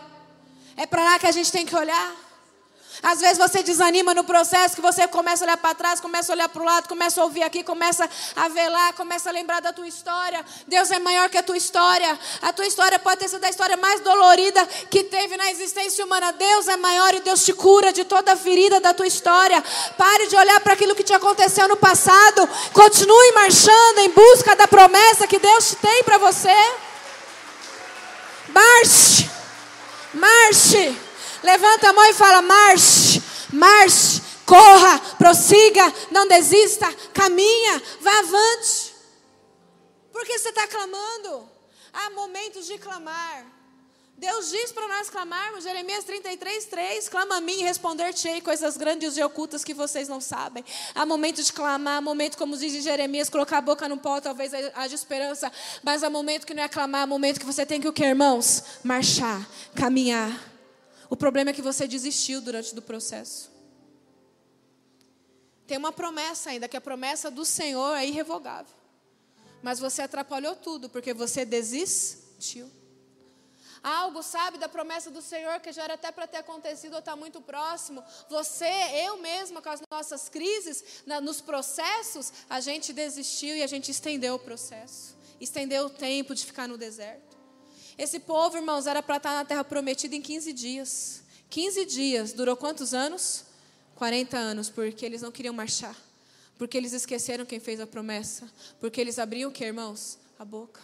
É 0.78 0.86
para 0.86 1.04
lá 1.04 1.20
que 1.20 1.28
a 1.28 1.32
gente 1.32 1.52
tem 1.52 1.66
que 1.66 1.76
olhar. 1.76 2.29
Às 3.02 3.20
vezes 3.20 3.38
você 3.38 3.64
desanima 3.64 4.14
no 4.14 4.24
processo, 4.24 4.76
que 4.76 4.82
você 4.82 5.08
começa 5.08 5.44
a 5.44 5.48
olhar 5.48 5.58
para 5.58 5.74
trás, 5.74 6.00
começa 6.00 6.32
a 6.32 6.36
olhar 6.36 6.50
para 6.50 6.62
o 6.62 6.66
lado, 6.66 6.88
começa 6.88 7.22
a 7.22 7.24
ouvir 7.24 7.44
aqui, 7.44 7.64
começa 7.64 8.10
a 8.36 8.48
ver 8.50 8.68
lá, 8.70 8.92
começa 8.94 9.30
a 9.30 9.32
lembrar 9.32 9.62
da 9.62 9.72
tua 9.72 9.88
história. 9.88 10.46
Deus 10.68 10.92
é 10.92 11.00
maior 11.00 11.30
que 11.30 11.38
a 11.38 11.44
tua 11.44 11.56
história. 11.56 12.20
A 12.42 12.52
tua 12.52 12.66
história 12.66 13.00
pode 13.00 13.20
ter 13.20 13.30
sido 13.30 13.44
a 13.44 13.50
história 13.50 13.78
mais 13.78 14.02
dolorida 14.02 14.66
que 14.90 15.04
teve 15.04 15.38
na 15.38 15.50
existência 15.50 16.04
humana. 16.04 16.34
Deus 16.34 16.68
é 16.68 16.76
maior 16.76 17.14
e 17.14 17.22
Deus 17.22 17.46
te 17.46 17.54
cura 17.54 17.94
de 17.94 18.04
toda 18.04 18.34
a 18.34 18.36
ferida 18.36 18.80
da 18.80 18.94
tua 18.94 19.08
história. 19.08 19.64
Pare 19.98 20.28
de 20.28 20.36
olhar 20.36 20.60
para 20.60 20.74
aquilo 20.74 20.96
que 20.96 21.04
te 21.04 21.14
aconteceu 21.14 21.68
no 21.68 21.78
passado. 21.78 22.48
Continue 22.74 23.32
marchando 23.34 24.00
em 24.00 24.10
busca 24.10 24.56
da 24.56 24.68
promessa 24.68 25.26
que 25.26 25.40
Deus 25.40 25.76
tem 25.82 26.04
para 26.04 26.18
você. 26.18 26.56
Marche. 28.50 29.30
Marche. 30.14 31.09
Levanta 31.44 31.90
a 31.90 31.94
mão 31.94 32.06
e 32.06 32.14
fala: 32.14 32.42
marche, 32.42 33.22
marche, 33.54 34.22
corra, 34.46 35.00
prossiga, 35.18 35.94
não 36.12 36.28
desista, 36.28 36.92
caminha, 37.14 37.82
vá 38.02 38.20
avante. 38.20 38.96
Por 40.12 40.26
que 40.26 40.38
você 40.38 40.50
está 40.50 40.68
clamando? 40.68 41.50
Há 41.94 42.10
momentos 42.10 42.66
de 42.66 42.78
clamar. 42.78 43.60
Deus 44.20 44.50
diz 44.50 44.74
para 44.74 44.86
nós 44.86 45.10
clamarmos, 45.10 45.64
Jeremias 45.64 46.04
33, 46.04 46.66
3, 46.66 47.08
clama 47.08 47.38
a 47.38 47.42
mim 47.42 47.54
e 47.54 47.64
responder-te-ei 47.64 48.42
coisas 48.42 48.76
grandes 48.76 49.16
e 49.16 49.24
ocultas 49.24 49.64
que 49.64 49.74
vocês 49.74 50.10
não 50.10 50.20
sabem. 50.20 50.66
Há 50.94 51.06
momento 51.06 51.42
de 51.42 51.54
clamar, 51.54 52.00
há 52.00 52.02
momento, 52.02 52.38
como 52.38 52.58
diz 52.58 52.74
em 52.76 52.82
Jeremias, 52.82 53.30
colocar 53.30 53.60
a 53.60 53.62
boca 53.62 53.88
no 53.88 53.98
pó, 53.98 54.20
talvez 54.20 54.52
haja 54.54 54.94
esperança, 54.94 55.50
mas 55.82 56.04
há 56.04 56.10
momento 56.10 56.46
que 56.46 56.54
não 56.54 56.64
é 56.64 56.68
clamar, 56.68 57.04
há 57.04 57.08
momento 57.08 57.40
que 57.40 57.46
você 57.46 57.66
tem 57.66 57.80
que 57.80 57.88
o 57.88 57.94
que, 57.94 58.04
irmãos? 58.04 58.62
Marchar, 58.84 59.48
caminhar. 59.74 60.49
O 61.10 61.18
problema 61.18 61.50
é 61.50 61.54
que 61.54 61.62
você 61.62 61.88
desistiu 61.88 62.40
durante 62.40 62.78
o 62.78 62.82
processo. 62.82 63.52
Tem 65.66 65.78
uma 65.78 65.92
promessa 65.92 66.52
ainda, 66.52 66.68
que 66.68 66.78
a 66.78 66.82
promessa 66.82 67.32
do 67.32 67.44
Senhor 67.44 67.96
é 67.96 68.06
irrevogável. 68.06 68.76
Mas 69.62 69.80
você 69.80 70.04
atrapalhou 70.04 70.56
tudo, 70.56 70.90
porque 70.90 71.14
você 71.14 71.44
desistiu. 71.44 72.70
Algo, 73.82 74.22
sabe, 74.22 74.58
da 74.58 74.68
promessa 74.68 75.10
do 75.10 75.22
Senhor 75.22 75.60
que 75.62 75.72
já 75.72 75.84
era 75.84 75.94
até 75.94 76.12
para 76.12 76.28
ter 76.28 76.38
acontecido 76.38 76.94
ou 76.94 77.00
está 77.00 77.16
muito 77.16 77.40
próximo. 77.40 78.04
Você, 78.30 78.70
eu 79.06 79.18
mesma, 79.18 79.62
com 79.62 79.70
as 79.70 79.82
nossas 79.90 80.28
crises, 80.28 80.84
na, 81.06 81.22
nos 81.22 81.40
processos, 81.40 82.34
a 82.50 82.60
gente 82.60 82.92
desistiu 82.92 83.56
e 83.56 83.64
a 83.64 83.68
gente 83.68 83.90
estendeu 83.90 84.36
o 84.36 84.40
processo. 84.40 85.18
Estendeu 85.40 85.86
o 85.86 85.90
tempo 85.90 86.36
de 86.36 86.46
ficar 86.46 86.68
no 86.68 86.78
deserto. 86.78 87.39
Esse 88.00 88.18
povo, 88.18 88.56
irmãos, 88.56 88.88
era 88.88 89.04
para 89.04 89.18
estar 89.18 89.34
na 89.34 89.44
terra 89.44 89.62
prometida 89.62 90.16
em 90.16 90.22
15 90.22 90.54
dias. 90.54 91.22
15 91.50 91.84
dias. 91.84 92.32
Durou 92.32 92.56
quantos 92.56 92.94
anos? 92.94 93.44
40 93.96 94.38
anos, 94.38 94.70
porque 94.70 95.06
eles 95.06 95.22
não 95.22 95.34
queriam 95.34 95.54
marchar. 95.54 95.94
Porque 96.58 96.78
eles 96.78 96.94
esqueceram 96.94 97.46
quem 97.46 97.60
fez 97.60 97.78
a 97.82 97.86
promessa. 97.86 98.50
Porque 98.80 99.02
eles 99.02 99.20
abriam 99.20 99.50
o 99.50 99.54
que, 99.54 99.66
irmãos? 99.66 100.18
A 100.40 100.46
boca. 100.46 100.80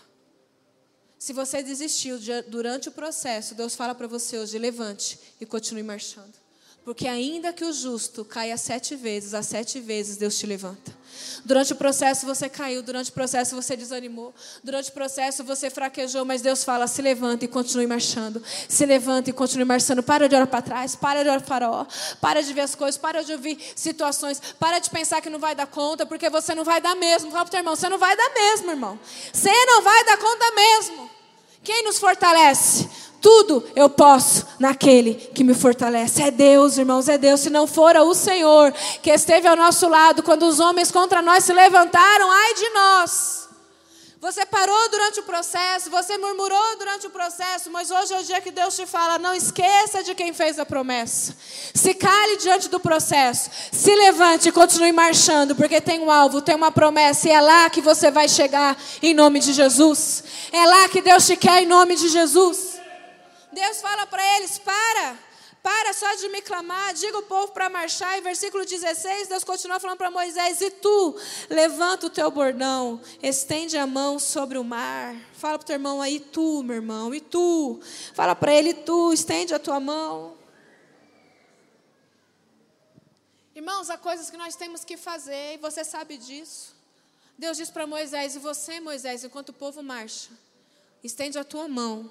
Se 1.18 1.32
você 1.32 1.64
desistiu 1.64 2.20
durante 2.50 2.90
o 2.90 2.92
processo, 2.92 3.56
Deus 3.56 3.76
fala 3.76 3.96
para 3.96 4.08
você 4.08 4.38
hoje: 4.38 4.60
levante 4.60 5.18
e 5.40 5.46
continue 5.46 5.84
marchando. 5.84 6.45
Porque 6.86 7.08
ainda 7.08 7.52
que 7.52 7.66
o 7.66 7.74
justo 7.74 8.24
caia 8.24 8.56
sete 8.58 8.96
vezes, 8.96 9.34
as 9.34 9.48
sete 9.48 9.80
vezes 9.80 10.18
Deus 10.18 10.38
te 10.38 10.46
levanta. 10.46 10.96
Durante 11.44 11.74
o 11.74 11.76
processo 11.76 12.28
você 12.28 12.48
caiu, 12.48 12.84
durante 12.84 13.10
o 13.10 13.14
processo 13.14 13.56
você 13.56 13.76
desanimou, 13.76 14.32
durante 14.64 14.92
o 14.92 14.94
processo 14.94 15.44
você 15.44 15.72
fraquejou, 15.72 16.24
mas 16.24 16.44
Deus 16.44 16.64
fala: 16.64 16.86
se 16.86 17.02
levanta 17.02 17.44
e 17.44 17.48
continue 17.48 17.88
marchando. 17.88 18.42
Se 18.70 18.86
levanta 18.86 19.32
e 19.32 19.34
continue 19.34 19.66
marchando. 19.66 20.04
Para 20.04 20.30
de 20.30 20.36
olhar 20.36 20.46
para 20.46 20.62
trás, 20.62 20.96
para 20.96 21.24
de 21.24 21.30
olhar 21.30 21.42
para 21.42 21.48
farol, 21.48 21.88
para 22.22 22.44
de 22.44 22.54
ver 22.54 22.62
as 22.62 22.76
coisas, 22.76 23.00
para 23.00 23.24
de 23.24 23.32
ouvir 23.32 23.58
situações, 23.76 24.40
para 24.60 24.78
de 24.78 24.92
pensar 24.92 25.22
que 25.22 25.30
não 25.30 25.40
vai 25.40 25.56
dar 25.56 25.66
conta, 25.66 26.06
porque 26.06 26.30
você 26.30 26.54
não 26.54 26.64
vai 26.64 26.80
dar 26.80 26.96
mesmo. 26.96 27.32
Fala 27.32 27.46
para 27.46 27.48
o 27.48 27.52
teu 27.52 27.60
irmão: 27.62 27.76
você 27.76 27.90
não 27.90 27.98
vai 27.98 28.16
dar 28.16 28.30
mesmo, 28.32 28.70
irmão. 28.70 29.00
Você 29.34 29.66
não 29.66 29.82
vai 29.82 30.06
dar 30.06 30.18
conta 30.18 30.52
mesmo. 30.52 31.15
Quem 31.66 31.84
nos 31.84 31.98
fortalece? 31.98 32.88
Tudo 33.20 33.64
eu 33.76 33.90
posso 33.90 34.46
naquele 34.60 35.16
que 35.16 35.44
me 35.44 35.56
fortalece. 35.56 36.22
É 36.22 36.30
Deus, 36.30 36.78
irmãos, 36.78 37.10
é 37.10 37.18
Deus. 37.18 37.40
Se 37.40 37.50
não 37.50 37.66
fora 37.66 38.04
o 38.04 38.14
Senhor 38.14 38.72
que 39.02 39.10
esteve 39.10 39.48
ao 39.48 39.56
nosso 39.56 39.90
lado 39.90 40.22
quando 40.22 40.44
os 40.44 40.60
homens 40.60 40.92
contra 40.92 41.24
nós 41.24 41.44
se 41.44 41.52
levantaram, 41.52 42.30
ai 42.32 42.54
de 42.54 42.70
nós. 42.70 43.45
Você 44.26 44.44
parou 44.44 44.90
durante 44.90 45.20
o 45.20 45.24
processo, 45.24 45.92
você 45.92 46.18
murmurou 46.18 46.78
durante 46.80 47.06
o 47.06 47.12
processo, 47.12 47.70
mas 47.70 47.92
hoje 47.92 48.12
é 48.12 48.20
o 48.20 48.24
dia 48.24 48.42
que 48.42 48.50
Deus 48.50 48.76
te 48.76 48.84
fala: 48.88 49.20
não 49.20 49.36
esqueça 49.36 50.02
de 50.02 50.16
quem 50.16 50.34
fez 50.34 50.58
a 50.58 50.66
promessa. 50.66 51.36
Se 51.76 51.94
cale 51.94 52.38
diante 52.38 52.68
do 52.68 52.80
processo, 52.80 53.52
se 53.72 53.94
levante 53.94 54.50
e 54.50 54.52
continue 54.52 54.92
marchando, 54.92 55.56
porque 55.56 55.80
tem 55.80 56.00
um 56.00 56.10
alvo, 56.10 56.42
tem 56.42 56.56
uma 56.56 56.72
promessa, 56.72 57.30
e 57.30 57.32
é 57.32 57.40
lá 57.40 57.70
que 57.70 57.82
você 57.82 58.10
vai 58.10 58.28
chegar 58.28 58.76
em 59.00 59.14
nome 59.14 59.40
de 59.40 59.54
Jesus. 59.54 60.24
É 60.52 60.66
lá 60.66 60.90
que 60.90 61.04
Deus 61.04 61.28
te 61.28 61.36
quer 61.36 61.62
em 61.62 61.68
nome 61.68 61.96
de 61.96 62.10
Jesus. 62.10 62.80
Deus 63.52 63.80
fala 63.80 64.08
para 64.08 64.26
eles: 64.38 64.58
para, 64.58 65.20
para 65.66 65.94
só 65.94 66.14
de 66.14 66.30
me 66.30 66.44
clamar, 66.44 66.94
diga 66.94 67.18
o 67.18 67.24
povo 67.24 67.52
para 67.52 67.68
marchar. 67.72 68.20
E 68.20 68.22
versículo 68.22 68.64
16, 68.64 69.30
Deus 69.30 69.44
continua 69.44 69.80
falando 69.80 69.98
para 69.98 70.12
Moisés: 70.12 70.62
E 70.62 70.70
tu, 70.70 71.20
levanta 71.50 72.06
o 72.06 72.10
teu 72.12 72.30
bordão, 72.30 73.02
estende 73.24 73.76
a 73.76 73.88
mão 73.88 74.20
sobre 74.20 74.60
o 74.60 74.64
mar. 74.64 75.16
Fala 75.34 75.58
para 75.58 75.64
o 75.64 75.66
teu 75.66 75.74
irmão 75.74 76.04
aí, 76.04 76.20
tu, 76.20 76.62
meu 76.62 76.76
irmão, 76.76 77.16
e 77.16 77.20
tu. 77.20 77.80
Fala 78.14 78.36
para 78.36 78.54
ele, 78.54 78.76
tu, 78.76 79.12
estende 79.12 79.56
a 79.56 79.60
tua 79.60 79.80
mão. 79.80 80.38
Irmãos, 83.56 83.90
há 83.90 83.98
coisas 83.98 84.30
que 84.30 84.38
nós 84.38 84.56
temos 84.56 84.86
que 84.86 84.96
fazer 84.96 85.56
e 85.56 85.58
você 85.58 85.84
sabe 85.84 86.16
disso. 86.16 86.76
Deus 87.40 87.58
diz 87.58 87.72
para 87.72 87.88
Moisés: 87.88 88.36
E 88.36 88.40
você, 88.40 88.80
Moisés, 88.80 89.24
enquanto 89.24 89.50
o 89.50 89.54
povo 89.54 89.82
marcha, 89.82 90.30
estende 91.04 91.40
a 91.40 91.44
tua 91.44 91.68
mão 91.68 92.08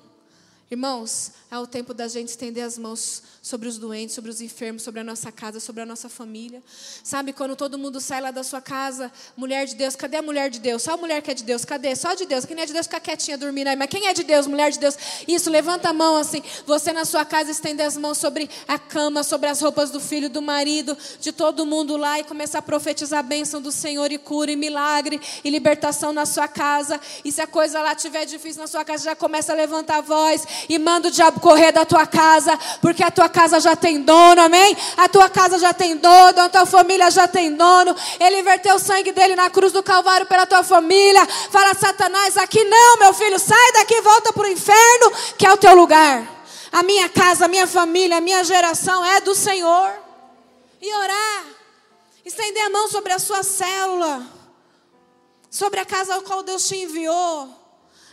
Irmãos, 0.71 1.31
é 1.51 1.59
o 1.59 1.67
tempo 1.67 1.93
da 1.93 2.09
gente 2.09 2.29
estender 2.29 2.65
as 2.65 2.79
mãos 2.79 3.23
sobre 3.43 3.69
os 3.69 3.77
doentes, 3.77 4.15
sobre 4.15 4.31
os 4.31 4.41
enfermos, 4.41 4.83
sobre 4.83 5.03
a 5.03 5.05
nossa 5.05 5.31
casa, 5.31 5.61
sobre 5.61 5.83
a 5.83 5.87
nossa 5.87 6.09
família. 6.09 6.63
Sabe, 7.03 7.35
quando 7.35 7.55
todo 7.55 7.79
mundo 7.79 8.01
sai 8.01 8.23
lá 8.23 8.31
da 8.31 8.43
sua 8.43 8.63
casa, 8.63 9.13
mulher 9.37 9.67
de 9.67 9.75
Deus, 9.75 9.95
cadê 9.95 10.17
a 10.17 10.23
mulher 10.23 10.49
de 10.49 10.59
Deus? 10.59 10.83
Só 10.83 10.95
a 10.95 10.97
mulher 10.97 11.21
que 11.21 11.31
é 11.31 11.35
de 11.35 11.45
Deus, 11.45 11.67
cadê? 11.67 11.95
Só 11.95 12.15
de 12.15 12.25
Deus. 12.25 12.47
Quem 12.47 12.59
é 12.59 12.65
de 12.65 12.73
Deus 12.73 12.87
fica 12.87 12.99
quietinha 12.99 13.37
dormindo 13.37 13.69
aí. 13.69 13.77
Mas 13.77 13.89
quem 13.91 14.07
é 14.07 14.15
de 14.15 14.25
Deus, 14.25 14.47
mulher 14.47 14.73
de 14.73 14.79
Deus? 14.79 14.97
Isso, 15.29 15.51
levanta 15.51 15.91
a 15.91 15.93
mão 15.93 16.17
assim. 16.17 16.43
Você 16.65 16.95
na 16.95 17.05
sua 17.05 17.27
casa 17.27 17.51
estender 17.51 17.87
as 17.87 17.99
mãos 17.99 18.17
sobre 18.17 18.49
a 18.67 18.79
cama, 18.79 19.23
sobre 19.23 19.51
as 19.51 19.61
roupas 19.61 19.91
do 19.91 20.01
filho, 20.01 20.31
do 20.31 20.41
marido, 20.41 20.97
de 21.21 21.31
todo 21.31 21.67
mundo 21.67 21.97
lá 21.99 22.19
e 22.19 22.25
começar 22.25 22.61
a 22.61 22.63
profetizar 22.63 23.21
a 23.21 23.23
bênção 23.23 23.61
do 23.61 23.71
Senhor 23.71 24.11
e 24.11 24.17
cura 24.17 24.51
e 24.51 24.57
milagre 24.57 25.21
e 25.45 25.51
libertação 25.51 26.11
na 26.11 26.25
sua 26.25 26.49
casa. 26.49 26.99
E 27.23 27.31
se 27.31 27.43
a 27.43 27.47
coisa 27.47 27.83
lá 27.83 27.93
estiver 27.93 28.25
difícil 28.25 28.63
na 28.63 28.67
sua 28.67 28.83
casa, 28.83 29.05
já 29.05 29.15
começa 29.15 29.53
a 29.53 29.55
levantar 29.55 29.99
a 29.99 30.01
voz 30.01 30.54
e 30.69 30.79
manda 30.79 31.09
o 31.09 31.11
diabo 31.11 31.41
correr 31.41 31.73
da 31.73 31.85
tua 31.85 32.07
casa, 32.07 32.59
porque 32.81 33.03
a 33.03 33.11
tua 33.11 33.29
casa 33.29 33.61
já 33.61 33.77
tem 33.77 34.03
dono, 34.03 34.41
amém? 34.41 34.77
A 34.97 35.09
tua 35.09 35.29
casa 35.29 35.59
já 35.59 35.73
tem 35.73 35.97
dono, 35.97 36.41
a 36.41 36.49
tua 36.49 36.67
família 36.67 37.11
já 37.11 37.27
tem 37.27 37.55
dono. 37.55 37.95
Ele 38.19 38.41
inverteu 38.41 38.77
o 38.77 38.79
sangue 38.79 39.13
dele 39.13 39.37
na 39.37 39.51
cruz 39.51 39.73
do 39.73 39.83
Calvário 39.83 40.27
pela 40.27 40.47
tua 40.47 40.63
família. 40.63 41.27
Fala, 41.51 41.75
Satanás, 41.75 42.37
aqui 42.37 42.63
não, 42.65 42.99
meu 42.99 43.13
filho, 43.13 43.39
sai 43.39 43.73
daqui, 43.73 44.01
volta 44.01 44.33
para 44.33 44.49
o 44.49 44.51
inferno, 44.51 45.13
que 45.39 45.47
é 45.47 45.53
o 45.53 45.57
teu 45.57 45.75
lugar. 45.75 46.27
A 46.73 46.83
minha 46.83 47.09
casa, 47.09 47.45
a 47.45 47.49
minha 47.49 47.67
família, 47.67 48.17
a 48.17 48.21
minha 48.21 48.43
geração 48.43 49.05
é 49.05 49.21
do 49.21 49.35
Senhor. 49.35 49.93
E 50.81 50.93
orar. 50.95 51.45
Estender 52.25 52.65
a 52.65 52.71
mão 52.71 52.89
sobre 52.89 53.13
a 53.13 53.19
sua 53.19 53.43
célula. 53.43 54.23
Sobre 55.51 55.79
a 55.81 55.85
casa 55.85 56.15
ao 56.15 56.23
qual 56.23 56.43
Deus 56.43 56.67
te 56.67 56.77
enviou 56.77 57.64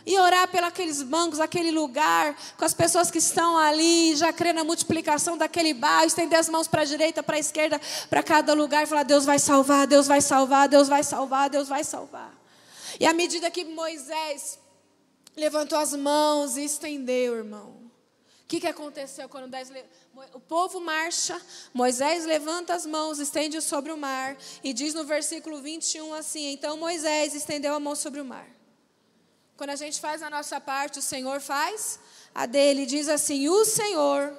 e 0.04 0.18
orar 0.18 0.48
pelos 0.48 1.02
bancos, 1.02 1.40
aquele 1.40 1.70
lugar, 1.70 2.36
com 2.56 2.64
as 2.64 2.74
pessoas 2.74 3.10
que 3.10 3.18
estão 3.18 3.56
ali, 3.56 4.14
já 4.16 4.32
crê 4.32 4.52
na 4.52 4.64
multiplicação 4.64 5.36
daquele 5.36 5.72
bairro, 5.72 6.06
estender 6.06 6.38
as 6.38 6.48
mãos 6.48 6.66
para 6.66 6.82
a 6.82 6.84
direita, 6.84 7.22
para 7.22 7.36
a 7.36 7.40
esquerda, 7.40 7.80
para 8.10 8.22
cada 8.22 8.52
lugar, 8.54 8.82
e 8.82 8.86
falar: 8.86 9.04
Deus 9.04 9.24
vai 9.24 9.38
salvar, 9.38 9.86
Deus 9.86 10.06
vai 10.06 10.20
salvar, 10.20 10.68
Deus 10.68 10.88
vai 10.88 11.02
salvar, 11.02 11.50
Deus 11.50 11.68
vai 11.68 11.84
salvar. 11.84 12.32
E 12.98 13.06
à 13.06 13.12
medida 13.12 13.50
que 13.50 13.64
Moisés 13.64 14.58
levantou 15.36 15.78
as 15.78 15.94
mãos 15.94 16.56
e 16.56 16.64
estendeu, 16.64 17.36
irmão, 17.36 17.80
o 18.44 18.46
que, 18.46 18.60
que 18.60 18.66
aconteceu 18.66 19.28
quando 19.28 19.50
o 20.34 20.40
povo 20.40 20.78
marcha, 20.78 21.40
Moisés 21.72 22.26
levanta 22.26 22.74
as 22.74 22.84
mãos, 22.84 23.18
estende 23.18 23.60
sobre 23.62 23.92
o 23.92 23.96
mar, 23.96 24.36
e 24.62 24.74
diz 24.74 24.92
no 24.92 25.04
versículo 25.04 25.62
21 25.62 26.12
assim: 26.12 26.52
Então 26.52 26.76
Moisés 26.76 27.34
estendeu 27.34 27.74
a 27.74 27.80
mão 27.80 27.94
sobre 27.94 28.20
o 28.20 28.24
mar. 28.24 28.61
Quando 29.56 29.70
a 29.70 29.76
gente 29.76 30.00
faz 30.00 30.22
a 30.22 30.30
nossa 30.30 30.60
parte, 30.60 30.98
o 30.98 31.02
Senhor 31.02 31.40
faz 31.40 31.98
a 32.34 32.46
dele. 32.46 32.86
Diz 32.86 33.08
assim: 33.08 33.48
O 33.48 33.64
Senhor, 33.64 34.32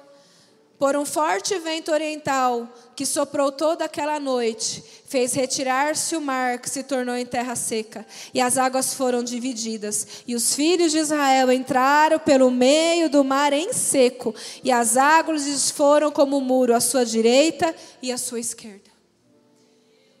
por 0.78 0.96
um 0.96 1.06
forte 1.06 1.58
vento 1.58 1.92
oriental 1.92 2.68
que 2.96 3.06
soprou 3.06 3.52
toda 3.52 3.84
aquela 3.84 4.18
noite, 4.18 4.82
fez 5.06 5.32
retirar-se 5.32 6.16
o 6.16 6.20
mar 6.20 6.58
que 6.58 6.68
se 6.68 6.82
tornou 6.82 7.16
em 7.16 7.24
terra 7.24 7.54
seca, 7.54 8.04
e 8.34 8.40
as 8.40 8.58
águas 8.58 8.94
foram 8.94 9.22
divididas, 9.22 10.24
e 10.26 10.34
os 10.34 10.54
filhos 10.54 10.90
de 10.90 10.98
Israel 10.98 11.50
entraram 11.52 12.18
pelo 12.18 12.50
meio 12.50 13.08
do 13.08 13.22
mar 13.24 13.52
em 13.52 13.72
seco, 13.72 14.34
e 14.62 14.72
as 14.72 14.96
águas 14.96 15.70
foram 15.70 16.10
como 16.10 16.38
um 16.38 16.40
muro 16.40 16.74
à 16.74 16.80
sua 16.80 17.04
direita 17.04 17.74
e 18.02 18.10
à 18.10 18.18
sua 18.18 18.40
esquerda. 18.40 18.90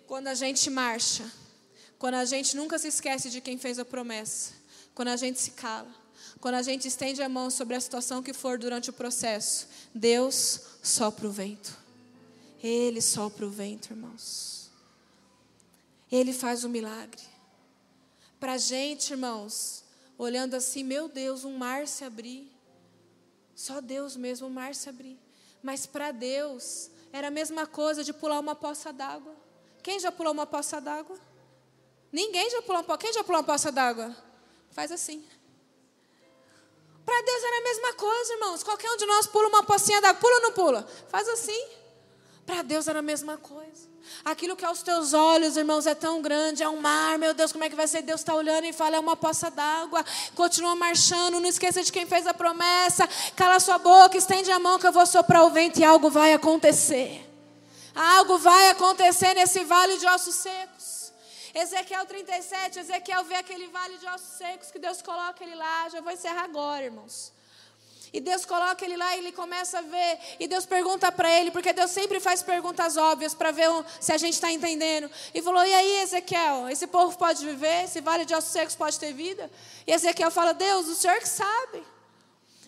Quando 0.06 0.28
a 0.28 0.34
gente 0.34 0.70
marcha, 0.70 1.24
quando 1.98 2.14
a 2.14 2.24
gente 2.24 2.56
nunca 2.56 2.78
se 2.78 2.88
esquece 2.88 3.28
de 3.30 3.40
quem 3.40 3.58
fez 3.58 3.78
a 3.78 3.84
promessa, 3.84 4.63
quando 4.94 5.08
a 5.08 5.16
gente 5.16 5.40
se 5.40 5.50
cala, 5.52 5.92
quando 6.40 6.54
a 6.54 6.62
gente 6.62 6.86
estende 6.86 7.22
a 7.22 7.28
mão 7.28 7.50
sobre 7.50 7.74
a 7.74 7.80
situação 7.80 8.22
que 8.22 8.32
for 8.32 8.58
durante 8.58 8.90
o 8.90 8.92
processo, 8.92 9.66
Deus 9.94 10.60
sopra 10.82 11.26
o 11.26 11.30
vento. 11.30 11.76
Ele 12.62 13.00
sopra 13.00 13.46
o 13.46 13.50
vento, 13.50 13.90
irmãos. 13.90 14.70
Ele 16.10 16.32
faz 16.32 16.64
o 16.64 16.68
milagre. 16.68 17.22
Para 18.38 18.52
a 18.52 18.58
gente, 18.58 19.10
irmãos, 19.10 19.84
olhando 20.16 20.54
assim, 20.54 20.84
meu 20.84 21.08
Deus, 21.08 21.44
um 21.44 21.56
mar 21.56 21.88
se 21.88 22.04
abrir. 22.04 22.50
Só 23.54 23.80
Deus 23.80 24.16
mesmo, 24.16 24.46
um 24.46 24.50
mar 24.50 24.74
se 24.74 24.88
abrir. 24.88 25.18
Mas 25.62 25.86
para 25.86 26.12
Deus, 26.12 26.90
era 27.12 27.28
a 27.28 27.30
mesma 27.30 27.66
coisa 27.66 28.04
de 28.04 28.12
pular 28.12 28.38
uma 28.38 28.54
poça 28.54 28.92
d'água. 28.92 29.34
Quem 29.82 29.98
já 29.98 30.12
pulou 30.12 30.32
uma 30.32 30.46
poça 30.46 30.80
d'água? 30.80 31.18
Ninguém 32.12 32.50
já 32.50 32.62
pulou 32.62 32.80
uma 32.80 32.84
poça. 32.84 32.98
Quem 32.98 33.12
já 33.12 33.24
pulou 33.24 33.40
uma 33.40 33.46
poça 33.46 33.72
d'água? 33.72 34.14
Faz 34.74 34.90
assim. 34.90 35.24
Para 37.06 37.22
Deus 37.22 37.42
era 37.44 37.58
a 37.58 37.62
mesma 37.62 37.92
coisa, 37.94 38.32
irmãos. 38.32 38.62
Qualquer 38.62 38.90
um 38.90 38.96
de 38.96 39.06
nós 39.06 39.26
pula 39.26 39.48
uma 39.48 39.62
pocinha 39.62 40.00
d'água. 40.00 40.20
Pula 40.20 40.34
ou 40.36 40.42
não 40.42 40.52
pula? 40.52 40.88
Faz 41.08 41.28
assim. 41.28 41.66
Para 42.44 42.62
Deus 42.62 42.88
era 42.88 42.98
a 42.98 43.02
mesma 43.02 43.38
coisa. 43.38 43.94
Aquilo 44.24 44.56
que 44.56 44.64
aos 44.64 44.82
teus 44.82 45.14
olhos, 45.14 45.56
irmãos, 45.56 45.86
é 45.86 45.94
tão 45.94 46.20
grande, 46.20 46.62
é 46.62 46.68
um 46.68 46.78
mar, 46.78 47.18
meu 47.18 47.32
Deus, 47.32 47.52
como 47.52 47.64
é 47.64 47.70
que 47.70 47.76
vai 47.76 47.88
ser? 47.88 48.02
Deus 48.02 48.20
está 48.20 48.34
olhando 48.34 48.64
e 48.64 48.72
fala, 48.72 48.96
é 48.96 49.00
uma 49.00 49.16
poça 49.16 49.50
d'água. 49.50 50.04
Continua 50.34 50.74
marchando, 50.74 51.40
não 51.40 51.48
esqueça 51.48 51.82
de 51.82 51.90
quem 51.90 52.04
fez 52.04 52.26
a 52.26 52.34
promessa. 52.34 53.08
Cala 53.34 53.60
sua 53.60 53.78
boca, 53.78 54.18
estende 54.18 54.50
a 54.50 54.58
mão 54.58 54.78
que 54.78 54.86
eu 54.86 54.92
vou 54.92 55.06
soprar 55.06 55.44
o 55.44 55.50
vento 55.50 55.78
e 55.78 55.84
algo 55.84 56.10
vai 56.10 56.34
acontecer. 56.34 57.24
Algo 57.94 58.38
vai 58.38 58.70
acontecer 58.70 59.34
nesse 59.34 59.64
vale 59.64 59.96
de 59.98 60.06
ossos 60.06 60.34
secos. 60.34 60.93
Ezequiel 61.54 62.04
37, 62.04 62.80
Ezequiel 62.80 63.22
vê 63.24 63.36
aquele 63.36 63.68
vale 63.68 63.96
de 63.98 64.06
ossos 64.06 64.36
secos 64.36 64.72
que 64.72 64.78
Deus 64.78 65.00
coloca 65.00 65.44
ele 65.44 65.54
lá. 65.54 65.88
Já 65.88 66.00
vou 66.00 66.10
encerrar 66.10 66.42
agora, 66.42 66.84
irmãos. 66.84 67.32
E 68.12 68.20
Deus 68.20 68.44
coloca 68.44 68.84
ele 68.84 68.96
lá 68.96 69.14
e 69.14 69.18
ele 69.18 69.30
começa 69.30 69.78
a 69.78 69.82
ver. 69.82 70.18
E 70.40 70.48
Deus 70.48 70.66
pergunta 70.66 71.12
para 71.12 71.30
ele, 71.30 71.52
porque 71.52 71.72
Deus 71.72 71.92
sempre 71.92 72.18
faz 72.18 72.42
perguntas 72.42 72.96
óbvias 72.96 73.34
para 73.34 73.52
ver 73.52 73.68
se 74.00 74.12
a 74.12 74.18
gente 74.18 74.34
está 74.34 74.50
entendendo. 74.50 75.08
E 75.32 75.40
falou: 75.40 75.64
E 75.64 75.72
aí, 75.72 76.02
Ezequiel, 76.02 76.68
esse 76.68 76.88
povo 76.88 77.16
pode 77.16 77.44
viver? 77.44 77.84
Esse 77.84 78.00
vale 78.00 78.24
de 78.24 78.34
ossos 78.34 78.50
secos 78.50 78.74
pode 78.74 78.98
ter 78.98 79.12
vida? 79.12 79.48
E 79.86 79.92
Ezequiel 79.92 80.32
fala: 80.32 80.54
Deus, 80.54 80.88
o 80.88 80.94
Senhor 80.94 81.18
que 81.18 81.28
sabe. 81.28 81.84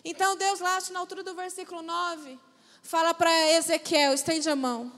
Então 0.03 0.37
Deus, 0.37 0.61
lá 0.61 0.79
na 0.91 0.99
altura 0.99 1.23
do 1.23 1.33
versículo 1.33 1.81
9, 1.81 2.39
fala 2.83 3.13
para 3.13 3.51
Ezequiel: 3.51 4.13
estende 4.13 4.49
a 4.49 4.55
mão 4.55 4.91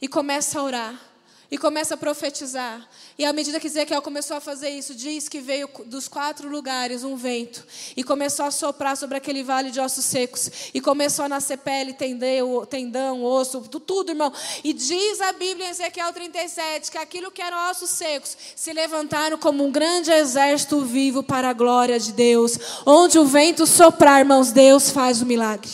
e 0.00 0.08
começa 0.08 0.58
a 0.58 0.62
orar 0.62 1.13
e 1.54 1.56
começa 1.56 1.94
a 1.94 1.96
profetizar. 1.96 2.84
E 3.16 3.24
à 3.24 3.32
medida 3.32 3.60
que 3.60 3.68
Ezequiel 3.68 4.02
começou 4.02 4.36
a 4.36 4.40
fazer 4.40 4.70
isso, 4.70 4.92
diz 4.92 5.28
que 5.28 5.38
veio 5.38 5.70
dos 5.86 6.08
quatro 6.08 6.48
lugares 6.48 7.04
um 7.04 7.14
vento 7.14 7.64
e 7.96 8.02
começou 8.02 8.44
a 8.44 8.50
soprar 8.50 8.96
sobre 8.96 9.18
aquele 9.18 9.44
vale 9.44 9.70
de 9.70 9.78
ossos 9.78 10.04
secos 10.04 10.50
e 10.74 10.80
começou 10.80 11.26
a 11.26 11.28
nascer 11.28 11.58
pele, 11.58 11.92
tendeu, 11.92 12.66
tendão, 12.68 13.22
osso, 13.22 13.60
tudo, 13.60 14.10
irmão. 14.10 14.32
E 14.64 14.72
diz 14.72 15.20
a 15.20 15.30
Bíblia 15.30 15.68
em 15.68 15.70
Ezequiel 15.70 16.12
37 16.12 16.90
que 16.90 16.98
aquilo 16.98 17.30
que 17.30 17.40
eram 17.40 17.70
ossos 17.70 17.90
secos 17.90 18.36
se 18.56 18.72
levantaram 18.72 19.38
como 19.38 19.64
um 19.64 19.70
grande 19.70 20.10
exército 20.10 20.80
vivo 20.80 21.22
para 21.22 21.50
a 21.50 21.52
glória 21.52 22.00
de 22.00 22.10
Deus. 22.10 22.58
Onde 22.84 23.16
o 23.16 23.24
vento 23.24 23.64
soprar, 23.64 24.18
irmãos, 24.18 24.50
Deus 24.50 24.90
faz 24.90 25.22
o 25.22 25.26
milagre. 25.26 25.70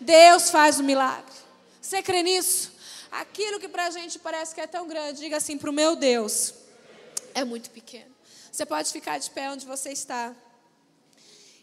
Deus 0.00 0.50
faz 0.50 0.80
o 0.80 0.82
milagre. 0.82 1.22
Você 1.80 2.02
crê 2.02 2.24
nisso? 2.24 2.73
Aquilo 3.14 3.60
que 3.60 3.68
para 3.68 3.86
a 3.86 3.90
gente 3.90 4.18
parece 4.18 4.52
que 4.52 4.60
é 4.60 4.66
tão 4.66 4.88
grande, 4.88 5.20
diga 5.20 5.36
assim: 5.36 5.56
para 5.56 5.70
o 5.70 5.72
meu 5.72 5.94
Deus, 5.94 6.52
é 7.32 7.44
muito 7.44 7.70
pequeno. 7.70 8.12
Você 8.50 8.66
pode 8.66 8.90
ficar 8.90 9.18
de 9.18 9.30
pé 9.30 9.48
onde 9.52 9.64
você 9.64 9.90
está. 9.90 10.34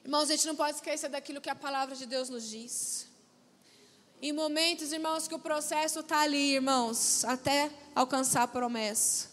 Irmãos, 0.02 0.30
a 0.30 0.36
gente 0.36 0.48
não 0.48 0.56
pode 0.56 0.76
esquecer 0.78 1.10
daquilo 1.10 1.42
que 1.42 1.50
a 1.50 1.56
palavra 1.56 1.94
de 1.94 2.06
Deus 2.06 2.30
nos 2.30 2.50
diz. 2.50 3.06
Em 4.22 4.32
momentos, 4.32 4.94
irmãos, 4.94 5.28
que 5.28 5.36
o 5.36 5.40
processo 5.40 6.00
está 6.00 6.22
ali, 6.22 6.54
irmãos, 6.54 7.26
até 7.26 7.70
alcançar 7.94 8.44
a 8.44 8.48
promessa. 8.48 9.30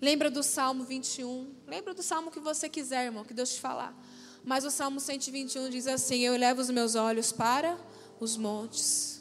Lembra 0.00 0.30
do 0.30 0.42
Salmo 0.42 0.84
21? 0.84 1.54
Lembra 1.66 1.92
do 1.92 2.02
Salmo 2.02 2.30
que 2.30 2.40
você 2.40 2.70
quiser, 2.70 3.04
irmão, 3.04 3.22
que 3.22 3.34
Deus 3.34 3.52
te 3.52 3.60
falar. 3.60 3.94
Mas 4.42 4.64
o 4.64 4.70
Salmo 4.70 4.98
121 4.98 5.68
diz 5.68 5.86
assim: 5.86 6.20
Eu 6.20 6.38
levo 6.38 6.62
os 6.62 6.70
meus 6.70 6.94
olhos 6.94 7.32
para 7.32 7.78
os 8.18 8.38
montes. 8.38 9.19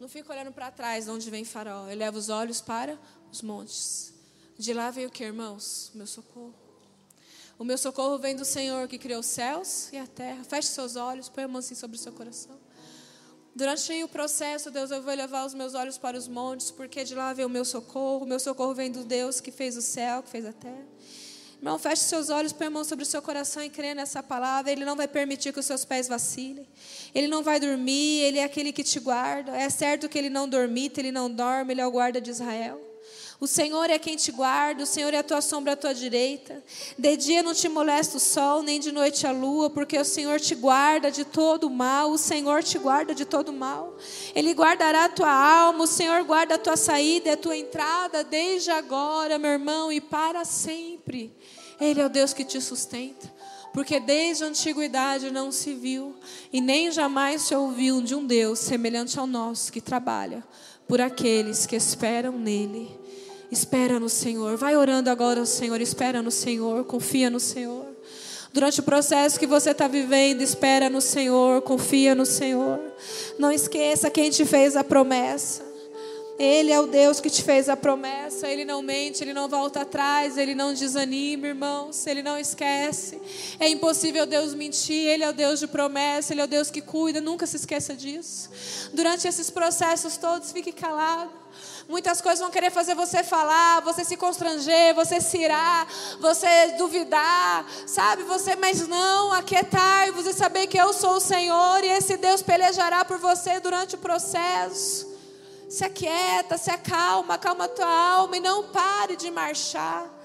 Não 0.00 0.08
fica 0.08 0.32
olhando 0.32 0.52
para 0.52 0.70
trás, 0.70 1.06
de 1.06 1.10
onde 1.10 1.28
vem 1.28 1.44
farol. 1.44 1.90
Eleva 1.90 2.16
os 2.16 2.28
olhos 2.28 2.60
para 2.60 2.98
os 3.32 3.42
montes. 3.42 4.12
De 4.56 4.72
lá 4.72 4.90
vem 4.90 5.06
o 5.06 5.10
que, 5.10 5.24
irmãos? 5.24 5.90
O 5.94 5.98
meu 5.98 6.06
socorro. 6.06 6.54
O 7.58 7.64
meu 7.64 7.76
socorro 7.76 8.18
vem 8.18 8.36
do 8.36 8.44
Senhor 8.44 8.86
que 8.86 8.98
criou 8.98 9.20
os 9.20 9.26
céus 9.26 9.92
e 9.92 9.96
a 9.96 10.06
terra. 10.06 10.44
Feche 10.44 10.68
seus 10.68 10.94
olhos, 10.94 11.28
põe 11.28 11.44
a 11.44 11.48
mão 11.48 11.58
assim 11.58 11.74
sobre 11.74 11.96
o 11.96 12.00
seu 12.00 12.12
coração. 12.12 12.56
Durante 13.54 14.04
o 14.04 14.08
processo, 14.08 14.70
Deus, 14.70 14.92
eu 14.92 15.02
vou 15.02 15.12
levar 15.12 15.44
os 15.44 15.52
meus 15.52 15.74
olhos 15.74 15.98
para 15.98 16.16
os 16.16 16.28
montes, 16.28 16.70
porque 16.70 17.02
de 17.02 17.16
lá 17.16 17.32
vem 17.32 17.44
o 17.44 17.48
meu 17.48 17.64
socorro. 17.64 18.24
O 18.24 18.28
meu 18.28 18.38
socorro 18.38 18.72
vem 18.72 18.92
do 18.92 19.02
Deus 19.02 19.40
que 19.40 19.50
fez 19.50 19.76
o 19.76 19.82
céu, 19.82 20.22
que 20.22 20.30
fez 20.30 20.46
a 20.46 20.52
terra. 20.52 20.86
Irmão, 21.58 21.76
feche 21.76 22.02
seus 22.02 22.30
olhos, 22.30 22.52
põe 22.52 22.68
a 22.68 22.70
mão 22.70 22.84
sobre 22.84 23.02
o 23.02 23.06
seu 23.06 23.20
coração 23.20 23.62
e 23.62 23.68
crê 23.68 23.92
nessa 23.92 24.22
palavra. 24.22 24.70
Ele 24.70 24.84
não 24.84 24.94
vai 24.94 25.08
permitir 25.08 25.52
que 25.52 25.58
os 25.58 25.66
seus 25.66 25.84
pés 25.84 26.06
vacilem. 26.06 26.66
Ele 27.12 27.26
não 27.26 27.42
vai 27.42 27.58
dormir, 27.58 28.20
ele 28.20 28.38
é 28.38 28.44
aquele 28.44 28.72
que 28.72 28.84
te 28.84 29.00
guarda. 29.00 29.56
É 29.56 29.68
certo 29.68 30.08
que 30.08 30.16
ele 30.16 30.30
não 30.30 30.48
dormita, 30.48 31.00
ele 31.00 31.10
não 31.10 31.28
dorme, 31.28 31.74
ele 31.74 31.80
é 31.80 31.86
o 31.86 31.90
guarda 31.90 32.20
de 32.20 32.30
Israel. 32.30 32.87
O 33.40 33.46
Senhor 33.46 33.88
é 33.88 34.00
quem 34.00 34.16
te 34.16 34.32
guarda, 34.32 34.82
o 34.82 34.86
Senhor 34.86 35.14
é 35.14 35.18
a 35.18 35.22
tua 35.22 35.40
sombra 35.40 35.74
à 35.74 35.76
tua 35.76 35.94
direita. 35.94 36.60
De 36.98 37.16
dia 37.16 37.40
não 37.40 37.54
te 37.54 37.68
molesta 37.68 38.16
o 38.16 38.20
sol, 38.20 38.64
nem 38.64 38.80
de 38.80 38.90
noite 38.90 39.28
a 39.28 39.30
lua, 39.30 39.70
porque 39.70 39.96
o 39.96 40.04
Senhor 40.04 40.40
te 40.40 40.56
guarda 40.56 41.08
de 41.08 41.24
todo 41.24 41.68
o 41.68 41.70
mal, 41.70 42.10
o 42.10 42.18
Senhor 42.18 42.64
te 42.64 42.78
guarda 42.78 43.14
de 43.14 43.24
todo 43.24 43.50
o 43.50 43.52
mal. 43.52 43.96
Ele 44.34 44.52
guardará 44.52 45.04
a 45.04 45.08
tua 45.08 45.30
alma, 45.30 45.84
o 45.84 45.86
Senhor 45.86 46.24
guarda 46.24 46.56
a 46.56 46.58
tua 46.58 46.76
saída 46.76 47.28
e 47.28 47.32
a 47.32 47.36
tua 47.36 47.56
entrada, 47.56 48.24
desde 48.24 48.72
agora, 48.72 49.38
meu 49.38 49.52
irmão, 49.52 49.92
e 49.92 50.00
para 50.00 50.44
sempre. 50.44 51.32
Ele 51.80 52.00
é 52.00 52.06
o 52.06 52.10
Deus 52.10 52.32
que 52.32 52.44
te 52.44 52.60
sustenta. 52.60 53.32
Porque 53.72 54.00
desde 54.00 54.42
a 54.42 54.48
antiguidade 54.48 55.30
não 55.30 55.52
se 55.52 55.74
viu 55.74 56.16
e 56.52 56.60
nem 56.60 56.90
jamais 56.90 57.42
se 57.42 57.54
ouviu 57.54 58.02
de 58.02 58.16
um 58.16 58.26
Deus 58.26 58.58
semelhante 58.58 59.16
ao 59.16 59.26
nosso 59.26 59.70
que 59.70 59.80
trabalha 59.80 60.42
por 60.88 61.00
aqueles 61.00 61.66
que 61.66 61.76
esperam 61.76 62.32
nele. 62.32 62.97
Espera 63.50 63.98
no 63.98 64.08
Senhor. 64.08 64.56
Vai 64.56 64.76
orando 64.76 65.10
agora 65.10 65.40
ao 65.40 65.46
Senhor. 65.46 65.80
Espera 65.80 66.22
no 66.22 66.30
Senhor. 66.30 66.84
Confia 66.84 67.30
no 67.30 67.40
Senhor. 67.40 67.86
Durante 68.52 68.80
o 68.80 68.82
processo 68.82 69.38
que 69.38 69.46
você 69.46 69.70
está 69.70 69.86
vivendo, 69.86 70.40
espera 70.42 70.90
no 70.90 71.00
Senhor. 71.00 71.62
Confia 71.62 72.14
no 72.14 72.26
Senhor. 72.26 72.80
Não 73.38 73.52
esqueça 73.52 74.10
quem 74.10 74.30
te 74.30 74.44
fez 74.44 74.76
a 74.76 74.84
promessa. 74.84 75.68
Ele 76.38 76.70
é 76.70 76.78
o 76.78 76.86
Deus 76.86 77.20
que 77.20 77.28
te 77.28 77.42
fez 77.42 77.68
a 77.68 77.76
promessa, 77.76 78.46
Ele 78.46 78.64
não 78.64 78.80
mente, 78.80 79.24
Ele 79.24 79.34
não 79.34 79.48
volta 79.48 79.80
atrás, 79.80 80.38
Ele 80.38 80.54
não 80.54 80.72
desanima, 80.72 81.48
irmãos, 81.48 82.06
Ele 82.06 82.22
não 82.22 82.38
esquece. 82.38 83.20
É 83.58 83.68
impossível 83.68 84.24
Deus 84.24 84.54
mentir, 84.54 85.08
Ele 85.08 85.24
é 85.24 85.28
o 85.28 85.32
Deus 85.32 85.58
de 85.58 85.66
promessa, 85.66 86.32
Ele 86.32 86.40
é 86.40 86.44
o 86.44 86.46
Deus 86.48 86.70
que 86.70 86.80
cuida, 86.80 87.20
nunca 87.20 87.44
se 87.44 87.56
esqueça 87.56 87.92
disso. 87.92 88.50
Durante 88.94 89.26
esses 89.26 89.50
processos 89.50 90.16
todos, 90.16 90.52
fique 90.52 90.70
calado. 90.70 91.32
Muitas 91.88 92.20
coisas 92.20 92.40
vão 92.40 92.50
querer 92.50 92.70
fazer 92.70 92.94
você 92.94 93.24
falar, 93.24 93.80
você 93.80 94.04
se 94.04 94.14
constranger, 94.14 94.94
você 94.94 95.22
se 95.22 95.38
irar, 95.38 95.88
você 96.20 96.72
duvidar, 96.76 97.64
sabe? 97.86 98.24
Você, 98.24 98.54
mas 98.56 98.86
não, 98.86 99.32
aquietai-vos 99.32 100.26
e 100.26 100.34
saber 100.34 100.66
que 100.66 100.76
eu 100.76 100.92
sou 100.92 101.12
o 101.12 101.20
Senhor 101.20 101.82
e 101.82 101.88
esse 101.88 102.18
Deus 102.18 102.42
pelejará 102.42 103.06
por 103.06 103.16
você 103.16 103.58
durante 103.58 103.94
o 103.94 103.98
processo. 103.98 105.08
Se 105.66 105.82
aquieta, 105.82 106.58
se 106.58 106.70
acalma, 106.70 107.34
acalma 107.34 107.64
a 107.64 107.68
tua 107.68 107.86
alma 107.86 108.36
e 108.36 108.40
não 108.40 108.64
pare 108.64 109.16
de 109.16 109.30
marchar. 109.30 110.17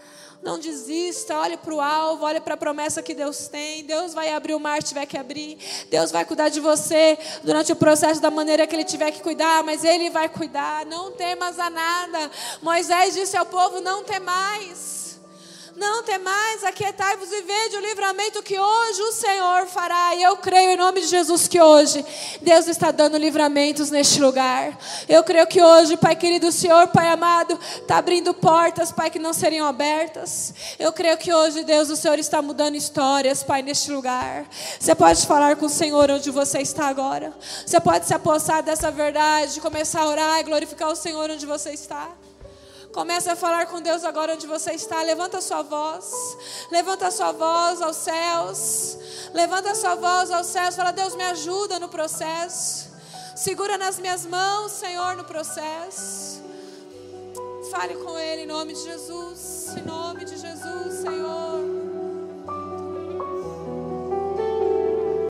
Não 0.44 0.60
desista, 0.60 1.40
olhe 1.40 1.56
para 1.56 1.74
o 1.74 1.80
alvo, 1.80 2.26
olhe 2.26 2.42
para 2.42 2.56
a 2.56 2.58
promessa 2.58 3.02
que 3.02 3.14
Deus 3.14 3.48
tem. 3.48 3.86
Deus 3.86 4.14
vai 4.14 4.30
abrir 4.34 4.54
o 4.54 4.60
mar 4.60 4.84
tiver 4.84 5.06
que 5.06 5.18
abrir. 5.18 5.58
Deus 5.90 6.12
vai 6.12 6.26
cuidar 6.26 6.50
de 6.50 6.60
você 6.60 7.18
durante 7.44 7.72
o 7.72 7.76
processo 7.76 8.22
da 8.22 8.30
maneira 8.30 8.68
que 8.68 8.76
Ele 8.76 8.84
tiver 8.84 9.10
que 9.12 9.22
cuidar, 9.22 9.64
mas 9.64 9.86
Ele 9.86 10.10
vai 10.10 10.28
cuidar. 10.28 10.86
Não 10.86 11.14
temas 11.14 11.58
a 11.58 11.70
nada. 11.70 12.30
Moisés 12.62 13.14
disse 13.14 13.38
ao 13.38 13.46
povo: 13.46 13.80
não 13.80 14.04
temais. 14.04 15.03
Não 15.76 16.04
temais, 16.04 16.64
aquietai-vos 16.64 17.32
e 17.32 17.42
vede 17.42 17.78
o 17.78 17.80
livramento 17.80 18.44
que 18.44 18.60
hoje 18.60 19.02
o 19.02 19.12
Senhor 19.12 19.66
fará. 19.66 20.14
E 20.14 20.22
eu 20.22 20.38
creio 20.38 20.72
em 20.72 20.78
nome 20.78 21.02
de 21.02 21.08
Jesus 21.08 21.48
que 21.48 21.60
hoje 21.60 22.06
Deus 22.42 22.68
está 22.68 22.92
dando 22.92 23.18
livramentos 23.18 23.90
neste 23.90 24.22
lugar. 24.22 24.78
Eu 25.10 25.24
creio 25.24 25.48
que 25.48 25.62
hoje, 25.64 25.98
Pai 25.98 26.16
querido, 26.16 26.48
o 26.48 26.52
Senhor, 26.52 26.88
Pai 26.90 27.08
amado, 27.08 27.60
está 27.82 27.98
abrindo 27.98 28.36
portas, 28.36 28.92
Pai, 28.92 29.10
que 29.10 29.18
não 29.18 29.34
seriam 29.34 29.66
abertas. 29.66 30.54
Eu 30.78 30.94
creio 30.94 31.18
que 31.18 31.34
hoje, 31.34 31.64
Deus, 31.64 31.90
o 31.90 31.96
Senhor 31.96 32.20
está 32.20 32.40
mudando 32.40 32.76
histórias, 32.76 33.42
Pai, 33.42 33.64
neste 33.64 33.92
lugar. 33.92 34.46
Você 34.80 34.94
pode 34.94 35.26
falar 35.26 35.56
com 35.56 35.66
o 35.66 35.70
Senhor 35.70 36.12
onde 36.12 36.30
você 36.30 36.60
está 36.60 36.86
agora. 36.86 37.34
Você 37.66 37.80
pode 37.80 38.06
se 38.06 38.14
apossar 38.14 38.62
dessa 38.62 38.92
verdade, 38.92 39.60
começar 39.60 40.02
a 40.02 40.08
orar 40.08 40.40
e 40.40 40.44
glorificar 40.44 40.90
o 40.90 40.96
Senhor 40.96 41.32
onde 41.32 41.48
você 41.48 41.72
está. 41.72 42.12
Comece 42.94 43.28
a 43.28 43.36
falar 43.36 43.66
com 43.66 43.82
Deus 43.82 44.04
agora 44.04 44.36
onde 44.36 44.46
você 44.46 44.72
está. 44.72 45.02
Levanta 45.02 45.40
a 45.40 45.42
sua 45.42 45.64
voz. 45.64 46.38
Levanta 46.70 47.08
a 47.08 47.12
sua 47.12 47.32
voz 47.32 47.82
aos 47.82 47.98
céus. 47.98 48.98
Levanta 49.34 49.72
a 49.72 49.76
sua 49.76 49.96
voz 49.96 50.30
aos 50.30 50.46
céus. 50.48 50.76
Fala, 50.76 50.92
Deus, 50.92 51.16
me 51.16 51.24
ajuda 51.24 51.80
no 51.80 51.90
processo. 51.90 52.92
Segura 53.36 53.80
nas 53.80 53.98
minhas 53.98 54.28
mãos, 54.28 54.72
Senhor, 54.74 55.16
no 55.16 55.24
processo. 55.24 56.44
Fale 57.72 57.96
com 57.96 58.18
Ele 58.18 58.44
em 58.44 58.48
nome 58.48 58.74
de 58.74 58.84
Jesus. 58.84 59.76
Em 59.76 59.82
nome 59.82 60.24
de 60.24 60.38
Jesus. 60.38 61.04